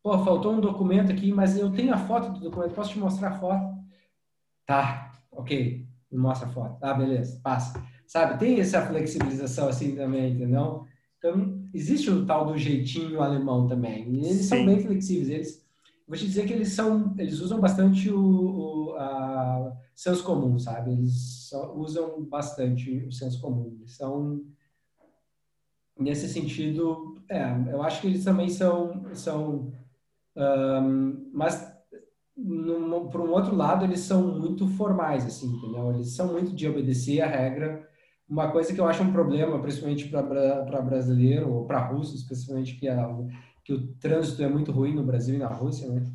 Pô, 0.03 0.19
faltou 0.25 0.55
um 0.55 0.61
documento 0.61 1.13
aqui, 1.13 1.31
mas 1.31 1.59
eu 1.59 1.71
tenho 1.73 1.93
a 1.93 1.99
foto 1.99 2.33
do 2.33 2.41
documento, 2.41 2.75
posso 2.75 2.93
te 2.93 2.99
mostrar 2.99 3.29
a 3.29 3.39
foto? 3.39 3.79
Tá, 4.67 5.13
ok, 5.31 5.87
me 6.11 6.19
mostra 6.19 6.49
a 6.49 6.53
foto. 6.53 6.79
Ah, 6.81 6.95
beleza, 6.95 7.39
passa. 7.43 7.83
Sabe, 8.07 8.39
tem 8.39 8.59
essa 8.59 8.85
flexibilização 8.87 9.69
assim 9.69 9.95
também, 9.95 10.33
entendeu? 10.33 10.87
Então, 11.19 11.63
existe 11.75 12.11
o 12.11 12.25
tal 12.25 12.47
do 12.47 12.57
jeitinho 12.57 13.21
alemão 13.21 13.67
também. 13.67 14.09
E 14.09 14.19
eles 14.25 14.37
Sim. 14.39 14.43
são 14.45 14.65
bem 14.65 14.81
flexíveis. 14.81 15.29
Eles, 15.29 15.67
vou 16.09 16.17
te 16.17 16.27
dizer 16.27 16.47
que 16.47 16.55
eles 16.55 16.73
são, 16.73 17.15
eles 17.19 17.41
usam 17.41 17.61
bastante 17.61 18.11
o, 18.11 18.19
o 18.19 18.97
a, 18.97 19.77
senso 19.95 20.25
comum, 20.25 20.59
sabe? 20.59 20.93
Eles 20.93 21.53
usam 21.75 22.25
bastante 22.25 23.07
o 23.07 23.13
senso 23.13 23.39
comum. 23.39 23.77
Eles 23.79 23.97
são, 23.97 24.41
nesse 25.99 26.27
sentido, 26.27 27.23
é, 27.29 27.45
eu 27.71 27.83
acho 27.83 28.01
que 28.01 28.07
eles 28.07 28.25
também 28.25 28.49
são, 28.49 29.05
são 29.15 29.73
um, 30.41 31.31
mas 31.33 31.71
por 33.13 33.21
um 33.21 33.31
outro 33.31 33.55
lado 33.55 33.85
eles 33.85 34.01
são 34.01 34.39
muito 34.39 34.67
formais, 34.69 35.27
assim, 35.27 35.47
entendeu? 35.47 35.93
Eles 35.93 36.15
são 36.15 36.33
muito 36.33 36.55
de 36.55 36.67
obedecer 36.67 37.21
a 37.21 37.27
regra 37.27 37.87
uma 38.31 38.51
coisa 38.53 38.73
que 38.73 38.81
eu 38.81 38.87
acho 38.87 39.03
um 39.03 39.13
problema, 39.13 39.61
principalmente 39.61 40.09
para 40.09 40.81
brasileiro 40.83 41.53
ou 41.53 41.67
para 41.67 41.85
russo, 41.85 42.15
especialmente 42.15 42.77
que, 42.77 42.89
a, 42.89 43.13
que 43.65 43.73
o 43.73 43.89
trânsito 43.95 44.43
é 44.43 44.49
muito 44.49 44.71
ruim 44.71 44.95
no 44.95 45.03
Brasil 45.03 45.35
e 45.35 45.39
na 45.39 45.49
Rússia, 45.49 45.89
né? 45.91 46.07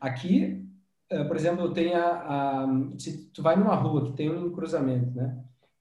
Aqui, 0.00 0.64
eh, 1.10 1.24
por 1.24 1.34
exemplo, 1.34 1.72
tem 1.72 1.92
a, 1.94 2.06
a, 2.06 2.68
se 2.96 3.28
tu 3.32 3.42
vai 3.42 3.56
numa 3.56 3.74
rua 3.74 4.04
que 4.04 4.12
tem 4.12 4.30
um 4.30 4.52
cruzamento, 4.52 5.10
né? 5.16 5.36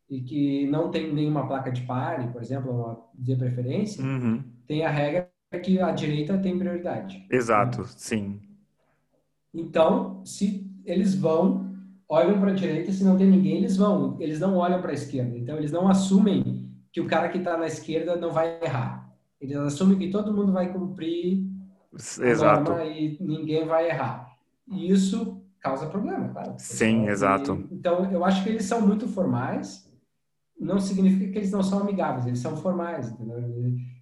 E 0.09 0.21
que 0.21 0.65
não 0.67 0.89
tem 0.89 1.13
nenhuma 1.13 1.47
placa 1.47 1.71
de 1.71 1.81
pare, 1.83 2.27
por 2.29 2.41
exemplo, 2.41 2.71
uma 2.71 2.99
de 3.13 3.35
preferência, 3.35 4.03
uhum. 4.03 4.43
tem 4.65 4.83
a 4.83 4.89
regra 4.89 5.29
que 5.59 5.79
a 5.79 5.91
direita 5.91 6.37
tem 6.37 6.57
prioridade. 6.57 7.25
Exato, 7.29 7.85
sim. 7.97 8.39
Então, 9.53 10.21
se 10.25 10.69
eles 10.85 11.13
vão 11.15 11.73
olham 12.09 12.39
para 12.39 12.51
a 12.51 12.53
direita 12.53 12.91
e 12.91 12.93
se 12.93 13.03
não 13.03 13.17
tem 13.17 13.27
ninguém, 13.27 13.57
eles 13.57 13.77
vão. 13.77 14.17
Eles 14.19 14.39
não 14.39 14.55
olham 14.55 14.81
para 14.81 14.91
a 14.91 14.93
esquerda. 14.93 15.35
Então, 15.37 15.57
eles 15.57 15.71
não 15.71 15.87
assumem 15.87 16.69
que 16.91 17.01
o 17.01 17.07
cara 17.07 17.29
que 17.29 17.39
está 17.39 17.57
na 17.57 17.65
esquerda 17.65 18.15
não 18.15 18.31
vai 18.31 18.59
errar. 18.61 19.11
Eles 19.41 19.57
assumem 19.57 19.97
que 19.97 20.09
todo 20.09 20.33
mundo 20.33 20.53
vai 20.53 20.71
cumprir 20.71 21.43
Exato. 21.93 22.71
a 22.71 22.75
norma 22.75 22.85
e 22.85 23.17
ninguém 23.19 23.65
vai 23.65 23.89
errar. 23.89 24.31
E 24.67 24.91
isso 24.91 25.41
causa 25.59 25.87
problema, 25.87 26.29
claro. 26.29 26.53
Sim, 26.57 27.07
exato. 27.07 27.67
Então, 27.71 28.11
eu 28.11 28.23
acho 28.23 28.43
que 28.43 28.49
eles 28.49 28.65
são 28.65 28.85
muito 28.85 29.07
formais. 29.07 29.82
Não 30.63 30.79
significa 30.79 31.31
que 31.31 31.37
eles 31.37 31.51
não 31.51 31.63
são 31.63 31.79
amigáveis, 31.79 32.25
eles 32.25 32.39
são 32.39 32.57
formais, 32.57 33.09
entendeu? 33.09 33.37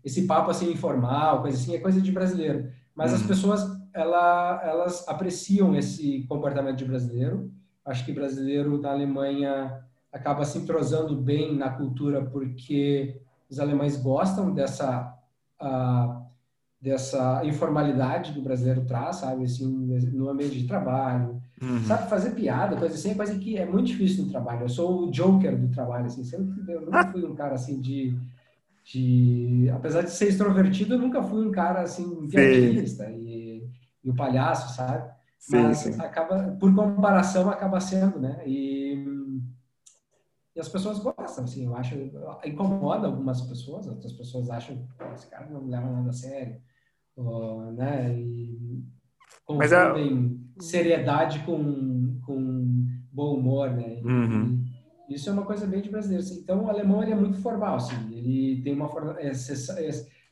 Esse 0.03 0.25
papo 0.25 0.51
assim 0.51 0.71
informal, 0.71 1.41
coisa 1.41 1.57
assim, 1.57 1.75
é 1.75 1.79
coisa 1.79 2.01
de 2.01 2.11
brasileiro. 2.11 2.69
Mas 2.95 3.13
as 3.13 3.21
uhum. 3.21 3.27
pessoas, 3.27 3.61
ela, 3.93 4.61
elas 4.63 5.07
apreciam 5.07 5.75
esse 5.75 6.23
comportamento 6.27 6.77
de 6.77 6.85
brasileiro 6.85 7.51
Acho 7.83 8.05
que 8.05 8.13
brasileiro 8.13 8.79
da 8.79 8.91
Alemanha 8.91 9.83
acaba 10.11 10.45
se 10.45 10.57
entrosando 10.57 11.15
bem 11.15 11.55
na 11.55 11.69
cultura 11.71 12.23
porque 12.23 13.19
os 13.49 13.59
alemães 13.59 13.97
gostam 13.97 14.53
dessa 14.53 15.17
uh, 15.59 16.21
dessa 16.79 17.43
informalidade 17.45 18.33
que 18.33 18.39
o 18.39 18.43
brasileiro 18.43 18.85
traz, 18.85 19.17
sabe, 19.17 19.43
assim, 19.43 19.67
no 20.13 20.29
ambiente 20.29 20.57
de 20.57 20.67
trabalho, 20.67 21.39
uhum. 21.61 21.83
sabe, 21.83 22.09
fazer 22.09 22.31
piada, 22.31 22.75
coisa 22.77 22.95
assim, 22.95 23.11
é 23.11 23.15
coisa 23.15 23.37
que 23.37 23.57
é 23.57 23.65
muito 23.65 23.87
difícil 23.87 24.25
no 24.25 24.31
trabalho. 24.31 24.63
Eu 24.63 24.69
sou 24.69 25.07
o 25.07 25.11
joker 25.11 25.57
do 25.57 25.69
trabalho, 25.69 26.05
assim, 26.05 26.23
sempre, 26.23 26.73
eu 26.73 26.81
nunca 26.81 27.07
fui 27.11 27.25
um 27.25 27.35
cara 27.35 27.55
assim 27.55 27.79
de, 27.79 28.17
de, 28.83 29.69
apesar 29.73 30.01
de 30.01 30.11
ser 30.11 30.29
extrovertido, 30.29 30.95
eu 30.95 30.99
nunca 30.99 31.21
fui 31.21 31.45
um 31.45 31.51
cara 31.51 31.81
assim 31.81 32.27
piadista 32.27 33.09
e, 33.11 33.67
e 34.03 34.09
o 34.09 34.15
palhaço, 34.15 34.75
sabe? 34.75 35.11
Mas 35.49 35.79
sim. 35.79 35.99
acaba, 35.99 36.55
por 36.59 36.73
comparação, 36.73 37.49
acaba 37.49 37.79
sendo, 37.79 38.19
né? 38.19 38.41
E, 38.45 38.93
e 40.55 40.59
as 40.59 40.69
pessoas 40.69 40.99
gostam, 40.99 41.43
assim, 41.43 41.65
eu 41.65 41.75
acho, 41.75 41.95
incomoda 42.45 43.07
algumas 43.07 43.41
pessoas, 43.41 43.87
outras 43.87 44.13
pessoas 44.13 44.49
acham 44.49 44.77
que 44.77 45.03
esse 45.15 45.27
cara 45.27 45.49
não 45.49 45.67
leva 45.67 45.89
nada 45.89 46.09
a 46.09 46.13
sério, 46.13 46.61
ou, 47.15 47.71
né? 47.71 48.13
E 48.13 48.83
confundem 49.57 50.41
é... 50.57 50.61
seriedade 50.61 51.39
com, 51.39 52.19
com 52.25 52.85
bom 53.11 53.37
humor, 53.37 53.71
né? 53.71 54.01
Uhum. 54.03 54.63
Isso 55.09 55.29
é 55.29 55.33
uma 55.33 55.45
coisa 55.45 55.65
bem 55.67 55.81
de 55.81 55.89
brasileiro. 55.89 56.23
Assim. 56.23 56.39
Então, 56.39 56.63
o 56.63 56.69
alemão 56.69 57.03
ele 57.03 57.11
é 57.11 57.15
muito 57.15 57.37
formal, 57.39 57.75
assim. 57.75 57.95
Ele 58.11 58.61
tem 58.63 58.73
uma, 58.73 58.89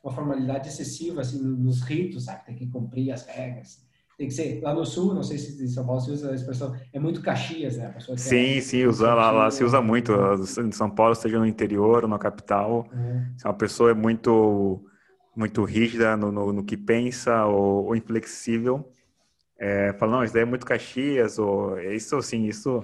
uma 0.03 0.11
formalidade 0.11 0.69
excessiva, 0.69 1.21
assim, 1.21 1.41
nos 1.43 1.81
ritos, 1.81 2.25
sabe? 2.25 2.45
Tem 2.45 2.55
que 2.55 2.67
cumprir 2.67 3.11
as 3.11 3.25
regras 3.25 3.89
tem 4.19 4.27
que 4.27 4.33
ser 4.33 4.59
lá 4.61 4.73
no 4.73 4.85
sul, 4.85 5.13
não 5.13 5.23
sei 5.23 5.37
se 5.37 5.63
em 5.63 5.67
São 5.69 5.85
Paulo 5.85 6.01
se 6.01 6.11
usa 6.11 6.31
a 6.31 6.35
expressão, 6.35 6.75
é 6.91 6.99
muito 6.99 7.21
Caxias, 7.21 7.77
né? 7.77 7.95
sim, 8.17 8.57
é, 8.57 8.61
sim, 8.61 8.85
usa, 8.85 9.13
lá, 9.13 9.31
lá, 9.31 9.49
se 9.49 9.63
usa 9.63 9.81
muito, 9.81 10.11
em 10.61 10.73
São 10.73 10.89
Paulo, 10.89 11.15
seja 11.15 11.39
no 11.39 11.45
interior 11.45 12.03
ou 12.03 12.09
na 12.09 12.19
capital, 12.19 12.85
uhum. 12.91 13.25
se 13.37 13.45
uma 13.45 13.53
pessoa 13.53 13.91
é 13.91 13.93
muito 13.93 14.83
muito 15.33 15.63
rígida 15.63 16.17
no, 16.17 16.33
no, 16.33 16.51
no 16.51 16.65
que 16.65 16.75
pensa 16.75 17.45
ou, 17.45 17.85
ou 17.85 17.95
inflexível, 17.95 18.85
é, 19.59 19.93
fala, 19.93 20.17
não, 20.17 20.23
isso 20.23 20.33
daí 20.33 20.43
é 20.43 20.45
muito 20.45 20.65
Caxias, 20.65 21.37
ou 21.37 21.77
é 21.77 21.95
isso, 21.95 22.21
sim, 22.21 22.45
isso 22.45 22.83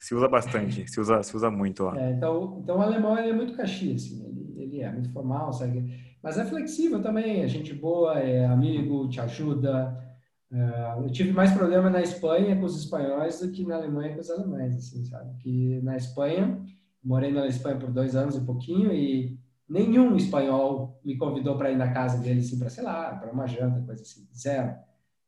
se 0.00 0.14
usa 0.14 0.28
bastante, 0.28 0.90
se 0.90 1.00
usa, 1.00 1.22
se 1.22 1.36
usa 1.36 1.50
muito 1.50 1.84
lá. 1.84 2.00
É, 2.00 2.12
então, 2.12 2.60
então 2.62 2.78
o 2.78 2.82
alemão 2.82 3.16
é 3.16 3.32
muito 3.32 3.54
Caxias, 3.54 4.04
assim, 4.04 4.24
ele, 4.26 4.62
ele 4.62 4.80
é 4.80 4.90
muito 4.90 5.12
formal, 5.12 5.52
sabe? 5.52 6.02
Mas 6.22 6.38
é 6.38 6.44
flexível 6.44 7.02
também, 7.02 7.42
é 7.42 7.48
gente 7.48 7.74
boa, 7.74 8.18
é 8.18 8.46
amigo, 8.46 9.08
te 9.08 9.20
ajuda, 9.20 10.02
é, 10.50 11.04
eu 11.04 11.10
tive 11.10 11.32
mais 11.32 11.52
problema 11.52 11.90
na 11.90 12.00
Espanha 12.00 12.56
com 12.56 12.64
os 12.64 12.78
espanhóis 12.78 13.40
do 13.40 13.50
que 13.50 13.66
na 13.66 13.76
Alemanha 13.76 14.14
com 14.14 14.20
os 14.20 14.30
alemães, 14.30 14.76
assim, 14.76 15.04
sabe? 15.04 15.36
Que 15.42 15.80
na 15.82 15.96
Espanha, 15.96 16.60
morei 17.02 17.32
na 17.32 17.46
Espanha 17.46 17.76
por 17.76 17.90
dois 17.90 18.14
anos 18.14 18.36
e 18.36 18.40
pouquinho 18.40 18.92
e 18.92 19.38
nenhum 19.68 20.16
espanhol 20.16 21.00
me 21.04 21.16
convidou 21.16 21.58
para 21.58 21.70
ir 21.70 21.76
na 21.76 21.92
casa 21.92 22.18
dele, 22.18 22.40
assim, 22.40 22.58
para, 22.58 22.70
sei 22.70 22.84
lá, 22.84 23.16
para 23.16 23.32
uma 23.32 23.46
janta, 23.46 23.82
coisa 23.82 24.02
assim, 24.02 24.26
zero. 24.34 24.74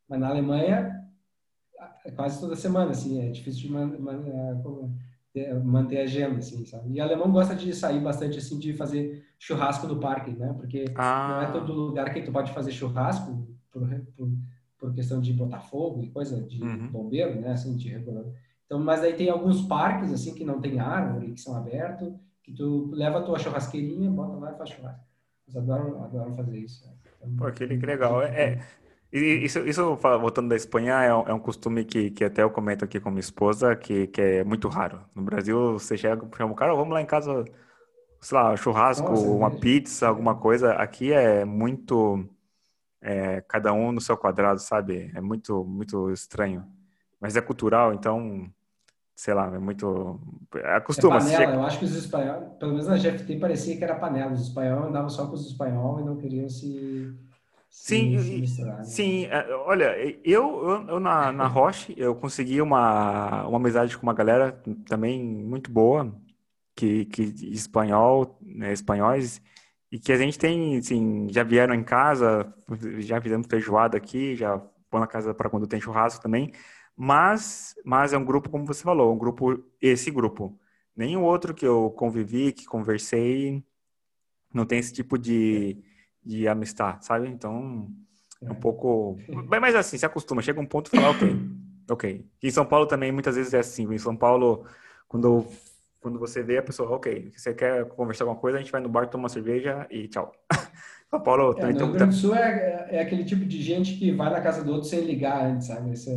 Mas 0.08 0.20
na 0.20 0.28
Alemanha, 0.28 1.04
é 2.04 2.10
quase 2.10 2.40
toda 2.40 2.56
semana, 2.56 2.90
assim, 2.90 3.20
é 3.20 3.30
difícil 3.30 3.62
de 3.62 3.72
man, 3.72 3.86
man, 3.98 4.24
é, 5.34 5.54
manter 5.54 5.98
a 5.98 6.04
agenda, 6.04 6.38
assim, 6.38 6.64
sabe? 6.64 6.92
E 6.92 7.00
alemão 7.00 7.30
gosta 7.30 7.54
de 7.54 7.74
sair 7.74 8.00
bastante, 8.00 8.38
assim, 8.38 8.58
de 8.58 8.72
fazer 8.72 9.26
churrasco 9.38 9.86
no 9.86 10.00
parque, 10.00 10.30
né? 10.30 10.52
Porque 10.54 10.86
ah. 10.94 11.28
não 11.28 11.48
é 11.48 11.52
todo 11.52 11.72
lugar 11.72 12.12
que 12.12 12.22
tu 12.22 12.32
pode 12.32 12.52
fazer 12.52 12.72
churrasco 12.72 13.46
por, 13.70 13.86
por 14.16 14.28
por 14.78 14.94
questão 14.94 15.20
de 15.20 15.32
botar 15.32 15.60
fogo 15.60 16.02
e 16.02 16.10
coisa 16.10 16.40
de 16.42 16.62
uhum. 16.62 16.88
bombeiro, 16.88 17.40
né, 17.40 17.52
assim, 17.52 17.76
de 17.76 17.88
regulador. 17.88 18.32
Então, 18.64 18.78
mas 18.78 19.02
aí 19.02 19.14
tem 19.14 19.28
alguns 19.28 19.62
parques, 19.62 20.12
assim, 20.12 20.34
que 20.34 20.44
não 20.44 20.60
tem 20.60 20.78
árvore, 20.80 21.32
que 21.32 21.40
são 21.40 21.56
abertos, 21.56 22.12
que 22.42 22.52
tu 22.52 22.90
leva 22.92 23.18
a 23.18 23.22
tua 23.22 23.38
churrasqueirinha, 23.38 24.10
bota 24.10 24.36
lá 24.36 24.52
e 24.52 24.58
faz 24.58 24.70
churrasco. 24.70 25.04
Eles 25.46 25.56
adoram, 25.56 26.02
adoram 26.04 26.34
fazer 26.34 26.58
isso. 26.58 26.86
Né? 26.86 26.92
Então, 27.16 27.36
Pô, 27.36 27.52
que 27.52 27.64
legal. 27.64 28.22
É, 28.22 28.54
é 28.54 28.62
isso, 29.18 29.60
isso, 29.60 29.96
voltando 29.96 30.48
da 30.48 30.56
Espanha, 30.56 30.94
é 31.02 31.14
um, 31.14 31.22
é 31.28 31.34
um, 31.34 31.38
costume 31.38 31.84
que, 31.84 32.10
que 32.10 32.24
até 32.24 32.42
eu 32.42 32.50
comento 32.50 32.84
aqui 32.84 33.00
com 33.00 33.10
minha 33.10 33.20
esposa, 33.20 33.76
que, 33.76 34.06
que 34.08 34.20
é 34.20 34.44
muito 34.44 34.68
raro. 34.68 35.00
No 35.14 35.22
Brasil, 35.22 35.74
você 35.74 35.96
chega, 35.96 36.26
chama 36.36 36.52
o 36.52 36.56
cara, 36.56 36.74
oh, 36.74 36.76
vamos 36.76 36.92
lá 36.92 37.00
em 37.00 37.06
casa, 37.06 37.44
sei 38.20 38.38
lá, 38.38 38.56
churrasco, 38.56 39.08
Nossa, 39.08 39.28
uma 39.28 39.50
pizza, 39.50 40.08
alguma 40.08 40.34
coisa. 40.34 40.72
Aqui 40.72 41.12
é 41.12 41.44
muito 41.44 42.28
é, 43.00 43.40
cada 43.42 43.72
um 43.72 43.92
no 43.92 44.00
seu 44.00 44.16
quadrado, 44.16 44.60
sabe? 44.60 45.12
É 45.14 45.20
muito, 45.20 45.64
muito 45.64 46.10
estranho. 46.10 46.64
Mas 47.20 47.36
é 47.36 47.40
cultural, 47.40 47.94
então, 47.94 48.50
sei 49.14 49.32
lá, 49.32 49.46
é 49.54 49.58
muito. 49.58 50.20
Acostuma. 50.74 51.16
É 51.16 51.20
panela, 51.20 51.38
chega... 51.38 51.52
eu 51.54 51.62
acho 51.62 51.78
que 51.78 51.84
os 51.84 51.94
espanhóis, 51.94 52.44
pelo 52.58 52.72
menos 52.72 52.86
na 52.86 52.96
GFT, 52.96 53.38
parecia 53.38 53.76
que 53.76 53.84
era 53.84 53.94
panela. 53.94 54.32
Os 54.32 54.42
espanhóis 54.42 54.86
andavam 54.86 55.08
só 55.08 55.26
com 55.26 55.34
os 55.34 55.46
espanhóis 55.46 56.04
e 56.04 56.08
não 56.08 56.16
queriam 56.16 56.48
se. 56.48 57.14
Sim, 57.78 58.16
misturar, 58.40 58.78
né? 58.78 58.84
sim. 58.84 59.26
É, 59.26 59.54
olha, 59.54 59.94
eu, 60.24 60.64
eu, 60.64 60.88
eu, 60.88 61.00
na, 61.00 61.30
na 61.30 61.46
Roche, 61.46 61.94
eu 61.96 62.14
consegui 62.16 62.60
uma, 62.60 63.46
uma 63.46 63.58
amizade 63.58 63.96
com 63.96 64.02
uma 64.02 64.14
galera 64.14 64.50
também 64.86 65.22
muito 65.22 65.70
boa, 65.70 66.10
que, 66.74 67.04
que 67.04 67.22
espanhol, 67.52 68.38
né, 68.42 68.72
espanhóis, 68.72 69.42
e 69.92 69.98
que 69.98 70.10
a 70.10 70.16
gente 70.16 70.38
tem, 70.38 70.78
assim, 70.78 71.28
já 71.30 71.44
vieram 71.44 71.74
em 71.74 71.84
casa, 71.84 72.52
já 72.98 73.20
fizemos 73.20 73.46
feijoada 73.46 73.96
aqui, 73.96 74.34
já 74.34 74.56
vou 74.90 75.00
na 75.00 75.06
casa 75.06 75.34
para 75.34 75.50
quando 75.50 75.66
tem 75.66 75.80
churrasco 75.80 76.22
também, 76.22 76.52
mas, 76.96 77.74
mas 77.84 78.12
é 78.14 78.18
um 78.18 78.24
grupo, 78.24 78.48
como 78.50 78.66
você 78.66 78.82
falou, 78.82 79.12
um 79.12 79.18
grupo, 79.18 79.62
esse 79.80 80.10
grupo. 80.10 80.58
Nenhum 80.96 81.22
outro 81.22 81.54
que 81.54 81.66
eu 81.66 81.90
convivi, 81.90 82.52
que 82.52 82.64
conversei, 82.64 83.62
não 84.52 84.64
tem 84.66 84.78
esse 84.78 84.92
tipo 84.92 85.18
de, 85.18 85.78
de 86.26 86.48
amistade, 86.48 87.06
sabe? 87.06 87.28
Então, 87.28 87.88
é 88.42 88.48
um 88.48 88.52
é. 88.52 88.54
pouco. 88.54 89.16
Mas 89.60 89.74
assim, 89.74 89.96
se 89.96 90.04
acostuma, 90.04 90.42
chega 90.42 90.60
um 90.60 90.66
ponto 90.66 90.88
e 90.88 90.96
fala, 90.96 91.10
ok, 91.10 91.36
ok. 91.88 92.26
em 92.42 92.50
São 92.50 92.66
Paulo 92.66 92.86
também 92.86 93.12
muitas 93.12 93.36
vezes 93.36 93.54
é 93.54 93.60
assim. 93.60 93.90
Em 93.92 93.98
São 93.98 94.16
Paulo, 94.16 94.64
quando, 95.08 95.46
quando 96.00 96.18
você 96.18 96.42
vê 96.42 96.58
a 96.58 96.62
pessoa, 96.62 96.90
ok, 96.90 97.32
você 97.34 97.54
quer 97.54 97.86
conversar 97.86 98.24
alguma 98.24 98.40
coisa, 98.40 98.58
a 98.58 98.60
gente 98.60 98.72
vai 98.72 98.80
no 98.80 98.88
bar, 98.88 99.08
toma 99.08 99.22
uma 99.22 99.28
cerveja 99.28 99.86
e 99.88 100.08
tchau. 100.08 100.32
São 101.08 101.20
Paulo 101.20 101.54
é, 101.56 101.72
No 101.72 101.78
Rio 101.78 101.92
Grande 101.92 102.16
do 102.16 102.20
Sul 102.20 102.34
é, 102.34 102.88
é 102.90 103.00
aquele 103.00 103.24
tipo 103.24 103.44
de 103.44 103.62
gente 103.62 103.94
que 103.94 104.10
vai 104.10 104.28
na 104.28 104.40
casa 104.40 104.64
do 104.64 104.72
outro 104.72 104.88
sem 104.88 105.02
ligar 105.02 105.46
antes, 105.46 105.68
sabe? 105.68 105.92
Essa, 105.92 106.10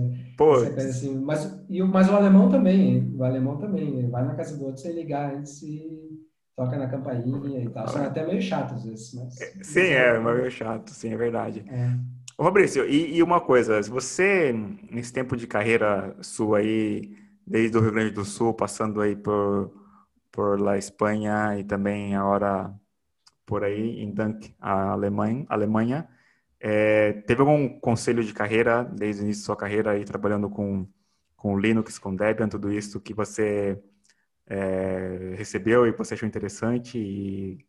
essa 0.76 0.90
assim. 0.90 1.20
Mas, 1.20 1.64
e, 1.70 1.84
mas 1.84 2.10
o 2.10 2.16
alemão 2.16 2.50
também, 2.50 2.96
hein? 2.96 3.14
o 3.16 3.24
alemão 3.24 3.58
também, 3.58 4.10
vai 4.10 4.26
na 4.26 4.34
casa 4.34 4.58
do 4.58 4.66
outro 4.66 4.82
sem 4.82 4.94
ligar 4.94 5.36
antes 5.36 5.62
e 5.62 6.09
toca 6.60 6.78
na 6.78 6.88
campainha 6.88 7.64
e 7.64 7.70
tal. 7.70 7.88
São 7.88 8.04
até 8.04 8.26
meio 8.26 8.42
chato 8.42 8.74
às 8.74 8.84
vezes. 8.84 9.14
Mas, 9.14 9.40
é, 9.40 9.64
sim, 9.64 9.80
é, 9.80 10.16
é 10.16 10.20
meio 10.20 10.52
chato, 10.52 10.90
sim, 10.92 11.14
é 11.14 11.18
verdade. 11.18 11.64
É. 11.70 11.92
Ô, 12.38 12.44
Fabrício, 12.44 12.86
e, 12.86 13.16
e, 13.16 13.24
uma 13.24 13.40
coisa, 13.40 13.82
você, 13.84 14.54
nesse 14.92 15.14
tempo 15.14 15.38
de 15.38 15.48
carreira 15.48 16.16
sua 16.22 16.60
aí, 16.60 17.16
desde 17.48 17.78
o 17.78 17.82
Rio 17.82 17.94
Grande 17.94 18.12
do 18.12 18.26
Sul, 18.26 18.54
passando 18.54 19.00
aí 19.00 19.16
por, 19.16 19.72
por 20.32 20.60
La 20.60 20.78
Espanha 20.78 21.58
e 21.58 21.64
também 21.64 22.16
agora 22.16 22.74
por 23.46 23.64
aí 23.64 24.02
em 24.02 24.12
Dunk, 24.12 24.54
a 24.60 24.92
Alemanha, 24.92 25.46
Alemanha 25.50 26.08
é, 26.60 27.14
teve 27.26 27.42
algum 27.42 27.80
conselho 27.80 28.24
de 28.24 28.34
carreira 28.34 28.84
desde 28.84 29.22
o 29.22 29.24
início 29.24 29.44
da 29.44 29.46
sua 29.46 29.56
carreira 29.56 29.92
aí 29.92 30.04
trabalhando 30.04 30.50
com, 30.50 30.86
com 31.36 31.58
Linux, 31.58 31.98
com 31.98 32.16
Debian, 32.16 32.50
tudo 32.50 32.72
isso 32.72 33.00
que 33.00 33.14
você 33.14 33.82
é, 34.50 35.36
recebeu 35.38 35.86
e 35.86 35.92
você 35.92 36.16
achou 36.16 36.28
interessante 36.28 36.98
e, 36.98 37.60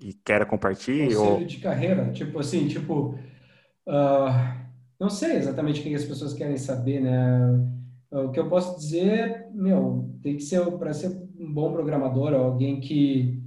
e 0.00 0.14
quer 0.24 0.44
compartilhar? 0.46 1.06
Conselho 1.06 1.22
ou... 1.22 1.44
de 1.44 1.58
carreira, 1.58 2.10
tipo 2.10 2.38
assim, 2.38 2.66
tipo, 2.66 3.18
uh, 3.86 4.64
não 4.98 5.10
sei 5.10 5.36
exatamente 5.36 5.80
o 5.80 5.82
que 5.82 5.94
as 5.94 6.04
pessoas 6.04 6.32
querem 6.32 6.56
saber, 6.56 7.00
né? 7.00 7.70
O 8.10 8.30
que 8.30 8.38
eu 8.38 8.48
posso 8.48 8.78
dizer, 8.78 9.46
meu, 9.52 10.08
tem 10.22 10.36
que 10.36 10.42
ser 10.42 10.64
para 10.78 10.94
ser 10.94 11.08
um 11.38 11.52
bom 11.52 11.72
programador, 11.72 12.32
alguém 12.32 12.80
que 12.80 13.42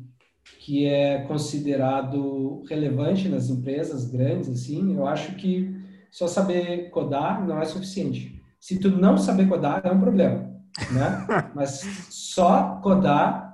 que 0.59 0.85
é 0.85 1.23
considerado 1.23 2.63
relevante 2.69 3.27
nas 3.27 3.49
empresas 3.49 4.09
grandes, 4.09 4.47
assim, 4.47 4.95
eu 4.95 5.05
acho 5.05 5.35
que 5.35 5.75
só 6.09 6.25
saber 6.25 6.89
codar 6.89 7.45
não 7.45 7.61
é 7.61 7.65
suficiente. 7.65 8.41
Se 8.57 8.79
tu 8.79 8.89
não 8.89 9.17
saber 9.17 9.49
codar 9.49 9.81
é 9.85 9.91
um 9.91 9.99
problema 9.99 10.46
né? 10.91 11.25
Mas 11.55 11.81
só 12.09 12.79
codar 12.81 13.47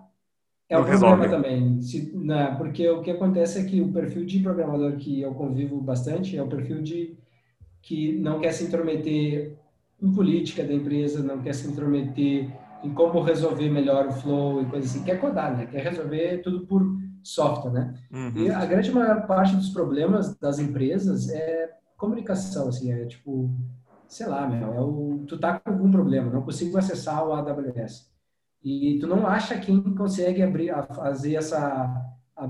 é 0.69 0.77
um 0.77 0.85
problema 0.85 1.29
também. 1.29 1.81
Se, 1.81 2.15
né? 2.15 2.55
Porque 2.57 2.87
o 2.89 3.01
que 3.01 3.11
acontece 3.11 3.59
é 3.59 3.63
que 3.63 3.81
o 3.81 3.91
perfil 3.91 4.25
de 4.25 4.39
programador 4.39 4.93
que 4.97 5.21
eu 5.21 5.33
convivo 5.33 5.79
bastante 5.79 6.37
é 6.37 6.41
o 6.41 6.47
perfil 6.47 6.81
de 6.81 7.17
que 7.81 8.13
não 8.13 8.39
quer 8.39 8.53
se 8.53 8.63
intrometer 8.63 9.57
em 10.01 10.11
política 10.11 10.63
da 10.63 10.73
empresa, 10.73 11.21
não 11.21 11.41
quer 11.41 11.53
se 11.53 11.67
intrometer 11.67 12.49
em 12.83 12.93
como 12.93 13.21
resolver 13.21 13.69
melhor 13.69 14.07
o 14.07 14.11
flow 14.11 14.61
e 14.61 14.65
coisas 14.65 14.89
assim. 14.89 15.03
Quer 15.03 15.19
codar, 15.19 15.55
né? 15.55 15.65
Quer 15.65 15.83
resolver 15.83 16.39
tudo 16.39 16.65
por 16.65 16.83
software, 17.23 17.71
né? 17.71 17.93
Uhum. 18.11 18.33
E 18.35 18.49
a 18.49 18.65
grande 18.65 18.91
maior 18.91 19.25
parte 19.25 19.55
dos 19.55 19.69
problemas 19.69 20.35
das 20.37 20.59
empresas 20.59 21.29
é 21.29 21.71
comunicação, 21.97 22.67
assim, 22.67 22.91
é 22.91 23.05
tipo 23.05 23.49
sei 24.13 24.27
lá, 24.27 24.47
meu, 24.47 24.73
é 24.73 24.79
o, 24.79 25.23
tu 25.27 25.39
tá 25.39 25.59
com 25.59 25.71
algum 25.71 25.89
problema, 25.89 26.31
não 26.31 26.43
consigo 26.43 26.77
acessar 26.77 27.27
o 27.27 27.33
AWS. 27.33 28.11
E 28.63 28.97
tu 28.99 29.07
não 29.07 29.25
acha 29.25 29.57
quem 29.57 29.81
consegue 29.95 30.41
abrir, 30.41 30.69
a, 30.69 30.83
fazer 30.83 31.35
essa 31.35 31.57
a, 32.37 32.43
a 32.43 32.49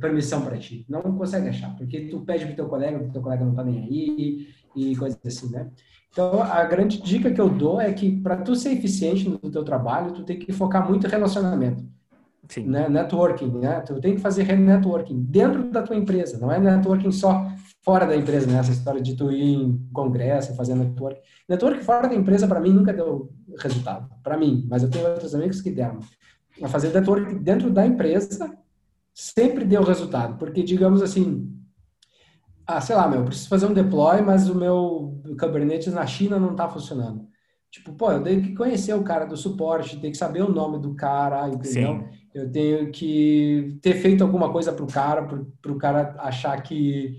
permissão 0.00 0.40
para 0.42 0.56
ti. 0.56 0.86
Não 0.88 1.02
consegue 1.02 1.48
achar, 1.48 1.76
porque 1.76 2.08
tu 2.08 2.20
pede 2.20 2.46
pro 2.46 2.56
teu 2.56 2.66
colega, 2.66 2.98
o 2.98 3.12
teu 3.12 3.20
colega 3.20 3.44
não 3.44 3.54
tá 3.54 3.62
nem 3.62 3.80
aí 3.80 4.48
e 4.74 4.96
coisas 4.96 5.20
assim, 5.24 5.50
né? 5.50 5.70
Então, 6.10 6.42
a 6.42 6.64
grande 6.64 7.00
dica 7.00 7.30
que 7.30 7.40
eu 7.40 7.48
dou 7.48 7.80
é 7.80 7.92
que 7.92 8.20
para 8.20 8.38
tu 8.38 8.56
ser 8.56 8.72
eficiente 8.72 9.28
no 9.28 9.38
teu 9.38 9.64
trabalho, 9.64 10.12
tu 10.12 10.24
tem 10.24 10.38
que 10.38 10.52
focar 10.52 10.86
muito 10.88 11.06
em 11.06 11.10
relacionamento. 11.10 11.84
Sim. 12.48 12.66
Né? 12.66 12.88
Networking, 12.88 13.50
né? 13.58 13.80
Tu 13.80 14.00
tem 14.00 14.14
que 14.14 14.20
fazer 14.20 14.50
networking 14.58 15.22
dentro 15.22 15.70
da 15.70 15.82
tua 15.82 15.96
empresa, 15.96 16.38
não 16.38 16.50
é 16.50 16.58
networking 16.58 17.12
só 17.12 17.46
fora 17.82 18.06
da 18.06 18.16
empresa, 18.16 18.46
né? 18.46 18.58
Essa 18.58 18.72
história 18.72 19.00
de 19.00 19.14
tu 19.14 19.30
ir 19.30 19.42
em 19.42 19.88
congresso, 19.92 20.54
fazer 20.54 20.74
network. 20.74 21.20
Network 21.48 21.84
fora 21.84 22.08
da 22.08 22.14
empresa, 22.14 22.46
para 22.46 22.60
mim, 22.60 22.72
nunca 22.72 22.92
deu 22.92 23.30
resultado. 23.58 24.08
Para 24.22 24.36
mim, 24.36 24.66
mas 24.70 24.82
eu 24.82 24.90
tenho 24.90 25.06
outros 25.08 25.34
amigos 25.34 25.60
que 25.60 25.70
deram. 25.70 25.98
A 26.62 26.68
fazer 26.68 26.92
network 26.92 27.34
dentro 27.36 27.70
da 27.70 27.84
empresa 27.86 28.56
sempre 29.12 29.64
deu 29.64 29.82
resultado. 29.82 30.38
Porque, 30.38 30.62
digamos 30.62 31.02
assim, 31.02 31.52
ah, 32.66 32.80
sei 32.80 32.94
lá, 32.94 33.08
meu, 33.08 33.20
eu 33.20 33.26
preciso 33.26 33.48
fazer 33.48 33.66
um 33.66 33.74
deploy, 33.74 34.22
mas 34.22 34.48
o 34.48 34.54
meu 34.54 35.20
Kubernetes 35.38 35.92
na 35.92 36.06
China 36.06 36.38
não 36.38 36.52
está 36.52 36.68
funcionando. 36.68 37.26
Tipo, 37.70 37.94
pô, 37.94 38.12
eu 38.12 38.22
tenho 38.22 38.42
que 38.42 38.54
conhecer 38.54 38.94
o 38.94 39.02
cara 39.02 39.24
do 39.24 39.36
suporte, 39.36 39.98
tenho 39.98 40.12
que 40.12 40.18
saber 40.18 40.42
o 40.42 40.52
nome 40.52 40.78
do 40.78 40.94
cara, 40.94 41.48
entendeu? 41.48 41.94
Sim. 41.94 42.04
Eu 42.34 42.50
tenho 42.52 42.92
que 42.92 43.78
ter 43.82 43.94
feito 43.94 44.22
alguma 44.22 44.52
coisa 44.52 44.72
pro 44.72 44.86
cara, 44.86 45.22
pro, 45.22 45.50
pro 45.60 45.78
cara 45.78 46.14
achar 46.18 46.62
que 46.62 47.16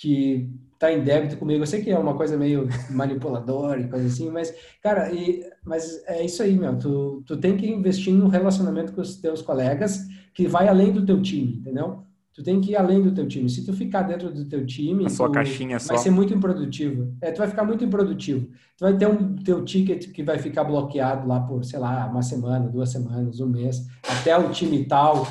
que 0.00 0.48
está 0.72 0.90
em 0.90 1.04
débito 1.04 1.36
comigo. 1.36 1.62
Eu 1.62 1.66
sei 1.66 1.82
que 1.82 1.90
é 1.90 1.98
uma 1.98 2.16
coisa 2.16 2.36
meio 2.38 2.66
manipuladora 2.90 3.80
e 3.80 3.88
coisa 3.88 4.06
assim, 4.06 4.30
mas, 4.30 4.52
cara, 4.82 5.12
e, 5.12 5.44
mas 5.62 6.02
é 6.06 6.24
isso 6.24 6.42
aí, 6.42 6.56
meu. 6.56 6.78
Tu, 6.78 7.22
tu 7.26 7.36
tem 7.36 7.56
que 7.56 7.70
investir 7.70 8.14
no 8.14 8.28
relacionamento 8.28 8.94
com 8.94 9.02
os 9.02 9.16
teus 9.16 9.42
colegas 9.42 10.00
que 10.32 10.48
vai 10.48 10.68
além 10.68 10.90
do 10.90 11.04
teu 11.04 11.20
time, 11.20 11.58
entendeu? 11.58 12.02
Tu 12.32 12.44
tem 12.44 12.60
que 12.60 12.70
ir 12.70 12.76
além 12.76 13.02
do 13.02 13.12
teu 13.12 13.26
time. 13.26 13.50
Se 13.50 13.64
tu 13.64 13.72
ficar 13.72 14.02
dentro 14.02 14.32
do 14.32 14.44
teu 14.44 14.64
time, 14.64 15.04
a 15.04 15.10
sua 15.10 15.30
caixinha 15.30 15.78
vai 15.78 15.96
só. 15.96 16.02
ser 16.04 16.10
muito 16.10 16.32
improdutivo. 16.32 17.12
É, 17.20 17.32
tu 17.32 17.38
vai 17.38 17.48
ficar 17.48 17.64
muito 17.64 17.84
improdutivo. 17.84 18.46
Tu 18.76 18.84
vai 18.84 18.96
ter 18.96 19.08
um 19.08 19.34
teu 19.36 19.64
ticket 19.64 20.12
que 20.12 20.22
vai 20.22 20.38
ficar 20.38 20.62
bloqueado 20.62 21.26
lá 21.26 21.40
por, 21.40 21.64
sei 21.64 21.80
lá, 21.80 22.06
uma 22.06 22.22
semana, 22.22 22.68
duas 22.68 22.90
semanas, 22.90 23.40
um 23.40 23.48
mês, 23.48 23.84
até 24.08 24.38
o 24.38 24.50
time 24.50 24.84
tal 24.84 25.26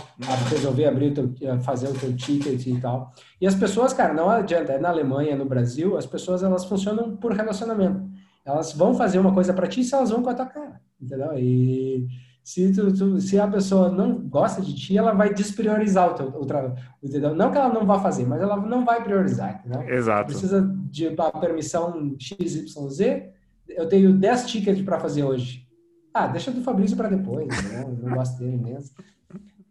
resolver 0.50 0.86
abrir 0.86 1.12
o 1.18 1.28
teu, 1.30 1.60
fazer 1.62 1.88
o 1.88 1.94
teu 1.94 2.14
ticket 2.16 2.66
e 2.68 2.80
tal. 2.80 3.14
E 3.40 3.48
as 3.48 3.56
pessoas, 3.56 3.94
cara, 3.94 4.14
não 4.14 4.30
adianta, 4.30 4.74
é 4.74 4.80
na 4.80 4.90
Alemanha, 4.90 5.38
no 5.38 5.46
Brasil, 5.46 5.98
as 5.98 6.06
pessoas 6.06 6.44
elas 6.44 6.66
funcionam 6.66 7.16
por 7.16 7.32
relacionamento. 7.32 8.02
Elas 8.46 8.74
vão 8.74 8.94
fazer 8.94 9.20
uma 9.20 9.34
coisa 9.34 9.54
para 9.54 9.68
ti 9.68 9.84
se 9.84 9.96
elas 9.96 10.10
vão 10.10 10.22
com 10.22 10.30
a 10.30 10.34
tua 10.34 10.46
cara, 10.46 10.82
entendeu? 11.02 11.32
E 11.38 12.08
se, 12.44 12.72
tu, 12.74 12.94
tu, 12.94 13.22
se 13.22 13.40
a 13.40 13.48
pessoa 13.48 13.90
não 13.90 14.16
gosta 14.16 14.62
de 14.62 14.74
ti, 14.76 14.98
ela 14.98 15.14
vai 15.14 15.34
despriorizar 15.34 16.12
o 16.12 16.14
teu 16.16 16.28
o 16.28 16.46
trabalho, 16.46 16.76
entendeu? 17.04 17.36
Não 17.36 17.52
que 17.52 17.58
ela 17.58 17.74
não 17.74 17.86
vá 17.86 18.00
fazer, 18.00 18.26
mas 18.26 18.42
ela 18.42 18.58
não 18.58 18.84
vai 18.84 19.04
priorizar, 19.04 19.60
entendeu? 19.60 19.88
Exato. 19.88 20.28
Precisa 20.28 20.62
de 20.90 21.08
a 21.18 21.32
permissão 21.32 22.16
XYZ, 22.18 23.30
eu 23.68 23.88
tenho 23.88 24.14
10 24.14 24.48
tickets 24.48 24.82
para 24.82 25.00
fazer 25.00 25.24
hoje. 25.24 25.68
Ah, 26.14 26.28
deixa 26.28 26.52
do 26.52 26.62
Fabrício 26.62 26.98
para 26.98 27.10
depois, 27.10 27.48
né? 27.72 27.86
não 28.02 28.16
gosto 28.16 28.40
dele 28.40 28.58
mesmo. 28.58 28.90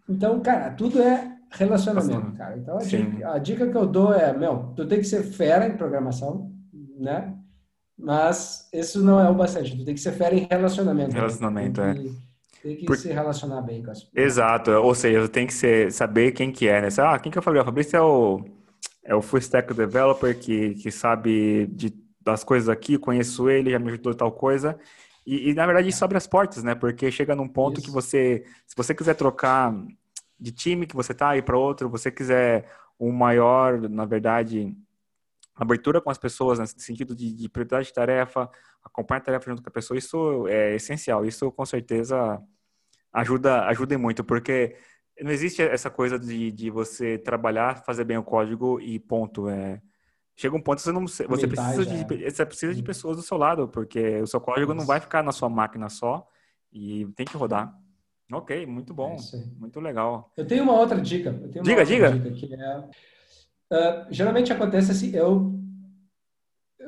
Então, 0.08 0.40
cara, 0.40 0.70
tudo 0.70 1.02
é 1.02 1.36
relacionamento, 1.50 2.32
cara. 2.32 2.56
Então, 2.56 2.78
a 2.78 2.82
dica, 2.82 3.32
a 3.32 3.38
dica, 3.38 3.66
que 3.68 3.76
eu 3.76 3.86
dou 3.86 4.14
é, 4.14 4.36
meu, 4.36 4.72
tu 4.76 4.86
tem 4.86 4.98
que 4.98 5.06
ser 5.06 5.22
fera 5.22 5.66
em 5.66 5.76
programação, 5.76 6.52
né? 6.98 7.34
Mas 7.98 8.68
isso 8.72 9.02
não 9.02 9.18
é 9.18 9.28
o 9.28 9.34
bastante. 9.34 9.76
Tu 9.76 9.84
tem 9.84 9.94
que 9.94 10.00
ser 10.00 10.12
fera 10.12 10.34
em 10.34 10.46
relacionamento. 10.48 11.12
Relacionamento, 11.12 11.80
né? 11.80 11.96
é. 11.98 12.27
Tem 12.62 12.76
que 12.76 12.96
se 12.96 13.12
relacionar 13.12 13.60
bem 13.62 13.82
com 13.82 13.90
as 13.90 14.02
pessoas. 14.02 14.26
Exato, 14.26 14.70
ou 14.72 14.94
seja, 14.94 15.28
tem 15.28 15.46
que 15.46 15.54
ser, 15.54 15.92
saber 15.92 16.32
quem 16.32 16.50
que 16.50 16.68
é, 16.68 16.80
né? 16.80 16.88
Ah, 16.98 17.18
quem 17.18 17.30
que 17.30 17.38
é 17.38 17.40
o 17.40 17.42
Fabrício? 17.42 17.62
O 17.62 17.66
Fabrício 17.66 17.96
é 17.96 18.02
o, 18.02 18.44
é 19.04 19.14
o 19.14 19.22
full 19.22 19.38
stack 19.38 19.72
developer 19.72 20.38
que, 20.38 20.74
que 20.74 20.90
sabe 20.90 21.66
de, 21.68 21.94
das 22.20 22.44
coisas 22.44 22.68
aqui, 22.68 22.98
conheço 22.98 23.48
ele, 23.48 23.70
já 23.70 23.78
me 23.78 23.88
ajudou 23.88 24.14
tal 24.14 24.32
coisa. 24.32 24.78
E, 25.26 25.50
e 25.50 25.54
na 25.54 25.66
verdade 25.66 25.88
isso 25.88 26.04
abre 26.04 26.18
as 26.18 26.26
portas, 26.26 26.62
né? 26.62 26.74
Porque 26.74 27.10
chega 27.10 27.36
num 27.36 27.48
ponto 27.48 27.78
isso. 27.78 27.86
que 27.86 27.92
você, 27.92 28.44
se 28.66 28.74
você 28.76 28.94
quiser 28.94 29.14
trocar 29.14 29.74
de 30.38 30.52
time 30.52 30.86
que 30.86 30.96
você 30.96 31.12
tá 31.12 31.30
aí 31.30 31.42
para 31.42 31.58
outro, 31.58 31.88
você 31.88 32.10
quiser 32.10 32.66
um 32.98 33.12
maior, 33.12 33.78
na 33.88 34.04
verdade, 34.04 34.76
abertura 35.58 36.00
com 36.00 36.10
as 36.10 36.18
pessoas, 36.18 36.58
no 36.58 36.66
sentido 36.66 37.14
de, 37.14 37.32
de 37.32 37.48
prioridade 37.48 37.86
de 37.86 37.92
tarefa, 37.92 38.48
acompanhar 38.82 39.20
a 39.20 39.24
tarefa 39.24 39.50
junto 39.50 39.62
com 39.62 39.68
a 39.68 39.72
pessoa, 39.72 39.98
isso 39.98 40.46
é 40.48 40.74
essencial. 40.74 41.24
Isso 41.24 41.50
com 41.50 41.66
certeza 41.66 42.40
ajuda, 43.12 43.64
ajuda 43.66 43.98
muito, 43.98 44.22
porque 44.22 44.76
não 45.20 45.30
existe 45.30 45.60
essa 45.62 45.90
coisa 45.90 46.18
de, 46.18 46.52
de 46.52 46.70
você 46.70 47.18
trabalhar, 47.18 47.82
fazer 47.84 48.04
bem 48.04 48.16
o 48.16 48.22
código 48.22 48.80
e 48.80 48.98
ponto. 48.98 49.48
É, 49.48 49.80
chega 50.36 50.56
um 50.56 50.62
ponto 50.62 50.76
que 50.78 50.82
você 50.82 50.92
não 50.92 51.06
você 51.06 51.46
precisa 51.46 51.84
de 51.84 52.24
é. 52.24 52.30
você 52.30 52.46
precisa 52.46 52.74
de 52.74 52.82
pessoas 52.82 53.16
do 53.16 53.22
seu 53.22 53.36
lado, 53.36 53.68
porque 53.68 54.20
o 54.20 54.26
seu 54.26 54.40
código 54.40 54.74
não 54.74 54.86
vai 54.86 55.00
ficar 55.00 55.22
na 55.22 55.32
sua 55.32 55.48
máquina 55.48 55.88
só 55.88 56.26
e 56.72 57.06
tem 57.16 57.26
que 57.26 57.36
rodar. 57.36 57.74
Ok, 58.30 58.66
muito 58.66 58.92
bom, 58.92 59.16
é 59.16 59.58
muito 59.58 59.80
legal. 59.80 60.30
Eu 60.36 60.46
tenho 60.46 60.62
uma 60.62 60.74
outra 60.74 61.00
dica. 61.00 61.32
diga, 61.62 61.84
diga. 61.84 62.12
Dica 62.12 62.46
que 62.46 62.54
é, 62.54 62.84
uh, 63.72 64.06
geralmente 64.10 64.52
acontece 64.52 64.92
assim, 64.92 65.14
eu 65.14 65.58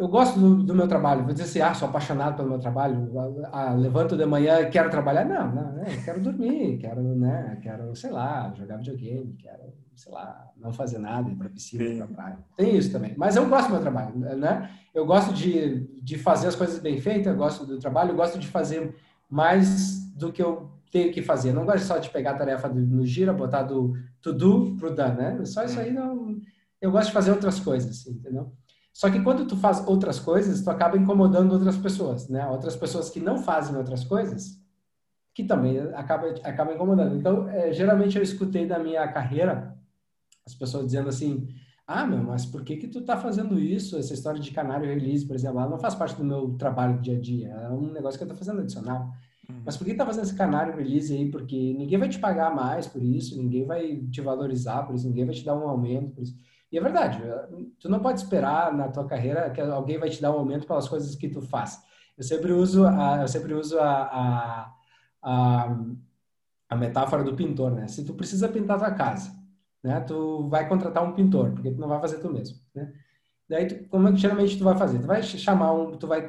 eu 0.00 0.08
gosto 0.08 0.40
do, 0.40 0.62
do, 0.62 0.74
meu 0.74 0.88
trabalho. 0.88 1.24
Vou 1.24 1.32
dizer 1.32 1.44
assim, 1.44 1.60
ah, 1.60 1.74
sou 1.74 1.86
apaixonado 1.86 2.34
pelo 2.34 2.48
meu 2.48 2.58
trabalho. 2.58 3.12
Ah, 3.52 3.74
levanto 3.74 4.16
de 4.16 4.24
manhã 4.24 4.60
e 4.60 4.70
quero 4.70 4.88
trabalhar. 4.88 5.26
Não, 5.26 5.54
não, 5.54 5.72
né? 5.72 5.84
quero 6.02 6.18
dormir, 6.22 6.78
quero, 6.78 7.02
né? 7.02 7.58
Quero, 7.62 7.94
sei 7.94 8.10
lá, 8.10 8.50
jogar 8.56 8.78
videogame, 8.78 9.36
quero, 9.38 9.74
sei 9.94 10.10
lá, 10.10 10.48
não 10.56 10.72
fazer 10.72 10.96
nada, 10.96 11.28
ir 11.28 11.36
para 11.36 11.50
piscina, 11.50 11.84
ir 11.84 11.98
para 11.98 12.06
praia. 12.06 12.38
Tem 12.56 12.74
isso 12.74 12.90
também. 12.90 13.14
Mas 13.14 13.36
eu 13.36 13.46
gosto 13.46 13.66
do 13.66 13.72
meu 13.74 13.82
trabalho, 13.82 14.16
né? 14.16 14.70
Eu 14.94 15.04
gosto 15.04 15.34
de, 15.34 15.80
de 16.02 16.16
fazer 16.16 16.48
as 16.48 16.56
coisas 16.56 16.78
bem 16.78 16.98
feitas, 16.98 17.26
eu 17.26 17.36
gosto 17.36 17.66
do 17.66 17.78
trabalho, 17.78 18.12
eu 18.12 18.16
gosto 18.16 18.38
de 18.38 18.46
fazer 18.46 18.96
mais 19.28 20.00
do 20.14 20.32
que 20.32 20.42
eu 20.42 20.70
tenho 20.90 21.12
que 21.12 21.20
fazer. 21.20 21.50
Eu 21.50 21.54
não 21.54 21.66
gosto 21.66 21.84
só 21.84 21.98
de 21.98 22.08
pegar 22.08 22.30
a 22.30 22.38
tarefa 22.38 22.68
no 22.68 23.04
gira, 23.04 23.34
botar 23.34 23.64
do 23.64 23.92
to 24.22 24.32
do 24.32 24.76
pro 24.76 24.94
done, 24.94 25.16
né? 25.18 25.44
Só 25.44 25.62
isso 25.62 25.78
aí 25.78 25.92
não. 25.92 26.40
Eu 26.80 26.90
gosto 26.90 27.08
de 27.08 27.12
fazer 27.12 27.30
outras 27.30 27.60
coisas, 27.60 28.06
entendeu? 28.06 28.52
Só 28.92 29.10
que 29.10 29.22
quando 29.22 29.46
tu 29.46 29.56
faz 29.56 29.86
outras 29.86 30.18
coisas, 30.18 30.62
tu 30.62 30.70
acaba 30.70 30.96
incomodando 30.96 31.52
outras 31.52 31.76
pessoas, 31.76 32.28
né? 32.28 32.46
Outras 32.48 32.76
pessoas 32.76 33.08
que 33.10 33.20
não 33.20 33.38
fazem 33.38 33.76
outras 33.76 34.04
coisas, 34.04 34.60
que 35.34 35.44
também 35.44 35.78
acaba 35.94 36.28
acaba 36.42 36.74
incomodando. 36.74 37.16
Então, 37.16 37.48
é, 37.48 37.72
geralmente 37.72 38.16
eu 38.16 38.22
escutei 38.22 38.66
da 38.66 38.78
minha 38.78 39.06
carreira 39.08 39.76
as 40.44 40.54
pessoas 40.54 40.86
dizendo 40.86 41.08
assim: 41.08 41.48
"Ah, 41.86 42.06
meu, 42.06 42.22
mas 42.22 42.44
por 42.44 42.64
que 42.64 42.76
que 42.76 42.88
tu 42.88 43.02
tá 43.02 43.16
fazendo 43.16 43.58
isso? 43.58 43.96
Essa 43.96 44.14
história 44.14 44.40
de 44.40 44.50
canário 44.50 44.88
release, 44.88 45.26
por 45.26 45.36
exemplo, 45.36 45.60
ela 45.60 45.70
não 45.70 45.78
faz 45.78 45.94
parte 45.94 46.16
do 46.16 46.24
meu 46.24 46.54
trabalho 46.58 46.96
do 46.96 47.02
dia 47.02 47.16
a 47.16 47.20
dia. 47.20 47.48
É 47.48 47.70
um 47.70 47.92
negócio 47.92 48.18
que 48.18 48.24
eu 48.24 48.28
tô 48.28 48.34
fazendo 48.34 48.60
adicional." 48.60 49.12
Uhum. 49.48 49.62
Mas 49.64 49.76
por 49.76 49.84
que 49.84 49.94
tá 49.94 50.06
fazendo 50.06 50.24
esse 50.24 50.34
canário 50.34 50.76
release 50.76 51.12
aí? 51.12 51.30
Porque 51.30 51.74
ninguém 51.74 51.98
vai 51.98 52.08
te 52.08 52.18
pagar 52.18 52.54
mais 52.54 52.86
por 52.86 53.02
isso, 53.02 53.36
ninguém 53.36 53.64
vai 53.64 53.96
te 54.10 54.20
valorizar 54.20 54.82
por 54.84 54.94
isso, 54.94 55.06
ninguém 55.06 55.24
vai 55.24 55.34
te 55.34 55.44
dar 55.44 55.56
um 55.56 55.68
aumento 55.68 56.14
por 56.14 56.22
isso. 56.22 56.34
E 56.72 56.78
é 56.78 56.80
verdade, 56.80 57.20
tu 57.80 57.88
não 57.88 57.98
pode 57.98 58.20
esperar 58.20 58.72
na 58.72 58.88
tua 58.88 59.04
carreira 59.04 59.50
que 59.50 59.60
alguém 59.60 59.98
vai 59.98 60.08
te 60.08 60.22
dar 60.22 60.30
um 60.30 60.38
aumento 60.38 60.66
pelas 60.66 60.88
coisas 60.88 61.16
que 61.16 61.28
tu 61.28 61.42
faz. 61.42 61.82
Eu 62.16 62.22
sempre 62.22 62.52
uso 62.52 62.86
a, 62.86 63.22
eu 63.22 63.28
sempre 63.28 63.54
uso 63.54 63.78
a, 63.78 64.02
a, 64.02 64.74
a, 65.22 65.76
a 66.68 66.76
metáfora 66.76 67.24
do 67.24 67.34
pintor, 67.34 67.72
né? 67.72 67.88
Se 67.88 68.04
tu 68.04 68.14
precisa 68.14 68.48
pintar 68.48 68.78
tua 68.78 68.92
casa, 68.92 69.32
né? 69.82 70.00
Tu 70.00 70.48
vai 70.48 70.68
contratar 70.68 71.02
um 71.02 71.12
pintor, 71.12 71.50
porque 71.52 71.72
tu 71.72 71.80
não 71.80 71.88
vai 71.88 72.00
fazer 72.00 72.18
tu 72.18 72.30
mesmo, 72.32 72.58
né? 72.74 72.92
Daí, 73.48 73.66
tu, 73.66 73.88
como 73.88 74.06
é 74.06 74.12
que 74.12 74.18
geralmente 74.18 74.56
tu 74.56 74.62
vai 74.62 74.76
fazer? 74.78 75.00
Tu 75.00 75.06
vai 75.08 75.22
chamar 75.24 75.72
um, 75.72 75.90
tu 75.96 76.06
vai 76.06 76.28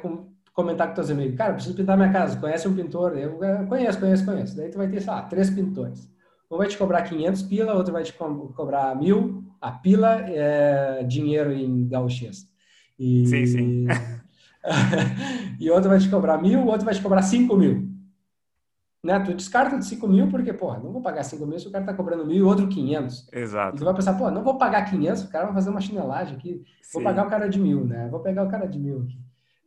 comentar 0.52 0.88
com 0.88 0.94
teus 0.94 1.08
amigos, 1.08 1.36
cara, 1.36 1.54
preciso 1.54 1.76
pintar 1.76 1.96
minha 1.96 2.12
casa, 2.12 2.36
conhece 2.36 2.66
um 2.66 2.74
pintor? 2.74 3.16
Eu 3.16 3.38
conheço, 3.68 4.00
conheço, 4.00 4.24
conheço. 4.24 4.56
Daí 4.56 4.70
tu 4.70 4.78
vai 4.78 4.88
ter, 4.88 5.00
sei 5.00 5.12
lá, 5.12 5.22
três 5.22 5.48
pintores. 5.50 6.11
Um 6.52 6.58
vai 6.58 6.68
te 6.68 6.76
cobrar 6.76 7.00
500 7.02 7.42
pila, 7.44 7.72
outro 7.72 7.94
vai 7.94 8.02
te 8.02 8.12
co 8.12 8.52
cobrar 8.54 8.94
mil. 8.94 9.42
A 9.58 9.72
pila 9.72 10.20
é 10.28 11.02
dinheiro 11.02 11.50
em 11.50 11.88
gauchês. 11.88 12.46
E... 12.98 13.26
Sim, 13.26 13.46
sim. 13.46 13.86
e 15.58 15.70
outro 15.70 15.88
vai 15.88 15.98
te 15.98 16.10
cobrar 16.10 16.36
mil, 16.36 16.66
outro 16.66 16.84
vai 16.84 16.94
te 16.94 17.00
cobrar 17.00 17.22
5 17.22 17.56
mil. 17.56 17.88
Né? 19.02 19.18
Tu 19.20 19.32
descarta 19.32 19.78
de 19.78 19.86
5 19.86 20.06
mil 20.06 20.28
porque, 20.28 20.52
porra, 20.52 20.78
não 20.78 20.92
vou 20.92 21.00
pagar 21.00 21.22
5 21.22 21.46
mil 21.46 21.58
se 21.58 21.68
o 21.68 21.70
cara 21.70 21.86
tá 21.86 21.94
cobrando 21.94 22.26
mil 22.26 22.36
e 22.36 22.42
outro 22.42 22.68
500. 22.68 23.28
Exato. 23.32 23.76
E 23.76 23.78
tu 23.78 23.84
vai 23.86 23.94
pensar, 23.94 24.12
pô, 24.18 24.30
não 24.30 24.44
vou 24.44 24.58
pagar 24.58 24.84
500, 24.84 25.22
o 25.22 25.30
cara 25.30 25.46
vai 25.46 25.54
fazer 25.54 25.70
uma 25.70 25.80
chinelagem 25.80 26.36
aqui. 26.36 26.62
Vou 26.92 27.00
Sim. 27.00 27.04
pagar 27.04 27.26
o 27.26 27.30
cara 27.30 27.48
de 27.48 27.58
mil, 27.58 27.82
né? 27.82 28.08
Vou 28.10 28.20
pegar 28.20 28.44
o 28.44 28.50
cara 28.50 28.66
de 28.66 28.78
mil 28.78 29.00
aqui. 29.04 29.18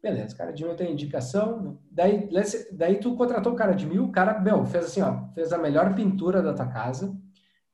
Beleza, 0.06 0.36
o 0.36 0.38
cara 0.38 0.53
de 0.53 0.64
mil 0.64 0.76
tem 0.76 0.91
indicação. 0.91 1.80
Daí, 1.89 2.30
daí 2.74 2.99
tu 2.99 3.16
contratou 3.16 3.53
o 3.53 3.56
cara 3.56 3.74
de 3.74 3.88
mil, 3.88 4.03
o 4.03 4.12
cara, 4.12 4.39
meu, 4.39 4.64
fez 4.64 4.86
assim, 4.86 5.01
ó, 5.01 5.30
fez 5.34 5.51
a 5.51 5.58
melhor 5.58 5.95
pintura 5.95 6.43
da 6.43 6.53
tua 6.53 6.68
casa, 6.68 7.20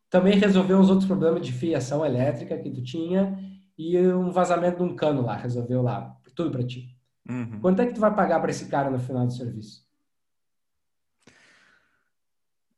também 0.09 0.39
resolveu 0.39 0.79
os 0.79 0.89
outros 0.89 1.05
problemas 1.05 1.45
de 1.45 1.51
fiação 1.51 2.05
elétrica 2.05 2.57
que 2.57 2.69
tu 2.69 2.82
tinha 2.82 3.38
e 3.77 3.99
um 3.99 4.32
vazamento 4.32 4.77
de 4.77 4.84
um 4.84 4.95
cano 4.95 5.21
lá, 5.23 5.36
resolveu 5.36 5.82
lá, 5.82 6.15
tudo 6.34 6.51
para 6.51 6.65
ti. 6.65 6.97
Uhum. 7.29 7.59
Quanto 7.59 7.82
é 7.82 7.86
que 7.86 7.93
tu 7.95 7.99
vai 7.99 8.15
pagar 8.15 8.39
para 8.39 8.51
esse 8.51 8.69
cara 8.69 8.89
no 8.89 8.97
final 8.97 9.25
do 9.25 9.34
serviço? 9.34 9.86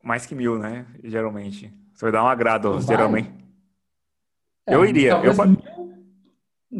Mais 0.01 0.26
que 0.26 0.34
mil, 0.34 0.58
né? 0.58 0.88
Geralmente. 1.04 1.72
Você 1.93 2.06
vai 2.06 2.12
dar 2.12 2.24
um 2.24 2.28
agrado, 2.28 2.82
geralmente. 2.82 3.32
É, 4.66 4.74
eu 4.74 4.84
iria. 4.84 5.12
Eu... 5.12 5.36
Mil, 5.45 5.72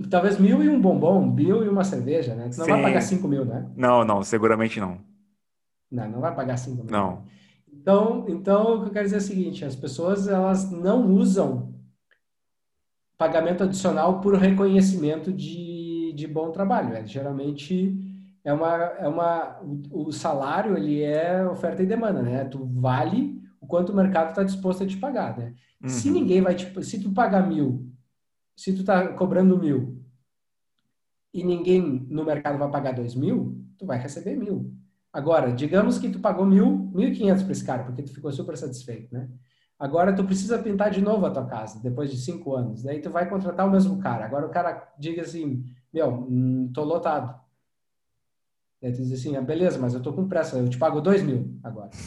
Talvez 0.10 0.40
mil 0.40 0.64
e 0.64 0.70
um 0.70 0.82
bombom, 0.82 1.26
mil 1.26 1.64
e 1.64 1.70
uma 1.70 1.84
cerveja, 1.84 2.34
né? 2.34 2.50
Tu 2.50 2.58
não 2.58 2.66
Sim. 2.66 2.72
vai 2.72 2.82
pagar 2.82 3.02
cinco 3.02 3.28
mil, 3.28 3.46
né? 3.46 3.70
Não, 3.76 4.04
não, 4.04 4.24
seguramente 4.24 4.80
não. 4.80 4.98
Não, 5.92 6.10
não 6.10 6.20
vai 6.20 6.34
pagar 6.34 6.58
cinco 6.58 6.84
mil. 6.84 6.92
Não. 6.92 7.24
Então, 7.72 8.26
então, 8.28 8.76
o 8.76 8.82
que 8.82 8.88
eu 8.88 8.94
quero 8.94 9.06
dizer 9.06 9.18
é 9.18 9.20
o 9.20 9.22
seguinte, 9.22 9.66
as 9.66 9.76
pessoas, 9.76 10.28
elas 10.28 10.72
não 10.72 11.12
usam 11.12 11.74
pagamento 13.18 13.64
adicional 13.64 14.20
por 14.20 14.36
reconhecimento 14.36 15.32
de, 15.32 16.14
de 16.16 16.28
bom 16.28 16.52
trabalho. 16.52 16.96
É, 16.96 17.06
geralmente, 17.06 17.96
é 18.44 18.52
uma, 18.52 18.76
é 18.76 19.08
uma, 19.08 19.60
o, 19.62 20.08
o 20.08 20.12
salário, 20.12 20.76
ele 20.76 21.04
é 21.04 21.46
oferta 21.48 21.84
e 21.84 21.86
demanda, 21.86 22.22
né? 22.22 22.46
Tu 22.46 22.66
vale 22.66 23.42
o 23.62 23.68
quanto 23.68 23.92
o 23.92 23.96
mercado 23.96 24.30
está 24.30 24.44
disposto 24.44 24.84
a 24.84 24.88
te 24.88 24.98
pagar, 24.98 25.38
né? 25.38 25.54
Uhum. 25.82 25.90
Se 25.90 26.10
ninguém 26.10 26.42
vai 26.42 26.56
te... 26.56 26.84
Se 26.84 27.00
tu 27.00 27.12
pagar 27.12 27.48
mil 27.48 27.93
se 28.56 28.74
tu 28.74 28.82
está 28.82 29.10
cobrando 29.10 29.58
mil 29.58 30.04
e 31.34 31.44
ninguém 31.44 31.82
no 32.10 32.24
mercado 32.24 32.58
vai 32.58 32.70
pagar 32.70 32.94
dois 32.94 33.16
mil, 33.16 33.64
tu 33.78 33.86
vai 33.86 33.98
receber 33.98 34.36
mil. 34.36 34.74
Agora, 35.12 35.52
digamos 35.52 35.98
que 35.98 36.10
tu 36.10 36.20
pagou 36.20 36.46
mil, 36.46 36.92
mil 36.94 37.10
e 37.10 37.12
quinhentos 37.12 37.44
para 37.44 37.52
esse 37.52 37.66
cara, 37.66 37.84
porque 37.84 38.04
tu 38.04 38.14
ficou 38.14 38.32
super 38.32 38.58
satisfeito, 38.58 39.14
né? 39.14 39.30
Agora 39.78 40.16
tu 40.16 40.24
precisa 40.24 40.58
pintar 40.60 40.92
de 40.92 41.02
novo 41.02 41.26
a 41.26 41.32
tua 41.32 41.46
casa, 41.46 41.82
depois 41.82 42.10
de 42.10 42.18
cinco 42.18 42.56
anos. 42.56 42.84
Daí 42.84 43.02
tu 43.02 43.10
vai 43.10 43.28
contratar 43.30 43.68
o 43.68 43.72
mesmo 43.72 44.00
cara. 44.00 44.26
Agora 44.26 44.46
o 44.46 44.50
cara 44.50 44.94
diga 44.98 45.24
assim, 45.24 45.66
meu, 45.94 46.10
hum, 46.10 46.72
tô 46.74 46.84
lotado. 46.84 47.38
Daí 48.82 48.92
tu 48.92 49.02
diz 49.02 49.12
assim, 49.12 49.36
ah, 49.36 49.42
beleza, 49.42 49.78
mas 49.80 49.94
eu 49.94 50.02
tô 50.02 50.14
com 50.14 50.28
pressa, 50.28 50.58
eu 50.58 50.70
te 50.70 50.78
pago 50.78 51.02
dois 51.02 51.22
mil 51.22 51.60
agora. 51.64 51.90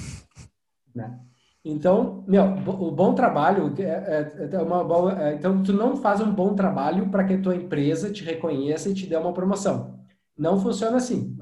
Né? 0.94 1.20
Então, 1.68 2.22
meu, 2.28 2.44
o 2.44 2.92
bom 2.92 3.12
trabalho 3.12 3.74
é, 3.76 3.82
é, 3.82 4.48
é 4.52 4.62
uma 4.62 4.84
boa, 4.84 5.20
é, 5.20 5.34
então 5.34 5.64
tu 5.64 5.72
não 5.72 5.96
faz 5.96 6.20
um 6.20 6.32
bom 6.32 6.54
trabalho 6.54 7.08
para 7.08 7.24
que 7.24 7.34
a 7.34 7.42
tua 7.42 7.56
empresa 7.56 8.08
te 8.08 8.22
reconheça 8.22 8.88
e 8.88 8.94
te 8.94 9.04
dê 9.04 9.16
uma 9.16 9.32
promoção. 9.32 9.98
Não 10.38 10.60
funciona 10.60 10.98
assim. 10.98 11.36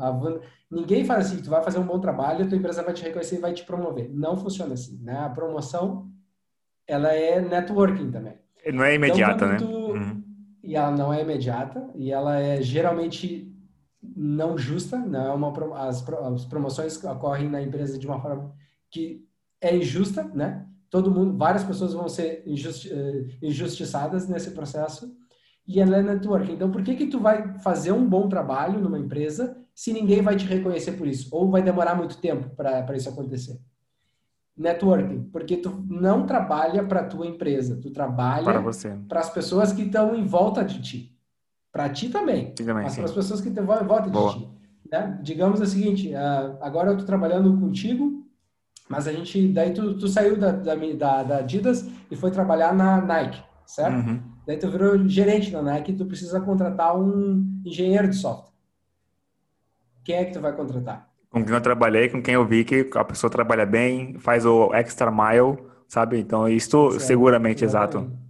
Ninguém 0.71 1.05
faz 1.05 1.27
assim, 1.27 1.43
tu 1.43 1.51
vai 1.51 1.63
fazer 1.63 1.79
um 1.79 1.85
bom 1.85 2.01
trabalho, 2.01 2.43
a 2.43 2.49
tua 2.49 2.57
empresa 2.57 2.83
vai 2.83 2.95
te 2.95 3.03
reconhecer 3.03 3.37
e 3.37 3.41
vai 3.41 3.53
te 3.53 3.65
promover. 3.65 4.09
Não 4.15 4.35
funciona 4.35 4.73
assim, 4.73 4.99
né? 5.03 5.19
A 5.19 5.29
promoção 5.29 6.09
ela 6.87 7.13
é 7.13 7.43
networking 7.43 8.11
também. 8.11 8.39
Não 8.73 8.83
é 8.83 8.95
imediata, 8.95 9.45
então, 9.45 9.49
né? 9.49 9.57
Tu, 9.59 9.67
uhum. 9.67 10.25
E 10.63 10.75
ela 10.75 10.91
não 10.91 11.13
é 11.13 11.21
imediata 11.21 11.91
e 11.95 12.11
ela 12.11 12.39
é 12.39 12.63
geralmente 12.63 13.55
não 14.17 14.57
justa, 14.57 14.97
não 14.97 15.27
é 15.27 15.35
uma 15.35 15.53
as, 15.87 16.09
as 16.09 16.47
promoções 16.47 17.03
ocorrem 17.05 17.51
na 17.51 17.61
empresa 17.61 17.99
de 17.99 18.07
uma 18.07 18.19
forma 18.19 18.55
que 18.91 19.23
é 19.65 19.77
injusta, 19.77 20.25
né? 20.35 20.67
Todo 20.91 21.11
mundo, 21.11 21.37
várias 21.37 21.65
pessoas 21.65 21.93
vão 21.93 22.09
ser 22.09 22.43
injusti 22.47 22.93
eh, 22.93 23.25
injustiçadas 23.43 24.29
nesse 24.29 24.53
processo 24.53 25.13
e 25.67 25.81
ela 25.81 25.97
é 25.97 26.03
network. 26.03 26.53
Então, 26.53 26.71
por 26.71 26.83
que 26.83 26.95
que 26.95 27.07
tu 27.07 27.19
vai 27.19 27.59
fazer 27.59 27.91
um 27.91 28.07
bom 28.07 28.29
trabalho 28.29 28.79
numa 28.79 28.99
empresa 28.99 29.57
se 29.75 29.93
ninguém 29.93 30.23
vai 30.23 30.37
te 30.37 30.45
reconhecer 30.45 30.93
por 30.93 31.09
isso? 31.09 31.29
Ou 31.33 31.51
vai 31.51 31.63
demorar 31.63 31.97
muito 31.97 32.19
tempo 32.19 32.51
para 32.55 32.95
isso 32.95 33.09
acontecer? 33.09 33.59
Networking, 34.57 35.31
porque 35.33 35.57
tu 35.57 35.85
não 35.89 36.27
trabalha 36.27 36.85
para 36.85 37.03
tua 37.03 37.27
empresa, 37.27 37.77
tu 37.83 37.91
trabalha 37.91 38.45
para 39.09 39.21
as 39.21 39.31
pessoas 39.31 39.73
que 39.73 39.83
estão 39.83 40.15
em 40.15 40.25
volta 40.25 40.63
de 40.63 40.81
ti. 40.81 41.19
Para 41.73 41.89
ti 41.89 42.09
também, 42.09 42.55
também 42.55 42.85
mas 42.85 42.95
para 42.95 43.07
as 43.07 43.13
pessoas 43.13 43.41
que 43.41 43.49
estão 43.49 43.65
em 43.65 43.87
volta 43.87 44.09
Boa. 44.11 44.33
de 44.33 44.39
ti. 44.39 44.49
Né? 44.93 45.19
Digamos 45.25 45.61
o 45.61 45.67
seguinte, 45.67 46.13
uh, 46.13 46.57
agora 46.61 46.91
eu 46.91 46.93
estou 46.93 47.07
trabalhando 47.07 47.59
contigo 47.59 48.24
mas 48.89 49.09
a 49.09 49.13
gente, 49.13 49.49
daí 49.49 49.73
tu, 49.73 49.99
tu 49.99 50.09
saiu 50.09 50.37
da, 50.37 50.53
da, 50.53 50.75
da, 51.23 51.39
Adidas 51.39 51.89
e 52.11 52.17
foi 52.17 52.31
trabalhar 52.31 52.75
na 52.75 53.01
Nike, 53.01 53.43
certo? 53.65 53.97
Uhum. 53.97 54.21
Daí 54.47 54.59
tu 54.59 54.71
virou 54.71 55.09
gerente 55.09 55.51
da 55.51 55.63
Nike 55.63 55.93
e 55.93 55.97
tu 55.97 56.05
precisa 56.05 56.41
contratar 56.41 56.99
um 56.99 57.61
engenheiro 57.65 58.09
de 58.09 58.17
software. 58.17 58.53
Quem 60.05 60.17
é 60.17 60.25
que 60.27 60.33
tu 60.35 60.41
vai 60.41 60.55
contratar? 60.55 61.09
Com 61.31 61.45
quem 61.45 61.55
eu 61.55 61.61
trabalhei, 61.61 62.09
com 62.09 62.23
quem 62.23 62.35
eu 62.35 62.47
vi 62.47 62.63
que 62.63 62.91
a 62.95 63.05
pessoa 63.05 63.31
trabalha 63.31 63.65
bem, 63.65 64.19
faz 64.19 64.45
o 64.45 64.73
extra 64.75 65.11
mile, 65.11 65.59
sabe? 65.89 66.19
Então, 66.19 66.49
isso 66.49 66.91
certo. 66.91 67.03
seguramente, 67.03 67.65
exato. 67.65 67.99
Exatamente. 67.99 68.25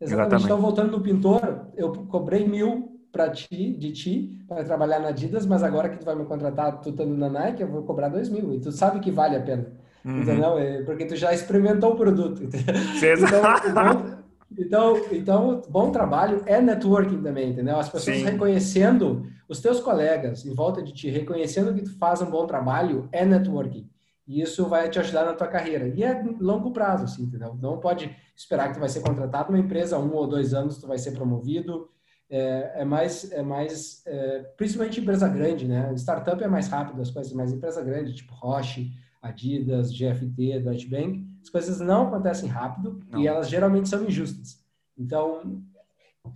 Exatamente. 0.00 0.44
Então, 0.44 0.60
voltando 0.60 0.92
no 0.92 1.00
pintor, 1.00 1.68
eu 1.76 1.92
cobrei 2.06 2.46
mil 2.46 2.87
para 3.12 3.30
ti, 3.30 3.72
de 3.74 3.92
ti, 3.92 4.38
para 4.46 4.64
trabalhar 4.64 5.00
na 5.00 5.08
Adidas, 5.08 5.46
mas 5.46 5.62
agora 5.62 5.88
que 5.88 5.98
tu 5.98 6.04
vai 6.04 6.14
me 6.14 6.24
contratar, 6.24 6.80
tu 6.80 6.90
estando 6.90 7.16
na 7.16 7.28
Nike, 7.28 7.62
eu 7.62 7.68
vou 7.68 7.82
cobrar 7.82 8.08
dois 8.08 8.28
mil. 8.28 8.54
E 8.54 8.60
tu 8.60 8.70
sabe 8.70 9.00
que 9.00 9.10
vale 9.10 9.36
a 9.36 9.40
pena. 9.40 9.66
Uhum. 10.04 10.22
Entendeu? 10.22 10.84
Porque 10.84 11.04
tu 11.04 11.16
já 11.16 11.32
experimentou 11.32 11.92
o 11.92 11.96
produto. 11.96 12.42
Então, 12.98 14.18
então, 14.56 14.96
então, 14.96 15.00
então, 15.12 15.62
bom 15.68 15.90
trabalho 15.90 16.42
é 16.46 16.60
networking 16.60 17.22
também, 17.22 17.50
entendeu? 17.50 17.78
As 17.78 17.88
pessoas 17.88 18.16
Sim. 18.16 18.24
reconhecendo 18.24 19.26
os 19.48 19.60
teus 19.60 19.78
colegas 19.80 20.44
em 20.44 20.54
volta 20.54 20.82
de 20.82 20.92
ti, 20.92 21.10
reconhecendo 21.10 21.74
que 21.74 21.82
tu 21.82 21.96
faz 21.98 22.22
um 22.22 22.30
bom 22.30 22.46
trabalho, 22.46 23.08
é 23.12 23.24
networking. 23.24 23.88
E 24.26 24.42
isso 24.42 24.66
vai 24.66 24.90
te 24.90 24.98
ajudar 24.98 25.24
na 25.24 25.32
tua 25.32 25.46
carreira. 25.46 25.88
E 25.88 26.02
é 26.02 26.22
longo 26.38 26.70
prazo, 26.70 27.04
assim, 27.04 27.22
entendeu? 27.22 27.56
Não 27.60 27.78
pode 27.78 28.14
esperar 28.36 28.68
que 28.68 28.74
tu 28.74 28.80
vai 28.80 28.88
ser 28.88 29.00
contratado 29.00 29.50
numa 29.50 29.62
empresa, 29.62 29.98
um 29.98 30.14
ou 30.14 30.26
dois 30.26 30.52
anos 30.52 30.78
tu 30.78 30.86
vai 30.86 30.98
ser 30.98 31.12
promovido, 31.12 31.88
é, 32.30 32.82
é 32.82 32.84
mais, 32.84 33.30
é 33.32 33.42
mais 33.42 34.02
é, 34.06 34.40
principalmente 34.56 35.00
empresa 35.00 35.28
grande, 35.28 35.66
né? 35.66 35.92
Startup 35.96 36.42
é 36.42 36.48
mais 36.48 36.68
rápido 36.68 37.00
as 37.00 37.10
coisas, 37.10 37.32
mas 37.32 37.52
empresa 37.52 37.82
grande, 37.82 38.14
tipo 38.14 38.34
Roche, 38.34 38.92
Adidas, 39.22 39.90
GFT, 39.92 40.60
Deutsche 40.60 40.88
Bank, 40.88 41.26
as 41.42 41.48
coisas 41.48 41.80
não 41.80 42.08
acontecem 42.08 42.48
rápido 42.48 43.00
não. 43.10 43.20
e 43.20 43.26
elas 43.26 43.48
geralmente 43.48 43.88
são 43.88 44.04
injustas. 44.04 44.62
Então, 44.96 45.62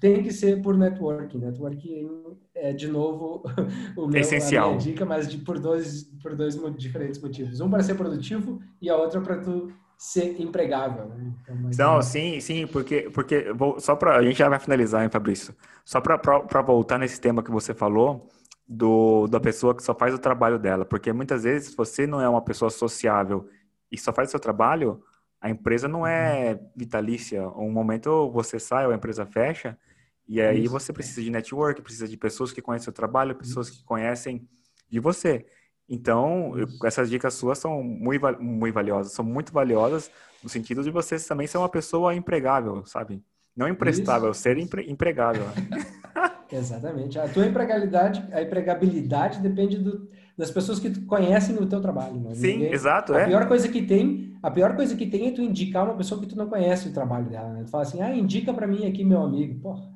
tem 0.01 0.22
que 0.22 0.32
ser 0.32 0.62
por 0.62 0.76
networking. 0.76 1.38
Networking 1.38 2.09
é, 2.55 2.72
de 2.72 2.88
novo, 2.88 3.43
o 3.97 4.07
meu, 4.07 4.20
Essencial. 4.20 4.64
a 4.64 4.68
minha 4.70 4.80
dica, 4.80 5.05
mas 5.05 5.28
de, 5.28 5.38
por, 5.38 5.59
dois, 5.59 6.05
por 6.22 6.34
dois 6.34 6.59
diferentes 6.76 7.20
motivos. 7.20 7.61
Um 7.61 7.68
para 7.68 7.82
ser 7.82 7.95
produtivo 7.95 8.61
e 8.80 8.88
a 8.88 8.97
outra 8.97 9.20
para 9.20 9.38
tu 9.38 9.72
ser 10.03 10.40
empregável. 10.40 11.07
Né? 11.11 11.32
Então, 11.42 11.57
Não, 11.78 11.98
é... 12.00 12.03
sim, 12.03 12.40
sim, 12.40 12.66
porque, 12.66 13.09
porque 13.11 13.53
vou, 13.53 13.78
só 13.78 13.94
para 13.94 14.16
a 14.16 14.22
gente 14.24 14.36
já 14.36 14.48
vai 14.48 14.59
finalizar, 14.59 15.05
hein, 15.05 15.09
Fabrício? 15.09 15.55
Só 15.84 16.00
para 16.00 16.61
voltar 16.61 16.98
nesse 16.98 17.20
tema 17.20 17.40
que 17.40 17.53
você 17.53 17.72
falou 17.72 18.28
do 18.66 19.28
da 19.28 19.38
pessoa 19.38 19.76
que 19.76 19.82
só 19.82 19.94
faz 19.94 20.12
o 20.12 20.18
trabalho 20.18 20.59
dela, 20.59 20.84
porque 20.84 21.12
muitas 21.12 21.44
vezes 21.44 21.70
se 21.70 21.76
você 21.76 22.05
não 22.05 22.20
é 22.20 22.28
uma 22.28 22.42
pessoa 22.42 22.68
sociável 22.68 23.48
e 23.92 23.96
só 23.96 24.12
faz 24.12 24.28
o 24.28 24.30
seu 24.32 24.40
trabalho, 24.40 25.00
a 25.40 25.48
empresa 25.48 25.86
não 25.86 26.05
é 26.05 26.53
uhum. 26.53 26.70
vitalícia. 26.74 27.48
Um 27.50 27.70
momento 27.70 28.28
você 28.32 28.59
sai 28.59 28.86
ou 28.86 28.92
a 28.92 28.96
empresa 28.96 29.24
fecha 29.24 29.78
e 30.26 30.40
aí 30.40 30.64
Isso. 30.64 30.72
você 30.72 30.92
precisa 30.92 31.22
de 31.22 31.30
network, 31.30 31.80
precisa 31.80 32.09
de 32.09 32.16
pessoas 32.16 32.50
que 32.50 32.61
conhecem 32.61 32.90
o 32.90 32.92
trabalho, 32.92 33.36
pessoas 33.36 33.70
que 33.70 33.84
conhecem 33.84 34.48
de 34.90 34.98
você. 34.98 35.46
Então, 35.89 36.53
essas 36.85 37.11
dicas 37.11 37.35
suas 37.35 37.59
são 37.59 37.83
muito, 37.83 38.43
muito 38.43 38.74
valiosas, 38.74 39.12
são 39.12 39.24
muito 39.24 39.53
valiosas 39.53 40.11
no 40.43 40.49
sentido 40.49 40.83
de 40.83 40.91
você 40.91 41.18
também 41.18 41.47
ser 41.47 41.59
uma 41.59 41.68
pessoa 41.68 42.14
empregável, 42.14 42.85
sabe? 42.87 43.22
Não 43.55 43.68
emprestável, 43.68 44.30
Isso. 44.30 44.41
ser 44.41 44.57
empre, 44.57 44.91
empregável. 44.91 45.45
Exatamente. 46.51 47.18
A 47.18 47.28
tua 47.28 47.47
empregabilidade, 47.47 48.24
a 48.33 48.43
empregabilidade 48.43 49.41
depende 49.41 49.78
do, 49.78 50.09
das 50.37 50.51
pessoas 50.51 50.78
que 50.78 51.01
conhecem 51.03 51.57
o 51.57 51.66
teu 51.66 51.80
trabalho. 51.80 52.20
Né? 52.20 52.35
Sim, 52.35 52.53
Ninguém, 52.55 52.72
exato. 52.72 53.14
A 53.14 53.20
é. 53.20 53.26
pior 53.26 53.47
coisa 53.49 53.68
que 53.68 53.83
tem, 53.83 54.37
a 54.43 54.51
pior 54.51 54.76
coisa 54.76 54.97
que 54.97 55.07
tem 55.07 55.28
é 55.28 55.30
tu 55.30 55.43
indicar 55.43 55.85
uma 55.85 55.97
pessoa 55.97 56.20
que 56.20 56.26
tu 56.26 56.37
não 56.37 56.49
conhece 56.49 56.89
o 56.89 56.93
trabalho 56.93 57.28
dela. 57.28 57.53
Né? 57.53 57.64
Tu 57.64 57.70
fala 57.70 57.83
assim, 57.83 58.01
ah, 58.01 58.14
indica 58.14 58.53
para 58.53 58.66
mim 58.66 58.87
aqui 58.87 59.05
meu 59.05 59.22
amigo. 59.22 59.61
Porra, 59.61 59.91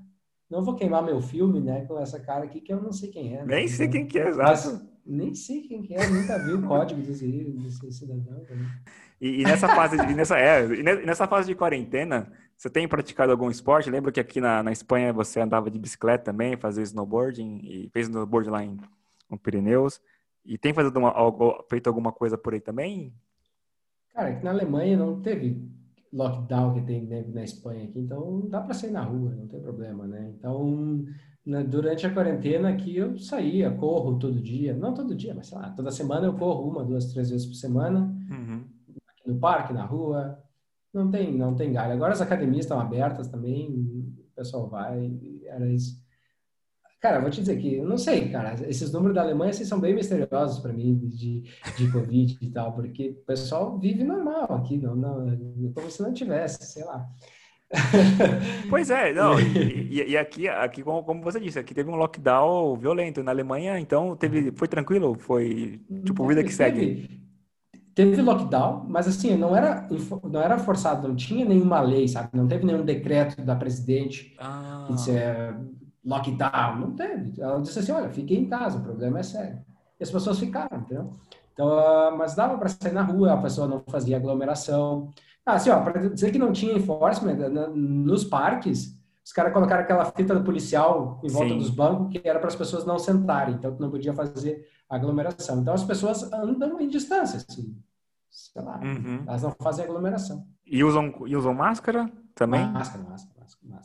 não 0.51 0.63
vou 0.63 0.75
queimar 0.75 1.03
meu 1.03 1.21
filme, 1.21 1.61
né, 1.61 1.85
com 1.87 1.99
essa 1.99 2.21
cara 2.21 2.45
aqui 2.45 2.61
que 2.61 2.73
eu 2.73 2.81
não 2.81 2.93
sei 2.93 3.11
quem 3.11 3.35
é. 3.35 3.39
Né? 3.39 3.57
Nem 3.57 3.69
sei 3.69 3.89
quem 3.89 4.07
que 4.07 4.19
é, 4.19 4.29
exato. 4.29 4.51
Mas, 4.51 4.87
nem 5.07 5.35
sei 5.35 5.63
quem 5.63 5.83
que 5.83 5.95
é, 5.95 6.07
nunca 6.09 6.39
vi 6.39 6.53
o 6.53 6.63
código 6.67 7.01
desse, 7.01 7.27
desse 7.27 7.93
cidadão. 7.93 8.43
Né? 8.51 8.83
E, 9.21 9.41
e, 9.41 9.45
nessa 9.45 9.69
fase, 9.69 9.97
de, 9.97 10.15
nessa, 10.15 10.39
é, 10.39 10.65
e 10.65 10.83
nessa 10.83 11.27
fase 11.27 11.47
de 11.47 11.55
quarentena, 11.55 12.31
você 12.57 12.69
tem 12.69 12.89
praticado 12.89 13.33
algum 13.33 13.51
esporte? 13.51 13.91
Lembro 13.91 14.13
que 14.13 14.21
aqui 14.21 14.41
na, 14.41 14.63
na 14.63 14.73
Espanha 14.73 15.13
você 15.13 15.41
andava 15.41 15.71
de 15.71 15.79
bicicleta 15.79 16.25
também, 16.25 16.57
fazia 16.57 16.83
snowboarding 16.83 17.61
e 17.63 17.91
fez 17.93 18.09
snowboard 18.09 18.51
lá 18.51 18.65
em, 18.65 18.77
no 19.31 19.39
Pirineus. 19.39 20.01
E 20.45 20.57
tem 20.57 20.73
feito, 20.73 20.97
uma, 20.99 21.13
feito 21.69 21.87
alguma 21.87 22.13
coisa 22.13 22.39
por 22.39 22.55
aí 22.55 22.61
também? 22.61 23.13
Cara, 24.15 24.29
aqui 24.29 24.45
na 24.45 24.51
Alemanha 24.51 24.97
não 24.97 25.21
teve 25.21 25.69
lockdown 26.13 26.75
que 26.75 26.81
tem 26.83 27.07
né, 27.07 27.25
na 27.29 27.45
Espanha 27.45 27.85
aqui, 27.85 27.99
então 27.99 28.49
dá 28.49 28.61
para 28.61 28.73
sair 28.73 28.91
na 28.91 29.03
rua, 29.03 29.35
não 29.35 29.47
tem 29.47 29.61
problema, 29.61 30.07
né? 30.07 30.33
Então, 30.39 31.05
na, 31.47 31.63
durante 31.63 32.05
a 32.05 32.13
quarentena 32.13 32.71
aqui 32.71 32.97
eu 32.97 33.17
saía, 33.19 33.71
corro 33.71 34.19
todo 34.19 34.41
dia, 34.41 34.75
não 34.75 34.93
todo 34.93 35.15
dia, 35.15 35.33
mas 35.33 35.47
sei 35.47 35.59
lá, 35.59 35.71
toda 35.71 35.93
semana 35.93 36.27
eu 36.27 36.35
corro 36.35 36.69
uma, 36.69 36.85
duas, 36.85 37.13
três 37.13 37.31
vezes 37.31 37.47
por 37.47 37.55
semana, 37.55 38.13
uhum. 38.29 38.65
no 39.25 39.39
parque, 39.39 39.73
na 39.73 39.85
rua, 39.85 40.43
não 40.93 41.09
tem, 41.09 41.33
não 41.33 41.55
tem 41.55 41.73
galho. 41.73 41.93
Agora 41.93 42.13
as 42.13 42.21
academias 42.21 42.65
estão 42.65 42.81
abertas 42.81 43.29
também, 43.29 43.71
o 43.71 44.35
pessoal 44.35 44.69
vai, 44.69 45.13
era 45.47 45.67
isso. 45.69 46.05
Cara, 47.01 47.21
vou 47.21 47.31
te 47.31 47.41
dizer 47.41 47.59
que 47.59 47.75
eu 47.75 47.87
não 47.87 47.99
sei, 47.99 48.31
cara. 48.31 48.57
Esses 48.69 48.91
números 48.91 49.15
da 49.15 49.23
Alemanha 49.23 49.51
assim, 49.51 49.65
são 49.65 49.79
bem 49.79 49.95
misteriosos 49.95 50.59
para 50.59 50.73
mim 50.73 50.97
de, 50.97 51.45
de 51.77 51.93
Covid 51.93 52.37
e 52.41 52.51
tal, 52.51 52.73
porque 52.73 53.11
o 53.11 53.25
pessoal 53.25 53.79
vive 53.79 54.03
normal 54.03 54.53
aqui, 54.55 54.79
não, 54.79 54.97
não, 54.97 55.73
como 55.73 55.91
se 55.91 56.03
não 56.03 56.13
tivesse, 56.13 56.65
sei 56.67 56.85
lá. 56.85 57.09
Pois 58.71 58.91
é, 58.91 59.13
não, 59.13 59.39
e, 59.41 60.03
e, 60.11 60.17
aqui, 60.17 60.49
aqui 60.49 60.83
como, 60.83 61.23
você 61.23 61.41
disse, 61.41 61.59
aqui 61.59 61.75
teve 61.75 61.91
um 61.91 61.97
lockdown 61.97 62.77
violento 62.77 63.23
na 63.23 63.33
Alemanha, 63.33 63.79
então 63.79 64.17
teve, 64.17 64.53
foi 64.53 64.69
tranquilo, 64.69 65.17
foi 65.19 65.81
tipo 66.05 66.27
vida 66.27 66.45
que 66.45 66.53
segue. 66.53 67.27
Teve 67.95 68.21
lockdown, 68.21 68.85
mas 68.89 69.09
assim, 69.09 69.37
não 69.37 69.57
era, 69.57 69.89
não 70.23 70.41
era 70.41 70.59
forçado, 70.59 71.09
não 71.09 71.17
tinha 71.17 71.47
nenhuma 71.47 71.81
lei, 71.81 72.07
sabe? 72.07 72.29
Não 72.35 72.47
teve 72.47 72.67
nenhum 72.67 72.85
decreto 72.85 73.41
da 73.41 73.57
presidente 73.57 74.37
ah. 74.39 74.85
que 74.87 74.93
disse, 74.93 75.13
lockdown. 76.07 76.79
Não 76.79 76.93
teve. 76.93 77.41
Ela 77.41 77.61
disse 77.61 77.79
assim: 77.79 77.93
olha, 77.93 78.09
fiquem 78.09 78.43
em 78.43 78.49
casa, 78.49 78.79
o 78.79 78.83
problema 78.83 79.19
é 79.19 79.23
sério. 79.23 79.59
E 79.99 80.05
as 80.05 80.11
pessoas 80.11 80.39
ficaram, 80.39 80.79
entendeu? 80.79 81.11
Então, 81.53 81.69
uh, 81.69 82.17
mas 82.17 82.35
dava 82.35 82.57
para 82.59 82.69
sair 82.69 82.93
na 82.93 83.03
rua, 83.03 83.33
a 83.33 83.39
pessoa 83.39 83.67
não 83.67 83.83
fazia 83.89 84.17
aglomeração. 84.17 85.11
Ah, 85.47 85.55
assim, 85.55 85.71
ó, 85.71 85.81
para 85.81 86.09
dizer 86.09 86.33
que 86.33 86.39
não 86.39 86.53
tinha 86.53 86.75
enforcement, 86.75 87.37
né, 87.37 87.69
nos 87.73 88.25
parques, 88.25 88.99
os 89.25 89.33
caras 89.33 89.53
colocaram 89.53 89.83
aquela 89.83 90.05
fita 90.07 90.35
do 90.35 90.43
policial 90.43 91.21
em 91.23 91.29
volta 91.29 91.51
Sim. 91.51 91.59
dos 91.59 91.71
bancos 91.71 92.11
que 92.11 92.29
era 92.29 92.41
para 92.41 92.49
as 92.49 92.57
pessoas 92.57 92.85
não 92.85 92.99
sentarem, 92.99 93.55
então 93.55 93.77
não 93.79 93.91
podia 93.91 94.13
fazer 94.13 94.67
aglomeração. 94.91 95.61
Então 95.61 95.73
as 95.73 95.85
pessoas 95.85 96.33
andam 96.33 96.81
em 96.81 96.89
distância, 96.89 97.39
assim, 97.49 97.77
sei 98.29 98.61
lá, 98.61 98.81
uhum. 98.83 99.23
elas 99.27 99.43
não 99.43 99.53
fazem 99.53 99.85
aglomeração. 99.85 100.45
E 100.67 100.83
usam, 100.83 101.15
e 101.27 101.37
usam 101.37 101.55
máscara 101.55 102.11
também? 102.35 102.67
Máscara, 102.67 103.05
máscara. 103.09 103.37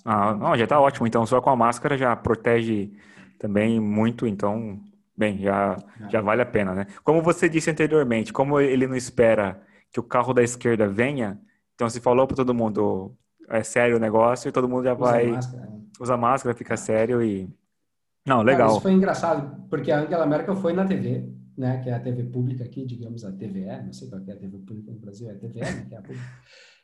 Ah, 0.04 0.34
não, 0.34 0.56
já 0.56 0.64
está 0.64 0.80
ótimo. 0.80 1.08
Então, 1.08 1.26
só 1.26 1.42
com 1.42 1.50
a 1.50 1.56
máscara 1.56 1.98
já 1.98 2.16
protege 2.16 2.92
também 3.40 3.80
muito. 3.80 4.26
Então, 4.28 4.80
bem, 5.16 5.40
já, 5.40 5.78
já 6.10 6.22
vale 6.22 6.42
a 6.42 6.46
pena, 6.46 6.74
né? 6.74 6.88
Como 7.04 7.22
você 7.22 7.48
disse 7.48 7.70
anteriormente, 7.70 8.34
como 8.34 8.60
ele 8.60 8.88
não 8.88 8.96
espera 8.96 9.62
que 9.92 10.00
o 10.00 10.04
carro 10.04 10.34
da 10.34 10.44
esquerda 10.44 10.88
venha, 10.88 11.40
então 11.76 11.90
se 11.90 12.00
falou 12.00 12.28
para 12.28 12.36
todo 12.36 12.54
mundo, 12.54 13.16
é 13.50 13.64
sério 13.64 13.98
o 13.98 14.00
negócio, 14.00 14.50
e 14.50 14.52
todo 14.52 14.70
mundo 14.70 14.84
já 14.84 14.94
vai 14.94 15.26
usa 15.26 15.36
máscara, 15.36 15.66
né? 15.66 15.82
usa 16.00 16.18
máscara 16.18 16.56
fica 16.56 16.78
sério 16.78 17.22
e 17.22 17.50
não, 18.26 18.42
legal. 18.42 18.68
Cara, 18.68 18.72
isso 18.74 18.82
foi 18.82 18.92
engraçado, 18.94 19.68
porque 19.70 19.92
a 19.92 20.02
Angela 20.02 20.26
Merkel 20.26 20.56
foi 20.56 20.74
na 20.74 20.86
TV, 20.86 21.28
né, 21.58 21.82
que 21.82 21.90
é 21.90 21.94
a 21.94 22.00
TV 22.00 22.24
pública 22.26 22.64
aqui, 22.64 22.86
digamos 22.86 23.26
a 23.26 23.32
TVE, 23.32 23.84
não 23.84 23.94
sei 23.94 24.08
qual 24.10 24.22
é 24.26 24.32
a 24.32 24.38
TV 24.38 24.58
pública 24.60 24.92
no 24.92 25.00
Brasil, 25.00 25.30
é 25.30 25.34
a 25.34 25.40
TVE, 25.40 25.60
né, 25.60 25.86
que 25.90 25.96
é 25.96 25.98
a 25.98 26.02
pública, 26.02 26.26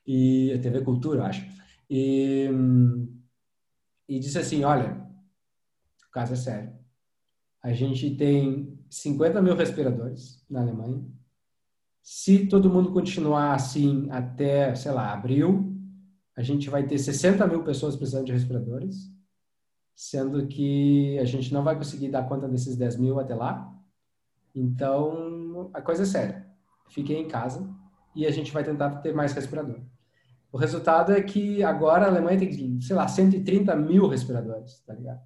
e 0.05 0.53
a 0.53 0.59
TV 0.59 0.81
Cultura, 0.81 1.19
eu 1.19 1.25
acho. 1.25 1.45
E, 1.89 2.49
e 4.07 4.19
disse 4.19 4.39
assim: 4.39 4.63
olha, 4.63 5.05
o 6.07 6.11
caso 6.11 6.33
é 6.33 6.38
sério. 6.38 6.73
A 7.61 7.73
gente 7.73 8.15
tem 8.15 8.77
50 8.89 9.41
mil 9.41 9.55
respiradores 9.55 10.43
na 10.49 10.61
Alemanha. 10.61 11.03
Se 12.10 12.47
todo 12.47 12.70
mundo 12.70 12.93
continuar 12.93 13.53
assim 13.53 14.08
até, 14.10 14.74
sei 14.76 14.93
lá, 14.93 15.12
abril, 15.12 15.76
a 16.38 16.41
gente 16.41 16.70
vai 16.70 16.88
ter 16.88 16.97
60 16.97 17.45
mil 17.47 17.66
pessoas 17.66 17.97
precisando 17.97 18.28
de 18.28 18.32
respiradores, 18.32 19.12
sendo 19.93 20.47
que 20.47 21.20
a 21.20 21.26
gente 21.26 21.53
não 21.53 21.66
vai 21.66 21.76
conseguir 21.76 22.08
dar 22.08 22.24
conta 22.24 22.47
desses 22.47 22.78
10 22.78 22.95
mil 22.95 23.20
até 23.20 23.36
lá. 23.36 23.70
Então, 24.55 25.70
a 25.74 25.82
coisa 25.82 26.03
é 26.03 26.05
séria. 26.05 26.47
Fiquem 26.88 27.24
em 27.24 27.28
casa 27.28 27.70
e 28.16 28.26
a 28.26 28.32
gente 28.32 28.53
vai 28.53 28.64
tentar 28.64 29.01
ter 29.01 29.14
mais 29.14 29.34
respirador. 29.34 29.82
O 30.49 30.58
resultado 30.58 31.12
é 31.12 31.22
que 31.22 31.62
agora 31.62 32.05
a 32.05 32.10
Alemanha 32.10 32.39
tem, 32.39 32.80
sei 32.80 32.95
lá, 32.95 33.05
130 33.05 33.76
mil 33.76 34.08
respiradores, 34.08 34.80
tá 34.88 34.93
ligado? 34.93 35.20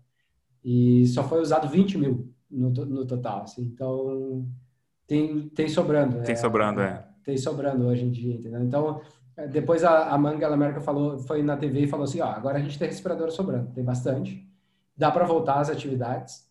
E 0.63 1.05
só 1.09 1.23
foi 1.23 1.41
usado 1.41 1.69
20 1.69 1.99
mil 1.99 2.33
no, 2.49 2.71
no 2.71 3.05
total, 3.05 3.43
assim. 3.43 3.65
Então, 3.65 4.49
tem, 5.11 5.49
tem 5.49 5.67
sobrando. 5.67 6.23
Tem 6.23 6.33
é, 6.33 6.37
sobrando, 6.37 6.79
é. 6.79 7.05
Tem 7.23 7.37
sobrando 7.37 7.85
hoje 7.85 8.05
em 8.05 8.11
dia, 8.11 8.35
entendeu? 8.35 8.63
Então, 8.63 9.01
é, 9.35 9.45
depois 9.45 9.83
a, 9.83 10.03
a 10.03 10.15
Angela 10.15 10.55
Merkel 10.55 10.81
falou, 10.81 11.19
foi 11.19 11.43
na 11.43 11.57
TV 11.57 11.81
e 11.81 11.87
falou 11.87 12.05
assim, 12.05 12.21
ó, 12.21 12.27
agora 12.27 12.57
a 12.57 12.61
gente 12.61 12.79
tem 12.79 12.87
respirador 12.87 13.29
sobrando, 13.29 13.73
tem 13.73 13.83
bastante. 13.83 14.47
Dá 14.95 15.11
para 15.11 15.25
voltar 15.25 15.59
às 15.59 15.69
atividades, 15.69 16.49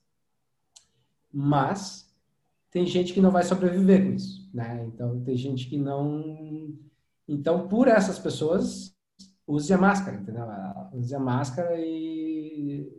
mas 1.33 2.15
tem 2.71 2.87
gente 2.87 3.15
que 3.15 3.21
não 3.21 3.31
vai 3.31 3.45
sobreviver 3.45 4.05
com 4.05 4.13
isso, 4.13 4.51
né? 4.53 4.85
Então, 4.93 5.21
tem 5.23 5.37
gente 5.37 5.67
que 5.67 5.79
não 5.79 6.77
então, 7.27 7.69
por 7.69 7.87
essas 7.87 8.19
pessoas, 8.19 8.93
use 9.47 9.73
a 9.73 9.79
máscara, 9.79 10.17
entendeu? 10.17 10.45
Use 10.93 11.15
a 11.15 11.21
máscara 11.21 11.77
e, 11.79 12.93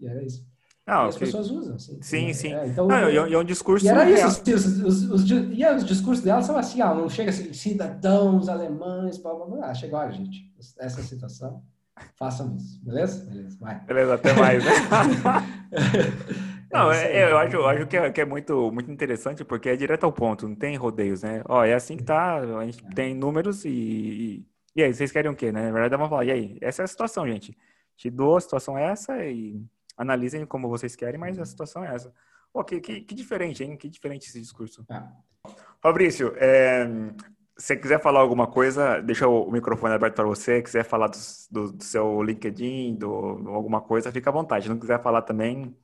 e 0.00 0.06
era 0.06 0.24
isso. 0.24 0.44
E 0.88 1.08
as 1.08 1.14
que... 1.16 1.26
pessoas 1.26 1.50
usam, 1.50 1.74
assim. 1.74 1.98
Sim, 2.00 2.32
sim. 2.32 2.54
É, 2.54 2.66
então, 2.66 2.88
não, 2.88 3.10
e 3.10 3.34
é 3.34 3.38
um 3.38 3.44
discurso. 3.44 3.84
E 3.84 3.88
era 3.88 4.10
isso, 4.10 4.24
assim, 4.24 4.54
os, 4.54 4.66
os, 4.82 5.10
os, 5.10 5.30
e 5.30 5.66
os 5.66 5.84
discursos 5.84 6.24
delas 6.24 6.46
são 6.46 6.56
assim, 6.56 6.80
ah, 6.80 6.94
não 6.94 7.10
chega 7.10 7.28
assim, 7.28 7.52
cidadãos 7.52 8.48
alemães, 8.48 9.18
blá, 9.18 9.34
blá, 9.34 9.46
blá. 9.46 9.66
Ah, 9.70 9.74
chega, 9.74 9.98
olha, 9.98 10.12
gente, 10.12 10.50
essa 10.78 11.02
situação, 11.02 11.62
façam 12.18 12.56
isso, 12.56 12.82
beleza? 12.82 13.26
Beleza, 13.26 13.58
vai. 13.60 13.84
Beleza, 13.84 14.14
até 14.14 14.32
mais, 14.32 14.64
né? 14.64 14.72
Não, 16.72 16.92
é, 16.92 17.12
é, 17.12 17.32
eu 17.32 17.38
acho, 17.38 17.56
eu 17.56 17.66
acho 17.66 17.86
que, 17.86 17.96
é, 17.96 18.10
que 18.10 18.20
é 18.20 18.24
muito, 18.26 18.70
muito 18.70 18.90
interessante 18.90 19.42
porque 19.42 19.70
é 19.70 19.76
direto 19.76 20.04
ao 20.04 20.12
ponto, 20.12 20.46
não 20.46 20.54
tem 20.54 20.76
rodeios, 20.76 21.22
né? 21.22 21.42
Ó, 21.48 21.64
é 21.64 21.72
assim 21.72 21.96
que 21.96 22.04
tá, 22.04 22.36
a 22.38 22.64
gente 22.66 22.84
tem 22.94 23.14
números 23.14 23.64
e, 23.64 24.46
e, 24.76 24.82
aí, 24.82 24.92
vocês 24.92 25.10
querem 25.10 25.30
o 25.30 25.34
quê, 25.34 25.50
né? 25.50 25.64
Na 25.64 25.72
verdade, 25.72 25.96
vamos 25.96 26.10
falar, 26.10 26.26
e 26.26 26.30
aí? 26.30 26.58
Essa 26.60 26.82
é 26.82 26.84
a 26.84 26.88
situação, 26.88 27.26
gente. 27.26 27.56
Te 27.96 28.10
dou, 28.10 28.36
a 28.36 28.40
situação 28.40 28.76
é 28.76 28.84
essa 28.84 29.24
e 29.24 29.62
analisem 29.98 30.46
como 30.46 30.68
vocês 30.68 30.94
querem, 30.94 31.18
mas 31.18 31.38
a 31.38 31.44
situação 31.44 31.84
é 31.84 31.94
essa. 31.94 32.14
Pô, 32.52 32.64
que, 32.64 32.80
que, 32.80 33.00
que 33.02 33.14
diferente, 33.14 33.62
hein? 33.62 33.76
Que 33.76 33.88
diferente 33.88 34.28
esse 34.28 34.40
discurso. 34.40 34.86
É. 34.90 35.02
Fabrício, 35.82 36.32
é, 36.36 36.86
se 37.58 37.66
você 37.66 37.76
quiser 37.76 38.00
falar 38.00 38.20
alguma 38.20 38.46
coisa, 38.46 39.00
deixa 39.00 39.26
o 39.26 39.50
microfone 39.50 39.94
aberto 39.94 40.14
para 40.14 40.24
você. 40.24 40.62
Quiser 40.62 40.84
falar 40.84 41.08
do, 41.08 41.18
do, 41.50 41.72
do 41.72 41.84
seu 41.84 42.22
LinkedIn, 42.22 42.94
do, 42.94 43.08
alguma 43.48 43.80
coisa, 43.80 44.12
fica 44.12 44.30
à 44.30 44.32
vontade. 44.32 44.64
Se 44.64 44.70
não 44.70 44.78
quiser 44.78 45.02
falar 45.02 45.22
também, 45.22 45.76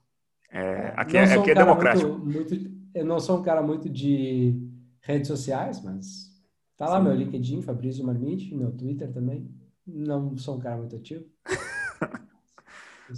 é, 0.50 0.60
é 0.60 0.94
aqui, 0.96 1.16
é, 1.16 1.24
aqui 1.24 1.50
é 1.50 1.54
democrático. 1.54 2.08
Muito, 2.10 2.54
muito, 2.54 2.70
eu 2.94 3.04
não 3.04 3.18
sou 3.18 3.40
um 3.40 3.42
cara 3.42 3.60
muito 3.60 3.90
de 3.90 4.56
redes 5.00 5.26
sociais, 5.26 5.82
mas 5.82 6.32
tá 6.76 6.88
lá 6.88 6.98
Sim. 6.98 7.04
meu 7.04 7.14
LinkedIn, 7.14 7.62
Fabrício 7.62 8.06
Marmite, 8.06 8.54
meu 8.54 8.70
Twitter 8.70 9.12
também. 9.12 9.50
Não 9.86 10.36
sou 10.36 10.56
um 10.56 10.60
cara 10.60 10.76
muito 10.76 10.96
ativo. 10.96 11.24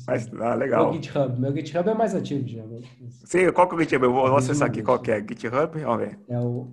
Mas, 0.06 0.30
ah, 0.40 0.54
legal. 0.54 0.84
Meu 0.84 0.94
GitHub. 0.94 1.40
Meu 1.40 1.54
GitHub 1.54 1.88
é 1.88 1.94
mais 1.94 2.14
ativo, 2.14 2.46
geralmente. 2.46 2.90
Sim, 3.24 3.52
qual 3.52 3.68
que 3.68 3.74
é 3.74 3.76
o 3.76 3.80
GitHub? 3.80 4.04
Eu 4.04 4.12
vou, 4.12 4.28
vou 4.28 4.36
acessar 4.36 4.68
aqui. 4.68 4.82
Qual 4.82 4.98
que 4.98 5.10
é? 5.10 5.18
GitHub? 5.18 5.78
Vamos 5.80 5.98
ver. 5.98 6.18
É 6.28 6.38
o 6.38 6.66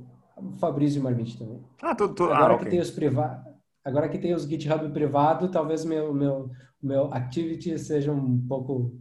Fabrício 0.60 1.02
Marmite 1.02 1.38
também. 1.38 1.64
Ah, 1.82 1.96
tudo. 1.96 2.26
Agora 2.26 2.46
ah, 2.46 2.50
que 2.50 2.56
okay. 2.56 2.72
tem 2.72 2.80
os 2.80 2.92
privados. 2.92 3.54
Agora 3.86 4.10
que 4.10 4.18
tem 4.18 4.34
os 4.34 4.44
GitHub 4.44 4.90
privado, 4.92 5.52
talvez 5.52 5.84
meu 5.84 6.14
meu 6.14 6.50
meu 6.82 7.14
activity 7.14 7.78
seja 7.78 8.12
um 8.12 8.46
pouco 8.48 8.94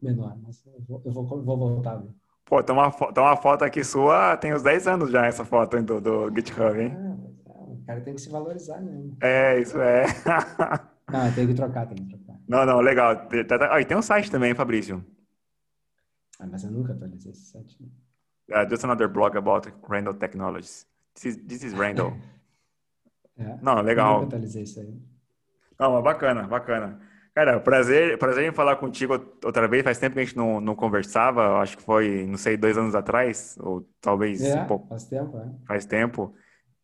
menor, 0.00 0.36
mas 0.42 0.64
eu 0.66 0.80
vou, 0.86 1.02
eu 1.04 1.12
vou, 1.12 1.42
vou 1.42 1.58
voltar. 1.58 2.02
Pô, 2.44 2.62
tem 2.62 2.74
uma, 2.74 2.90
tem 2.90 3.22
uma 3.22 3.36
foto 3.36 3.62
aqui 3.62 3.84
sua, 3.84 4.36
tem 4.36 4.52
uns 4.52 4.62
10 4.62 4.86
anos 4.86 5.10
já 5.10 5.26
essa 5.26 5.44
foto 5.44 5.80
do, 5.82 6.00
do 6.00 6.34
GitHub, 6.34 6.78
hein? 6.78 6.94
Ah, 6.94 7.52
o 7.52 7.82
cara 7.86 8.00
tem 8.00 8.14
que 8.14 8.20
se 8.20 8.28
valorizar, 8.28 8.80
né? 8.80 9.10
É, 9.22 9.60
isso 9.60 9.78
é. 9.80 10.04
Não, 11.10 11.32
tem 11.32 11.46
que 11.46 11.54
trocar, 11.54 11.86
tem 11.86 11.96
que 11.96 12.04
trocar. 12.04 12.21
Não, 12.48 12.66
não, 12.66 12.80
legal. 12.80 13.28
Ah, 13.70 13.80
e 13.80 13.84
tem 13.84 13.96
um 13.96 14.02
site 14.02 14.30
também, 14.30 14.54
Fabrício. 14.54 15.04
Ah, 16.38 16.46
mas 16.50 16.64
eu 16.64 16.70
nunca 16.70 16.92
atualizei 16.92 17.32
esse 17.32 17.46
site. 17.46 17.76
Né? 17.80 17.88
Uh, 18.50 18.68
just 18.68 18.84
another 18.84 19.08
blog 19.08 19.36
about 19.36 19.72
Randall 19.88 20.14
Technologies. 20.14 20.86
This 21.14 21.24
is, 21.24 21.36
this 21.46 21.62
is 21.62 21.72
Randall. 21.72 22.12
é, 23.38 23.58
não, 23.62 23.80
legal. 23.80 24.14
Eu 24.14 24.22
nunca 24.22 24.36
atualizei 24.36 24.64
isso 24.64 24.80
aí. 24.80 25.00
Não, 25.78 25.92
mas 25.92 26.04
bacana, 26.04 26.46
bacana. 26.46 27.00
Cara, 27.34 27.58
prazer, 27.60 28.18
prazer 28.18 28.44
em 28.44 28.52
falar 28.52 28.76
contigo 28.76 29.14
outra 29.42 29.66
vez. 29.66 29.82
Faz 29.82 29.98
tempo 29.98 30.14
que 30.14 30.20
a 30.20 30.24
gente 30.24 30.36
não, 30.36 30.60
não 30.60 30.74
conversava. 30.74 31.60
Acho 31.60 31.78
que 31.78 31.82
foi, 31.82 32.26
não 32.26 32.36
sei, 32.36 32.56
dois 32.56 32.76
anos 32.76 32.94
atrás, 32.94 33.56
ou 33.58 33.88
talvez 34.00 34.42
é, 34.42 34.60
um 34.60 34.66
pouco. 34.66 34.88
Faz 34.88 35.04
tempo, 35.04 35.38
é. 35.38 35.66
Faz 35.66 35.86
tempo. 35.86 36.34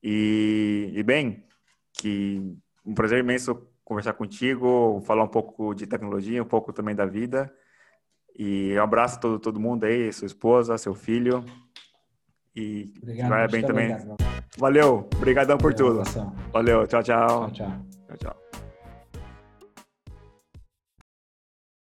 E, 0.03 0.91
e 0.95 1.03
bem, 1.03 1.45
que 1.93 2.57
um 2.85 2.95
prazer 2.95 3.19
imenso 3.19 3.68
conversar 3.89 4.12
contigo, 4.12 5.03
falar 5.07 5.24
um 5.24 5.28
pouco 5.28 5.74
de 5.74 5.86
tecnologia, 5.86 6.43
um 6.43 6.47
pouco 6.47 6.74
também 6.74 6.95
da 6.95 7.07
vida. 7.07 7.51
E 8.39 8.78
um 8.78 8.82
abraço 8.82 9.16
a 9.16 9.20
todo, 9.20 9.39
todo 9.39 9.59
mundo 9.59 9.84
aí, 9.84 10.12
sua 10.12 10.26
esposa, 10.26 10.76
seu 10.76 10.95
filho. 10.95 11.43
E 12.55 12.93
Obrigado, 13.03 13.28
vai 13.30 13.49
bem 13.49 13.62
também. 13.62 13.97
Valeu, 14.59 15.09
obrigadão 15.16 15.57
por 15.57 15.72
tudo. 15.72 16.03
Valeu, 16.53 16.86
tchau, 16.86 17.03
tchau. 17.03 17.51
Tchau, 17.51 17.51
tchau. 17.51 17.86
tchau, 18.07 18.16
tchau. 18.18 18.68